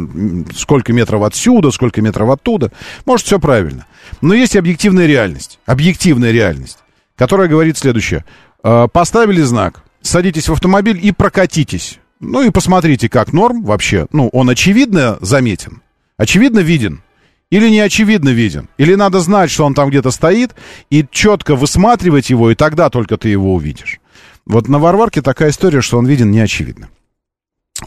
[0.56, 2.72] сколько метров отсюда, сколько метров оттуда,
[3.05, 3.86] может, все правильно.
[4.20, 6.78] Но есть объективная реальность, объективная реальность,
[7.16, 8.24] которая говорит следующее.
[8.64, 11.98] Э, Поставили знак, садитесь в автомобиль и прокатитесь.
[12.20, 14.06] Ну и посмотрите, как норм вообще.
[14.12, 15.82] Ну, он очевидно заметен,
[16.16, 17.02] очевидно виден.
[17.51, 18.69] Или не очевидно виден.
[18.77, 20.55] Или надо знать, что он там где-то стоит,
[20.91, 24.01] и четко высматривать его, и тогда только ты его увидишь.
[24.45, 26.89] Вот на Варварке такая история, что он виден не очевидно.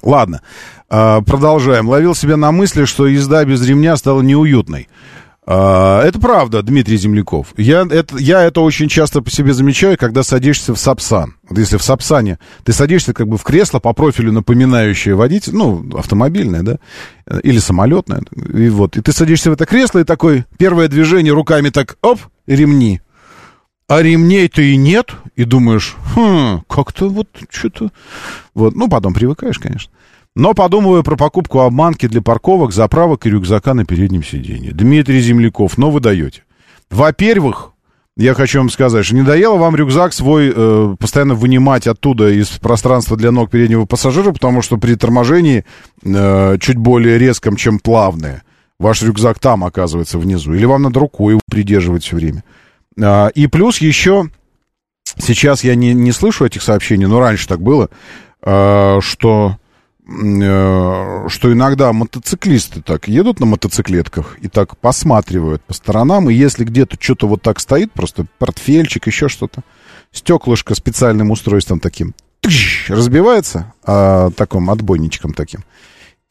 [0.02, 0.42] Ладно,
[0.90, 1.90] а, продолжаем.
[1.90, 4.88] Ловил себя на мысли, что езда без ремня стала неуютной.
[5.46, 7.54] А, Это правда, Дмитрий Земляков.
[7.58, 11.36] Я это, я это очень часто по себе замечаю, когда садишься в Сапсан.
[11.50, 15.98] Вот если в Сапсане ты садишься как бы в кресло по профилю, напоминающее водитель, ну,
[15.98, 16.78] автомобильное, да,
[17.42, 18.22] или самолетное.
[18.54, 22.20] И вот, и ты садишься в это кресло, и такой первое движение руками так, оп,
[22.46, 23.02] ремни.
[23.88, 27.92] А ремней-то и нет, и думаешь, хм, как-то вот что-то...
[28.54, 29.92] Вот, ну, потом привыкаешь, конечно.
[30.36, 34.72] Но подумываю про покупку обманки для парковок, заправок и рюкзака на переднем сиденье.
[34.72, 36.44] Дмитрий Земляков, но вы даете.
[36.90, 37.74] Во-первых,
[38.18, 42.48] я хочу вам сказать, что не доело вам рюкзак свой э, постоянно вынимать оттуда из
[42.50, 45.66] пространства для ног переднего пассажира, потому что при торможении
[46.04, 48.44] э, чуть более резком, чем плавное,
[48.80, 50.54] ваш рюкзак там оказывается внизу.
[50.54, 52.44] Или вам надо рукой его придерживать все время.
[53.02, 54.30] А, и плюс еще,
[55.18, 57.90] сейчас я не, не слышу этих сообщений, но раньше так было,
[58.42, 59.61] а, что э,
[61.30, 66.98] что иногда мотоциклисты так едут на мотоциклетках и так посматривают по сторонам, и если где-то
[67.00, 69.62] что-то вот так стоит, просто портфельчик, еще что-то,
[70.12, 72.14] стеклышко специальным устройством таким
[72.88, 75.64] разбивается, а, таким отбойничком таким,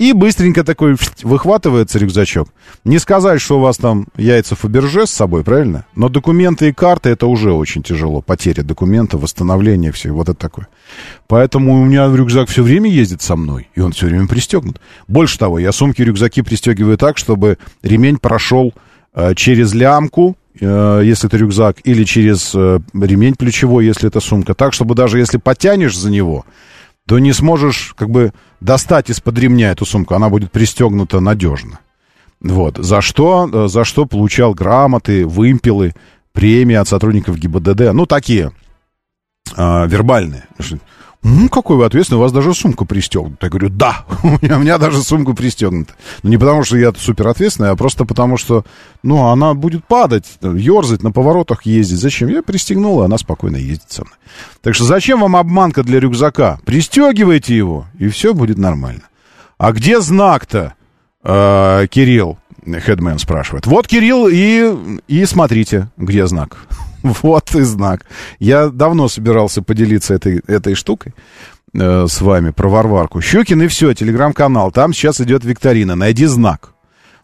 [0.00, 2.48] и быстренько такой выхватывается рюкзачок.
[2.84, 5.84] Не сказать, что у вас там яйца Фаберже с собой, правильно?
[5.94, 8.22] Но документы и карты это уже очень тяжело.
[8.22, 10.68] Потеря документов, восстановление, все, вот это такое.
[11.28, 14.80] Поэтому у меня рюкзак все время ездит со мной, и он все время пристегнут.
[15.06, 18.72] Больше того, я сумки, рюкзаки пристегиваю так, чтобы ремень прошел
[19.12, 24.54] э, через лямку, э, если это рюкзак, или через э, ремень плечевой, если это сумка.
[24.54, 26.46] Так, чтобы даже если потянешь за него,
[27.10, 31.80] то не сможешь как бы достать из-под ремня эту сумку, она будет пристегнута надежно.
[32.40, 32.76] Вот.
[32.78, 35.92] За что, э, за что получал грамоты, вымпелы,
[36.32, 37.92] премии от сотрудников ГИБДД.
[37.94, 38.52] Ну, такие,
[39.56, 40.44] а, вербальные.
[41.22, 43.46] Ну, какой вы ответственный, у вас даже сумка пристегнута.
[43.46, 45.92] Я говорю, да, у меня, у меня даже сумка пристегнута.
[46.22, 48.64] Ну, не потому, что я супер ответственный, а просто потому, что,
[49.02, 51.98] ну, она будет падать, ерзать, на поворотах ездить.
[51.98, 52.28] Зачем?
[52.28, 54.14] Я пристегнул, и она спокойно ездит со мной.
[54.62, 56.58] Так что зачем вам обманка для рюкзака?
[56.64, 59.02] Пристегивайте его, и все будет нормально.
[59.58, 60.74] А где знак-то,
[61.22, 62.38] э, Кирилл?
[62.66, 63.66] Хедмен спрашивает.
[63.66, 66.56] Вот, Кирилл, и, и смотрите, где знак.
[67.22, 68.06] Вот и знак.
[68.38, 71.14] Я давно собирался поделиться этой, этой штукой
[71.74, 73.20] э, с вами про Варварку.
[73.20, 74.70] Щукин и все, телеграм-канал.
[74.72, 75.94] Там сейчас идет викторина.
[75.94, 76.74] Найди знак.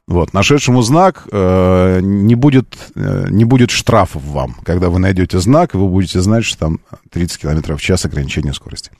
[0.08, 4.54] Вот, нашедшему знак э, не, будет, э, не будет штрафов вам.
[4.64, 6.80] Когда вы найдете знак, вы будете знать, что там
[7.10, 8.92] 30 км в час ограничение скорости.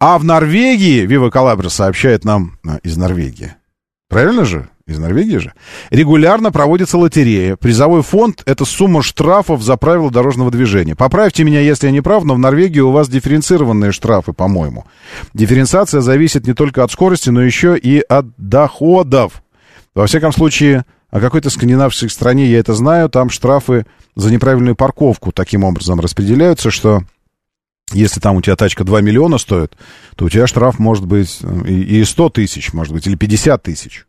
[0.00, 3.54] А в Норвегии, Вива Калабра сообщает нам э, из Норвегии.
[4.08, 4.68] Правильно же?
[4.88, 5.52] Из Норвегии же.
[5.90, 7.56] Регулярно проводится лотерея.
[7.56, 10.96] Призовой фонд— это сумма штрафов за правила дорожного движения.
[10.96, 14.86] Поправьте меня, если я не прав, но в Норвегии у вас дифференцированные штрафы, по-моему.
[15.34, 19.42] Дифференциация зависит не только от скорости, но еще и от доходов.
[19.94, 23.84] Во всяком случае, о какой-то скандинавской стране я это знаю, там штрафы
[24.16, 27.02] за неправильную парковку таким образом распределяются, что
[27.92, 29.76] если там у тебя тачка 2 миллиона стоит,
[30.16, 33.62] то у тебя штраф может быть э, и и 100 тысяч, может быть, или 50
[33.62, 34.07] тысяч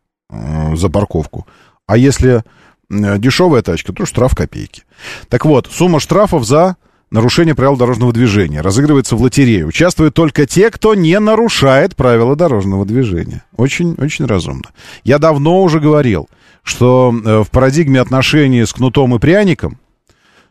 [0.74, 1.46] за парковку.
[1.86, 2.44] А если
[2.90, 4.84] э, дешевая тачка, то штраф копейки.
[5.28, 6.76] Так вот, сумма штрафов за
[7.10, 9.66] нарушение правил дорожного движения разыгрывается в лотерее.
[9.66, 13.44] Участвуют только те, кто не нарушает правила дорожного движения.
[13.56, 14.70] Очень, очень разумно.
[15.04, 16.28] Я давно уже говорил,
[16.62, 19.78] что э, в парадигме отношений с кнутом и пряником,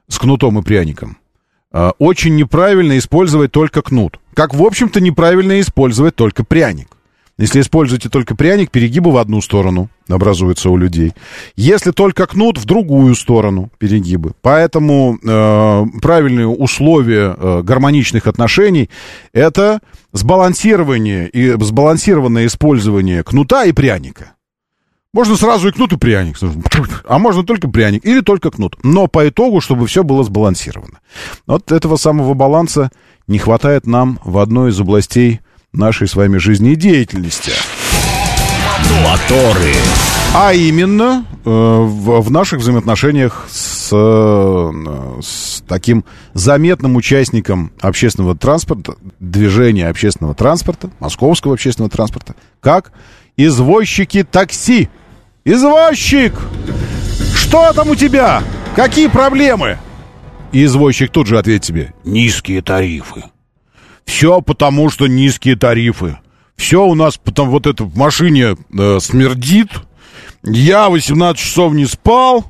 [0.08, 1.18] с кнутом и пряником,
[1.72, 4.20] э, очень неправильно использовать только кнут.
[4.34, 6.90] Как, в общем-то, неправильно использовать только пряник.
[7.40, 11.14] Если используете только пряник, перегибы в одну сторону образуются у людей.
[11.56, 14.34] Если только кнут, в другую сторону перегибы.
[14.42, 18.90] Поэтому э, правильные условия э, гармоничных отношений–
[19.34, 19.80] это
[20.12, 24.34] сбалансирование и сбалансированное использование кнута и пряника.
[25.14, 26.36] Можно сразу и кнут, и пряник.
[27.08, 28.76] А можно только пряник или только кнут.
[28.84, 31.00] Но по итогу, чтобы все было сбалансировано.
[31.48, 32.92] Вот этого самого баланса
[33.28, 35.40] не хватает нам в одной из областей
[35.74, 37.52] нашей с вами жизнедеятельности.
[39.04, 39.74] Моторы.
[40.34, 44.72] А именно э, в, в наших взаимоотношениях с, э,
[45.22, 52.92] с таким заметным участником общественного транспорта, движения общественного транспорта, московского общественного транспорта, как
[53.38, 54.90] извозчики такси.
[55.46, 56.34] Извозчик!
[57.36, 58.44] Что там у тебя?
[58.76, 59.80] Какие проблемы?
[60.52, 61.94] И извозчик тут же ответит тебе.
[62.04, 63.24] Низкие тарифы.
[64.10, 66.18] Все потому, что низкие тарифы.
[66.56, 69.70] Все у нас потом вот это в машине э, смердит.
[70.44, 72.44] Я 18 часов не спал.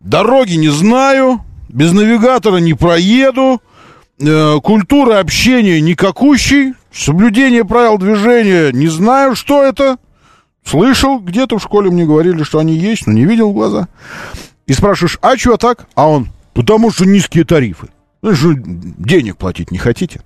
[0.00, 1.40] Дороги не знаю.
[1.70, 3.62] Без навигатора не проеду.
[4.20, 6.74] Э, культура общения никакущей.
[6.92, 9.96] Соблюдение правил движения не знаю, что это.
[10.62, 13.88] Слышал, где-то в школе мне говорили, что они есть, но не видел в глаза.
[14.66, 15.86] И спрашиваешь, а что так?
[15.94, 17.88] А он, потому что низкие тарифы.
[18.20, 20.20] Ну, денег платить не хотите?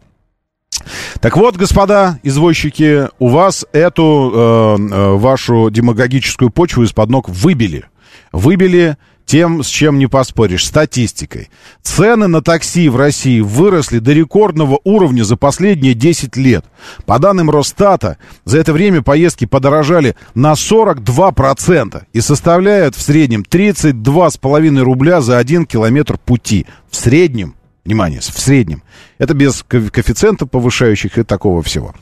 [1.20, 7.85] Так вот, господа извозчики, у вас эту э, э, вашу демагогическую почву из-под ног выбили.
[8.32, 11.49] Выбили тем, с чем не поспоришь, статистикой.
[11.82, 16.65] Цены на такси в России выросли до рекордного уровня за последние 10 лет.
[17.07, 24.81] По данным Росстата, за это время поездки подорожали на 42% и составляют в среднем 32,5
[24.81, 26.66] рубля за 1 километр пути.
[26.90, 27.55] В среднем
[27.85, 28.85] Внимание, в среднем.
[29.23, 31.94] Это без ко- коэффициентов повышающих и такого всего.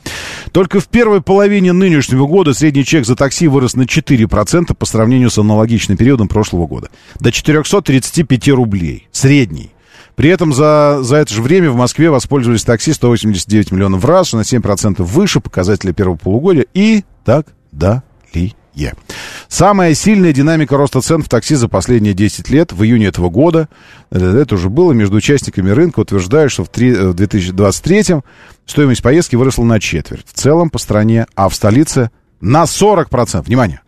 [0.51, 5.29] Только в первой половине нынешнего года средний чек за такси вырос на 4% по сравнению
[5.29, 6.89] с аналогичным периодом прошлого года.
[7.19, 9.07] До 435 рублей.
[9.11, 9.69] Средний.
[10.15, 14.37] При этом за, за это же время в Москве воспользовались такси 189 миллионов раз, что
[14.37, 18.01] на 7% выше показателя первого полугодия и так далее.
[19.51, 23.67] Самая сильная динамика роста цен в такси за последние 10 лет в июне этого года,
[24.09, 28.21] э, это уже было, между участниками рынка утверждают, что в, три- э, в 2023
[28.65, 30.25] стоимость поездки выросла на четверть.
[30.25, 33.43] В целом по стране, а в столице на 40%.
[33.43, 33.81] Внимание!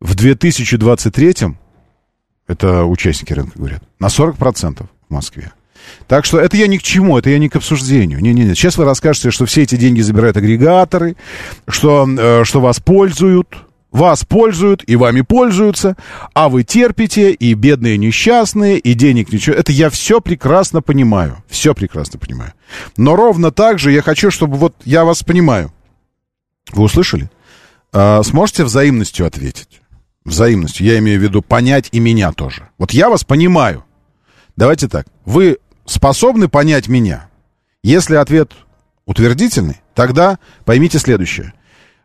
[0.00, 1.34] В 2023
[2.46, 5.50] это участники рынка говорят, на 40% в Москве.
[6.06, 8.20] Так что это я ни к чему, это я не к обсуждению.
[8.20, 8.54] Не-не-не.
[8.54, 11.16] Сейчас вы расскажете, что все эти деньги забирают агрегаторы,
[11.66, 13.48] что, э, что вас пользуют,
[13.90, 15.96] вас пользуют и вами пользуются,
[16.34, 19.56] а вы терпите, и бедные несчастные, и денег ничего.
[19.56, 21.42] Это я все прекрасно понимаю.
[21.48, 22.52] Все прекрасно понимаю.
[22.96, 25.72] Но ровно так же я хочу, чтобы вот я вас понимаю.
[26.72, 27.30] Вы услышали?
[27.92, 29.80] А, сможете взаимностью ответить?
[30.24, 30.86] Взаимностью.
[30.86, 32.68] Я имею в виду понять и меня тоже.
[32.78, 33.84] Вот я вас понимаю.
[34.56, 35.06] Давайте так.
[35.24, 37.28] Вы способны понять меня?
[37.82, 38.52] Если ответ
[39.06, 41.54] утвердительный, тогда поймите следующее.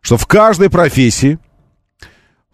[0.02, 1.40] Что в каждой профессии,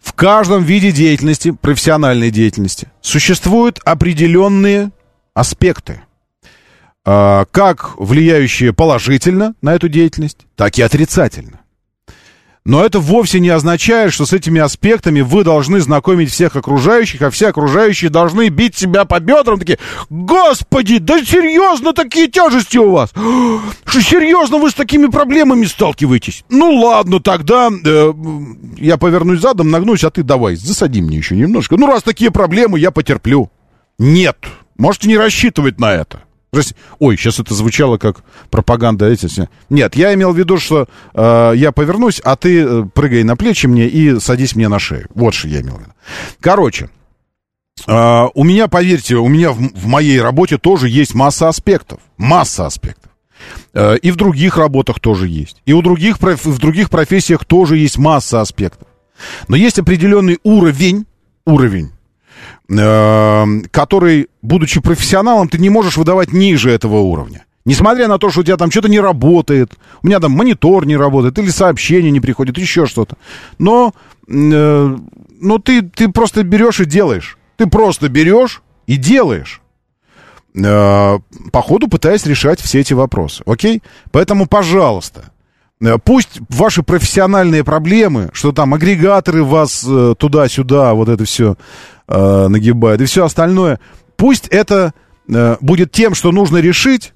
[0.02, 4.90] в каждом виде деятельности, профессиональной деятельности, существуют определенные
[5.32, 6.02] аспекты,
[7.04, 11.61] а, как влияющие положительно на эту деятельность, так и отрицательно.
[12.64, 17.30] Но это вовсе не означает, что с этими аспектами вы должны знакомить всех окружающих, а
[17.30, 19.80] все окружающие должны бить себя по бедрам, такие,
[20.10, 23.10] господи, да серьезно такие тяжести у вас?
[23.84, 26.44] Что серьезно вы с такими проблемами сталкиваетесь?
[26.50, 28.12] Ну ладно, тогда э,
[28.76, 31.76] я повернусь задом, нагнусь, а ты давай, засади мне еще немножко.
[31.76, 33.50] Ну раз такие проблемы, я потерплю.
[33.98, 34.36] Нет,
[34.78, 36.22] можете не рассчитывать на это.
[36.98, 39.06] Ой, сейчас это звучало как пропаганда.
[39.08, 39.26] Эти.
[39.70, 43.66] Нет, я имел в виду, что э, я повернусь, а ты э, прыгай на плечи
[43.66, 45.08] мне и садись мне на шею.
[45.14, 45.92] Вот что я имел в виду.
[46.40, 46.90] Короче,
[47.86, 52.00] э, у меня, поверьте, у меня в, в моей работе тоже есть масса аспектов.
[52.18, 53.10] Масса аспектов.
[53.72, 55.62] Э, и в других работах тоже есть.
[55.64, 58.88] И у других, в других профессиях тоже есть масса аспектов.
[59.48, 61.06] Но есть определенный уровень,
[61.46, 61.91] уровень,
[62.68, 67.44] э, который, будучи профессионалом, ты не можешь выдавать ниже этого уровня.
[67.64, 70.96] Несмотря на то, что у тебя там что-то не работает, у меня там монитор не
[70.96, 73.16] работает, или сообщение не приходит, еще что-то.
[73.58, 73.94] Но,
[74.28, 74.96] э,
[75.40, 77.38] но ты, ты просто берешь и делаешь.
[77.56, 79.60] Ты просто берешь и делаешь.
[80.54, 81.18] Э,
[81.52, 83.42] по ходу пытаясь решать все эти вопросы.
[83.46, 83.82] Окей?
[84.10, 85.31] Поэтому, пожалуйста,
[86.04, 91.56] Пусть ваши профессиональные проблемы, что там агрегаторы вас э, туда-сюда, вот это все
[92.06, 93.80] э, нагибают, и все остальное,
[94.16, 94.94] пусть это
[95.28, 97.14] э, будет тем, что нужно решить,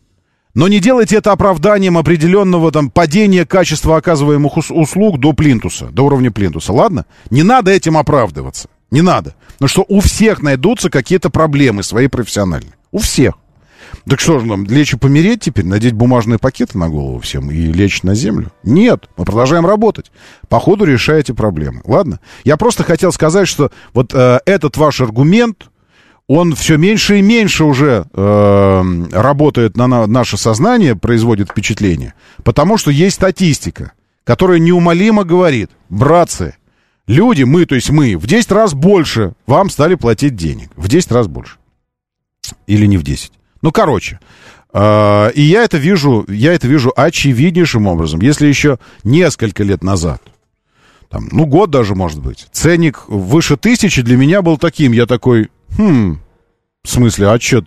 [0.55, 6.06] но не делайте это оправданием определенного там падения качества оказываемых ус- услуг до плинтуса, до
[6.06, 7.05] уровня плинтуса, ладно?
[7.30, 9.34] Не надо этим оправдываться, не надо.
[9.55, 12.72] Потому что у всех найдутся какие-то проблемы свои профессиональные.
[12.90, 13.34] У всех.
[14.08, 17.72] Так что же нам, лечь и помереть теперь, надеть бумажные пакеты на голову всем и
[17.72, 18.52] лечь на землю?
[18.62, 20.12] Нет, мы продолжаем работать.
[20.48, 21.80] По ходу решаете проблемы.
[21.84, 22.20] Ладно?
[22.44, 25.70] Я просто хотел сказать, что вот э, этот ваш аргумент,
[26.28, 32.14] он все меньше и меньше уже э, работает на, на наше сознание, производит впечатление,
[32.44, 33.92] потому что есть статистика,
[34.22, 36.56] которая неумолимо говорит, братцы,
[37.08, 40.70] люди, мы, то есть мы, в 10 раз больше вам стали платить денег.
[40.76, 41.56] В 10 раз больше.
[42.68, 43.32] Или не в 10.
[43.62, 44.20] Ну, короче.
[44.72, 48.20] э, и я это вижу, я это вижу очевиднейшим образом.
[48.20, 50.22] Если еще несколько лет назад,
[51.08, 54.92] там, ну, год даже, может быть, ценник выше тысячи для меня был таким.
[54.92, 56.18] Я такой, хм,
[56.82, 57.64] в смысле, а что,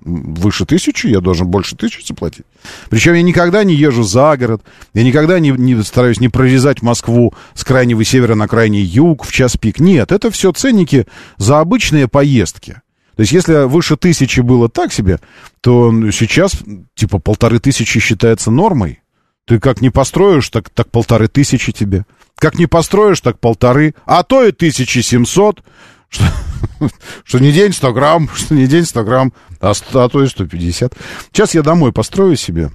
[0.00, 1.06] выше тысячи?
[1.08, 2.46] Я должен больше тысячи заплатить?
[2.88, 4.62] Причем я никогда не езжу за город,
[4.94, 9.32] я никогда не, не стараюсь не прорезать Москву с крайнего севера на крайний юг в
[9.32, 9.78] час пик.
[9.80, 12.80] Нет, это все ценники за обычные поездки.
[13.16, 15.20] То есть, если выше тысячи было так себе,
[15.62, 16.52] то сейчас,
[16.94, 19.00] типа, полторы тысячи считается нормой.
[19.46, 22.04] Ты как не построишь, так, так полторы тысячи тебе.
[22.38, 23.94] Как не построишь, так полторы.
[24.04, 25.64] А то и тысячи семьсот.
[27.24, 30.28] Что, не день 100 грамм, что не день 100 грамм, а, сто- а то и
[30.28, 30.94] 150.
[31.32, 32.70] Сейчас я домой построю себе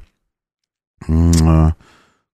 [1.08, 1.74] а,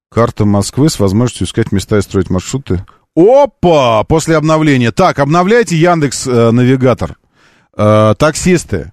[0.10, 2.84] карта Москвы с возможностью искать места и строить маршруты.
[3.16, 4.04] Опа!
[4.06, 4.92] После обновления.
[4.92, 7.18] Так, обновляйте Яндекс э, Навигатор.
[7.80, 8.92] Э, таксисты,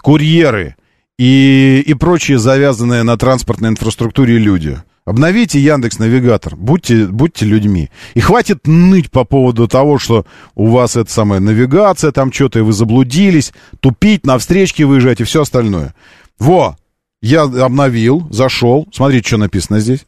[0.00, 0.76] курьеры
[1.18, 4.80] и, и прочие завязанные на транспортной инфраструктуре люди.
[5.04, 7.90] Обновите Яндекс Навигатор, будьте, будьте людьми.
[8.14, 12.62] И хватит ныть по поводу того, что у вас это самая навигация, там что-то, и
[12.62, 15.94] вы заблудились, тупить, на встречки выезжать и все остальное.
[16.38, 16.76] Во!
[17.20, 18.88] Я обновил, зашел.
[18.92, 20.06] Смотрите, что написано здесь.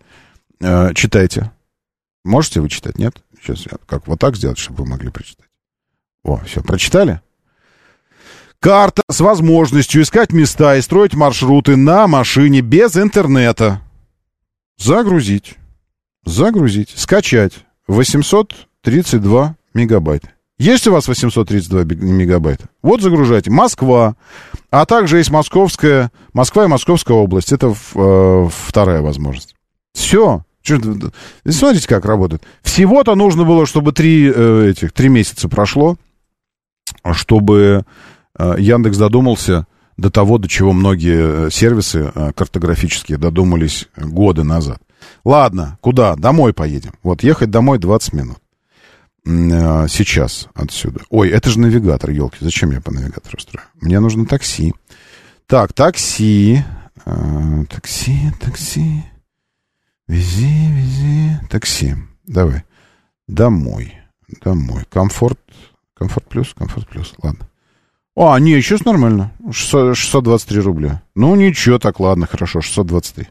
[0.60, 1.50] Э, читайте.
[2.24, 3.22] Можете вы читать, нет?
[3.38, 5.46] Сейчас я как вот так сделать, чтобы вы могли прочитать.
[6.22, 7.20] О, все, прочитали?
[8.64, 13.82] Карта с возможностью искать места и строить маршруты на машине без интернета.
[14.78, 15.56] Загрузить.
[16.24, 16.88] Загрузить.
[16.96, 17.52] Скачать.
[17.88, 20.30] 832 мегабайта.
[20.56, 22.70] Есть у вас 832 биг- мегабайта?
[22.80, 23.50] Вот загружайте.
[23.50, 24.16] Москва.
[24.70, 26.10] А также есть московская...
[26.32, 27.52] Москва и Московская область.
[27.52, 29.54] Это э, вторая возможность.
[29.92, 30.42] Все.
[31.46, 32.42] Смотрите, как работает.
[32.62, 35.98] Всего-то нужно было, чтобы три, э, этих, три месяца прошло,
[37.12, 37.84] чтобы
[38.38, 39.66] Яндекс додумался
[39.96, 44.80] до того, до чего многие э, сервисы э, картографические додумались годы назад.
[45.24, 46.16] Ладно, куда?
[46.16, 46.94] Домой поедем.
[47.02, 48.38] Вот ехать домой 20 минут.
[49.26, 51.00] Э, Сейчас отсюда.
[51.10, 52.38] Ой, это же навигатор, елки.
[52.40, 53.66] Зачем я по навигатору строю?
[53.80, 54.74] Мне нужно такси.
[55.46, 56.64] Так, такси.
[57.06, 59.04] Э, Такси, такси.
[60.08, 61.38] Вези, вези.
[61.50, 61.94] Такси.
[62.26, 62.64] Давай.
[63.28, 63.94] Домой.
[64.42, 64.84] Домой.
[64.90, 65.38] Комфорт.
[65.94, 67.14] Комфорт плюс, комфорт плюс.
[67.22, 67.48] Ладно.
[68.16, 69.32] А, не, сейчас нормально.
[69.50, 71.02] 600 623 рубля.
[71.14, 73.26] Ну, ничего, так, ладно, хорошо, 623.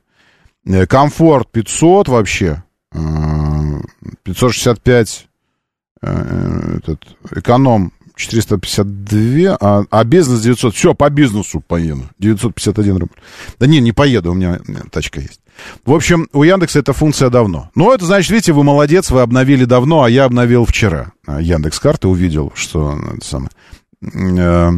[0.66, 2.64] Э, Комфорт 500 вообще.
[2.92, 3.82] Э,
[4.24, 5.28] 565
[6.02, 10.76] э, этот, эконом 452, а, а бизнес 900.
[10.76, 12.04] Все, по бизнесу поеду.
[12.20, 13.16] 951 рубль.
[13.60, 14.60] Да не, не поеду, у меня,
[14.92, 15.40] тачка есть.
[15.86, 17.72] В общем, у Яндекса эта функция давно.
[17.76, 21.14] Ну, это значит, видите, вы молодец, вы обновили давно, а я обновил вчера.
[21.28, 23.50] Яндекс карты увидел, что это самое.
[24.14, 24.72] Э,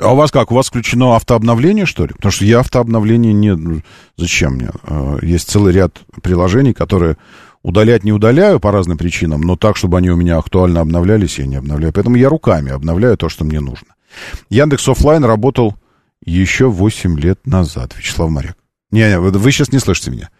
[0.00, 0.52] А у вас как?
[0.52, 2.12] У вас включено автообновление, что ли?
[2.14, 3.54] Потому что я автообновление не...
[3.54, 3.80] ну,
[4.16, 4.70] Зачем мне?
[4.84, 7.16] Э, Есть целый ряд приложений, которые
[7.62, 11.46] удалять не удаляю по разным причинам, но так, чтобы они у меня актуально обновлялись, я
[11.46, 11.92] не обновляю.
[11.92, 13.88] Поэтому я руками обновляю то, что мне нужно.
[14.48, 15.74] Яндекс офлайн работал
[16.24, 18.56] еще 8 лет назад, Вячеслав Моряк.
[18.90, 20.30] Не, не, вы сейчас не слышите меня.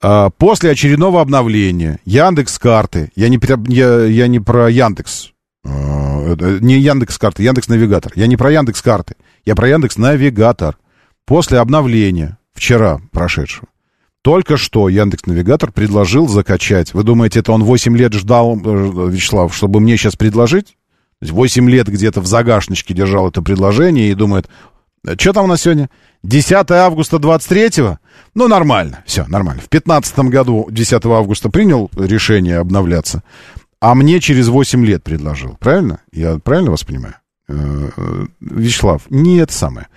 [0.00, 3.38] А, После очередного обновления Яндекс карты, я не,
[3.68, 5.31] я, я не про Яндекс,
[5.64, 8.12] не Яндекс карты, Яндекс навигатор.
[8.14, 9.14] Я не про Яндекс карты,
[9.44, 10.78] я про Яндекс навигатор.
[11.24, 13.68] После обновления, вчера прошедшего,
[14.22, 16.94] только что Яндекс Навигатор предложил закачать.
[16.94, 20.66] Вы думаете, это он 8 лет ждал, э, Вячеслав, чтобы мне сейчас предложить?
[21.18, 24.48] То есть 8 лет где-то в загашничке держал это предложение и думает,
[25.18, 25.90] что там у нас сегодня?
[26.22, 27.98] 10 августа 23-го?
[28.34, 29.60] Ну, нормально, все, нормально.
[29.60, 33.24] В 15 году 10 августа принял решение обновляться,
[33.82, 35.56] а мне через 8 лет предложил.
[35.58, 35.98] Правильно?
[36.12, 37.16] Я правильно вас понимаю?
[37.48, 39.88] Э, э, Вячеслав, не это самое.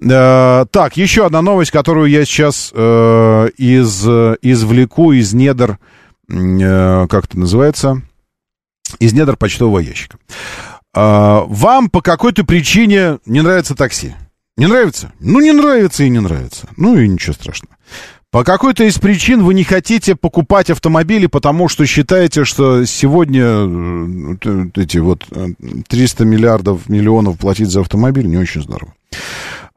[0.00, 4.06] Э, так, еще одна новость, которую я сейчас из,
[4.40, 5.78] извлеку из недр,
[6.26, 8.00] как это называется,
[8.98, 10.16] из недр почтового ящика.
[10.94, 14.14] Вам по какой-то причине не нравится такси?
[14.56, 15.12] Не нравится?
[15.20, 16.66] Ну, не нравится и не нравится.
[16.78, 17.76] Ну, и ничего страшного.
[18.30, 24.36] По какой-то из причин вы не хотите покупать автомобили, потому что считаете, что сегодня э,
[24.38, 25.46] т- эти вот э,
[25.88, 28.92] 300 миллиардов, миллионов платить за автомобиль не очень здорово.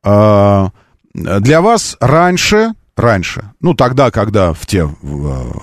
[0.04, 0.72] А,
[1.14, 5.54] Для вас раньше, раньше, ну тогда, когда в те, в,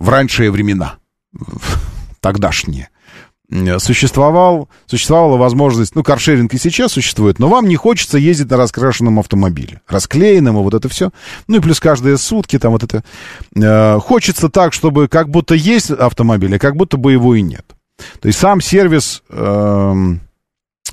[0.00, 0.96] в ранние времена,
[1.32, 1.78] в
[2.20, 2.95] тогдашние, э,
[3.78, 9.20] существовал, существовала возможность, ну, каршеринг и сейчас существует, но вам не хочется ездить на раскрашенном
[9.20, 11.10] автомобиле, расклеенном и вот это все.
[11.46, 13.04] Ну и плюс каждые сутки там вот это.
[13.54, 17.64] Э, хочется так, чтобы как будто есть автомобиль, а как будто бы его и нет.
[18.20, 20.20] То есть сам сервис эм,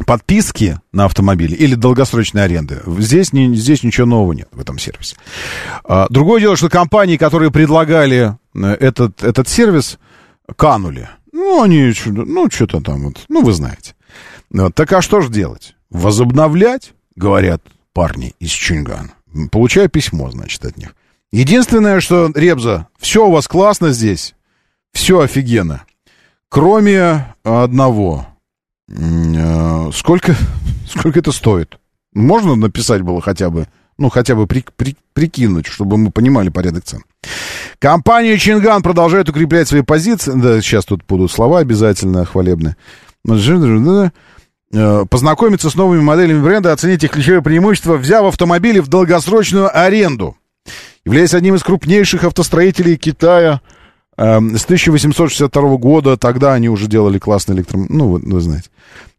[0.06, 5.16] подписки на автомобиле или долгосрочной аренды, здесь, не, здесь ничего нового нет в этом сервисе.
[5.84, 10.00] А, другое дело, что компании, которые предлагали э, этот, этот сервис,
[10.56, 11.10] канули.
[11.34, 13.96] Ну, они, ну, что-то там вот, ну, вы знаете.
[14.52, 15.76] Вот, так а что же делать?
[15.90, 17.62] Возобновлять, говорят
[17.92, 19.14] парни из Чингана.
[19.52, 20.96] Получаю письмо, значит, от них.
[21.32, 24.36] Единственное, что, Ребза, все у вас классно здесь,
[24.94, 25.86] все офигенно.
[26.50, 28.28] Кроме одного.
[28.88, 30.36] Э, сколько,
[30.88, 31.80] сколько это стоит?
[32.14, 36.84] Можно написать было хотя бы, ну, хотя бы при, при, прикинуть, чтобы мы понимали порядок
[36.84, 37.04] цен.
[37.80, 40.34] Компания Чинган продолжает укреплять свои позиции.
[40.36, 42.76] Да, сейчас тут будут слова обязательно хвалебные.
[44.76, 50.36] Э, познакомиться с новыми моделями бренда, оценить их ключевые преимущества, взяв автомобили в долгосрочную аренду.
[51.06, 53.62] Являясь одним из крупнейших автостроителей Китая,
[54.16, 57.80] Эм, с 1862 года, тогда они уже делали классный электро...
[57.90, 58.70] Ну, вы, вы знаете.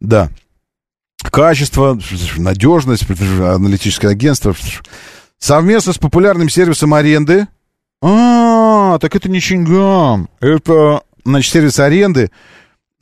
[0.00, 0.28] Да.
[1.30, 1.98] Качество,
[2.36, 4.54] надежность, аналитическое агентство.
[5.38, 7.48] Совместно с популярным сервисом аренды.
[8.00, 10.28] А, так это не Чингам.
[10.40, 12.30] Это, значит, сервис аренды.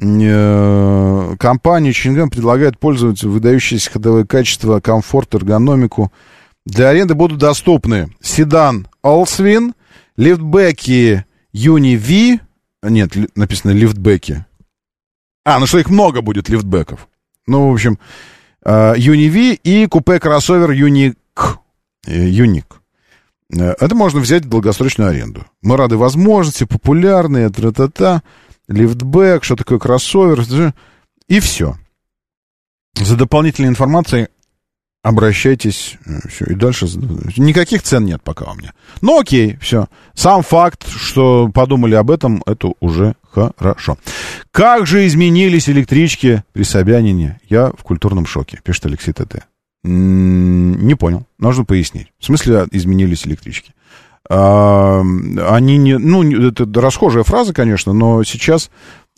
[0.00, 6.12] Э, компания Чингам предлагает пользователю выдающиеся ходовые качества, комфорт, эргономику.
[6.64, 9.74] Для аренды будут доступны седан Allswin,
[10.16, 12.40] лифтбеки Ви,
[12.82, 14.44] нет, написано лифтбеки.
[15.44, 17.08] А, ну что их много будет лифтбеков.
[17.46, 17.98] Ну, в общем,
[18.64, 21.16] Юни Ви и купе-кроссовер Юник.
[22.06, 22.82] Юник.
[23.52, 25.46] Э, это можно взять в долгосрочную аренду.
[25.62, 28.22] Мы рады возможности, популярные, тра-та-та,
[28.68, 30.72] лифтбэк, что такое кроссовер,
[31.28, 31.76] и все.
[32.94, 34.28] За дополнительной информацией
[35.02, 36.86] обращайтесь, э, все, и дальше
[37.36, 38.72] никаких цен нет пока у меня.
[39.00, 39.88] Ну окей, все.
[40.14, 43.98] Сам факт, что подумали об этом, это уже хорошо.
[44.50, 47.40] Как же изменились электрички при Собянине?
[47.48, 49.46] Я в культурном шоке, пишет Алексей ТТ.
[49.84, 52.12] Не понял, нужно пояснить.
[52.18, 53.72] В смысле изменились электрички?
[54.30, 58.70] А, они не, ну, это расхожая фраза, конечно, но сейчас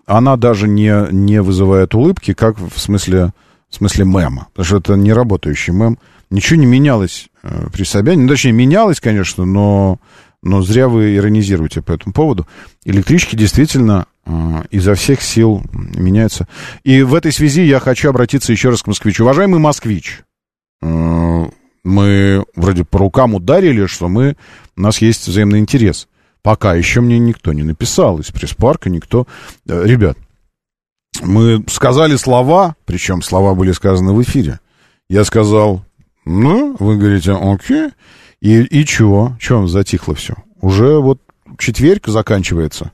[0.06, 3.32] она даже не, не вызывает улыбки, как в смысле
[3.74, 5.98] в смысле мема, потому что это не работающий мем.
[6.30, 8.22] Ничего не менялось э, при Собянине.
[8.22, 9.98] Ну, точнее, менялось, конечно, но,
[10.44, 12.46] но зря вы иронизируете по этому поводу.
[12.84, 14.30] Электрички действительно э,
[14.70, 16.46] изо всех сил меняются.
[16.84, 19.24] И в этой связи я хочу обратиться еще раз к москвичу.
[19.24, 20.20] Уважаемый москвич,
[20.82, 21.44] э,
[21.82, 24.36] мы вроде по рукам ударили, что мы,
[24.76, 26.08] у нас есть взаимный интерес.
[26.42, 29.26] Пока еще мне никто не написал из пресс-парка, никто...
[29.66, 30.18] Э, ребят,
[31.22, 34.60] мы сказали слова, причем слова были сказаны в эфире.
[35.08, 35.84] Я сказал,
[36.26, 37.90] ну, вы говорите, окей.
[38.44, 39.38] И, и чего?
[39.40, 40.34] Чего затихло все?
[40.60, 41.18] Уже вот
[41.56, 42.92] четверг заканчивается,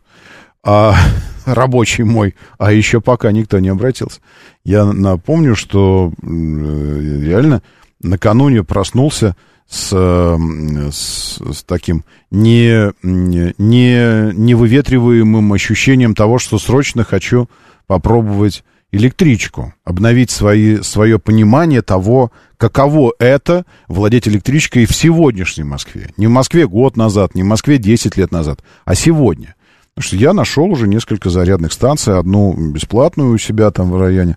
[0.62, 0.94] а
[1.44, 4.20] рабочий мой, а еще пока никто не обратился.
[4.64, 7.62] Я напомню, что реально
[8.00, 9.34] накануне проснулся
[9.68, 13.52] с, с, с таким не, не,
[14.32, 17.50] невыветриваемым ощущением того, что срочно хочу
[17.88, 26.10] попробовать электричку, обновить свои, свое понимание того, каково это владеть электричкой в сегодняшней Москве.
[26.16, 29.54] Не в Москве год назад, не в Москве 10 лет назад, а сегодня.
[29.94, 34.36] Потому что я нашел уже несколько зарядных станций, одну бесплатную у себя там в районе,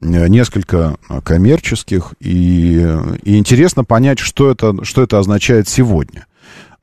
[0.00, 2.86] э, несколько коммерческих, и,
[3.22, 6.26] и интересно понять, что это, что это означает сегодня.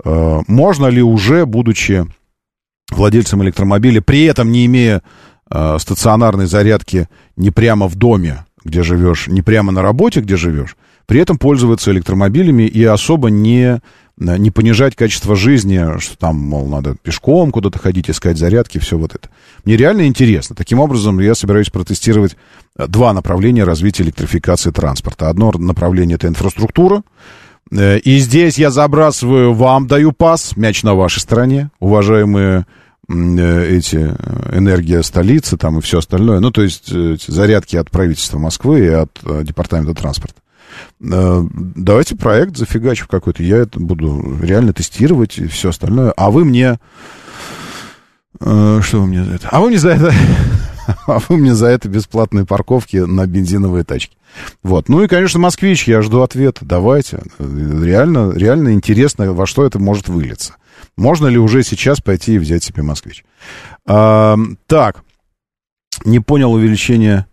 [0.04, 2.06] Э, можно ли уже, будучи
[2.92, 5.02] владельцем электромобиля, при этом не имея
[5.50, 10.76] э, стационарной зарядки не прямо в доме, где живешь, не прямо на работе, где живешь,
[11.06, 13.82] при этом пользоваться электромобилями и особо не,
[14.18, 19.16] не понижать качество жизни, что там, мол, надо пешком куда-то ходить, искать зарядки, все вот
[19.16, 19.30] это.
[19.66, 20.56] Мне реально интересно.
[20.56, 22.36] Таким образом, я собираюсь протестировать
[22.76, 25.30] два направления развития электрификации транспорта.
[25.30, 27.02] Одно направление— это инфраструктура,
[27.72, 32.64] э, и здесь я забрасываю вам, даю пас, мяч на вашей стороне, уважаемые Э,
[33.10, 36.40] эти э, энергия столицы там и все остальное.
[36.40, 40.36] Ну, то есть э, зарядки от правительства Москвы и от департамента транспорта.
[41.00, 43.42] Давайте проект зафигачив какой-то.
[43.42, 46.12] Я это буду реально тестировать и все остальное.
[46.16, 46.80] А вы мне...
[48.40, 49.50] Что вы мне за это?
[49.52, 50.14] А вы мне за это
[51.08, 54.16] а вы мне за это бесплатные парковки на бензиновые тачки.
[54.64, 54.90] Вот.
[54.90, 56.66] Ну и, конечно, москвич, я жду ответа.
[56.66, 57.22] Давайте.
[57.40, 60.56] Реально, реально интересно, во что это может вылиться.
[61.00, 63.24] Можно ли уже сейчас пойти и взять себе москвич?
[63.88, 65.04] А, так.
[66.04, 67.26] Не понял увеличение.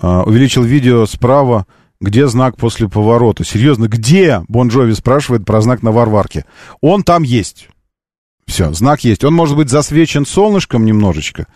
[0.00, 1.66] А, увеличил видео справа,
[2.00, 3.44] где знак после поворота.
[3.44, 4.42] Серьезно, где?
[4.48, 6.46] Бон Джови спрашивает про знак на Варварке.
[6.80, 7.68] Он там есть.
[8.46, 9.22] Все, знак есть.
[9.22, 11.46] Он может быть засвечен солнышком немножечко,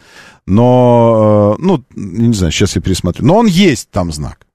[0.46, 3.26] но, э, ну, не знаю, сейчас я пересмотрю.
[3.26, 4.46] Но он есть там знак.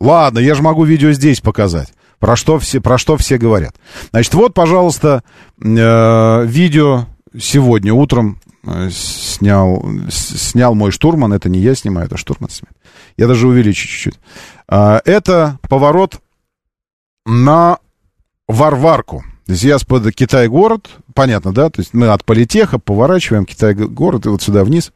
[0.00, 1.92] Ладно, я же могу видео здесь показать.
[2.22, 3.74] Про что все, про что все говорят.
[4.12, 5.24] Значит, вот, пожалуйста,
[5.60, 11.32] э, видео сегодня утром э, снял, снял мой штурман.
[11.32, 12.76] Это не я снимаю, это штурман снимает.
[13.16, 14.20] Я даже увеличу чуть-чуть.
[14.68, 16.20] Э, это поворот
[17.26, 17.78] на
[18.46, 19.24] Варварку.
[19.48, 21.70] Здесь под Китай-город, понятно, да?
[21.70, 24.92] То есть мы от Политеха поворачиваем Китай-город и вот сюда вниз.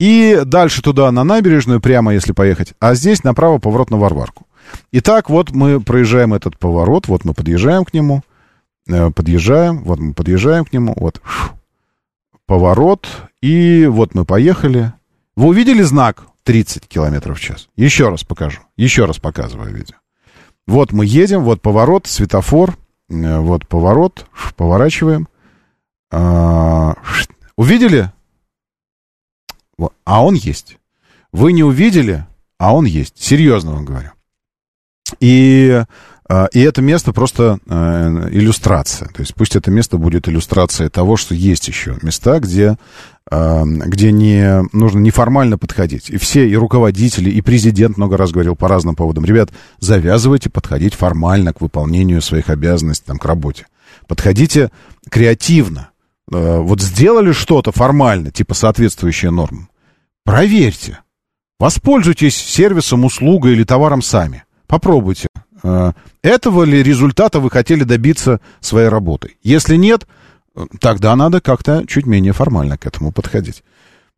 [0.00, 2.74] И дальше туда на набережную, прямо если поехать.
[2.80, 4.44] А здесь направо поворот на Варварку.
[4.92, 8.22] Итак, вот мы проезжаем этот поворот, вот мы подъезжаем к нему,
[8.88, 11.20] э, подъезжаем, вот мы подъезжаем к нему, вот
[12.46, 13.08] поворот,
[13.40, 14.92] и вот мы поехали.
[15.36, 17.68] Вы увидели знак 30 километров в час?
[17.76, 19.96] Еще раз покажу, еще раз показываю видео.
[20.66, 22.76] Вот мы едем, вот поворот, светофор,
[23.12, 24.26] Э, вот поворот,
[24.56, 25.28] поворачиваем.
[26.10, 26.94] А,
[27.56, 28.10] увидели?
[30.04, 30.78] А он есть.
[31.32, 32.26] Вы не увидели,
[32.58, 33.20] а он есть.
[33.20, 34.10] Серьезно вам говорю.
[35.20, 35.84] И,
[36.28, 39.08] а, и это место просто э, иллюстрация.
[39.08, 42.76] То есть пусть это место будет иллюстрацией того, что есть еще места, где
[43.30, 46.10] где не нужно неформально подходить.
[46.10, 49.24] И все, и руководители, и президент много раз говорил по разным поводам.
[49.24, 53.66] Ребят, завязывайте подходить формально к выполнению своих обязанностей, там, к работе.
[54.06, 54.70] Подходите
[55.08, 55.90] креативно.
[56.30, 59.70] Э, вот сделали что-то формально, типа соответствующее нормам.
[60.24, 60.98] Проверьте.
[61.58, 64.44] Воспользуйтесь сервисом, услугой или товаром сами.
[64.72, 65.28] Попробуйте.
[65.62, 65.92] Э,
[66.22, 69.36] этого ли результата вы хотели добиться своей работой?
[69.42, 70.06] Если нет,
[70.80, 73.64] тогда надо как-то чуть менее формально к этому подходить.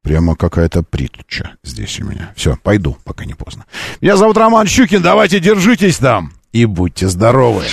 [0.05, 2.33] Прямо какая-то притча здесь у меня.
[2.37, 3.65] Все, пойду, пока не поздно.
[4.01, 7.65] Меня зовут Роман Щукин, давайте держитесь там и будьте здоровы.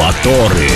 [0.00, 0.68] Моторы.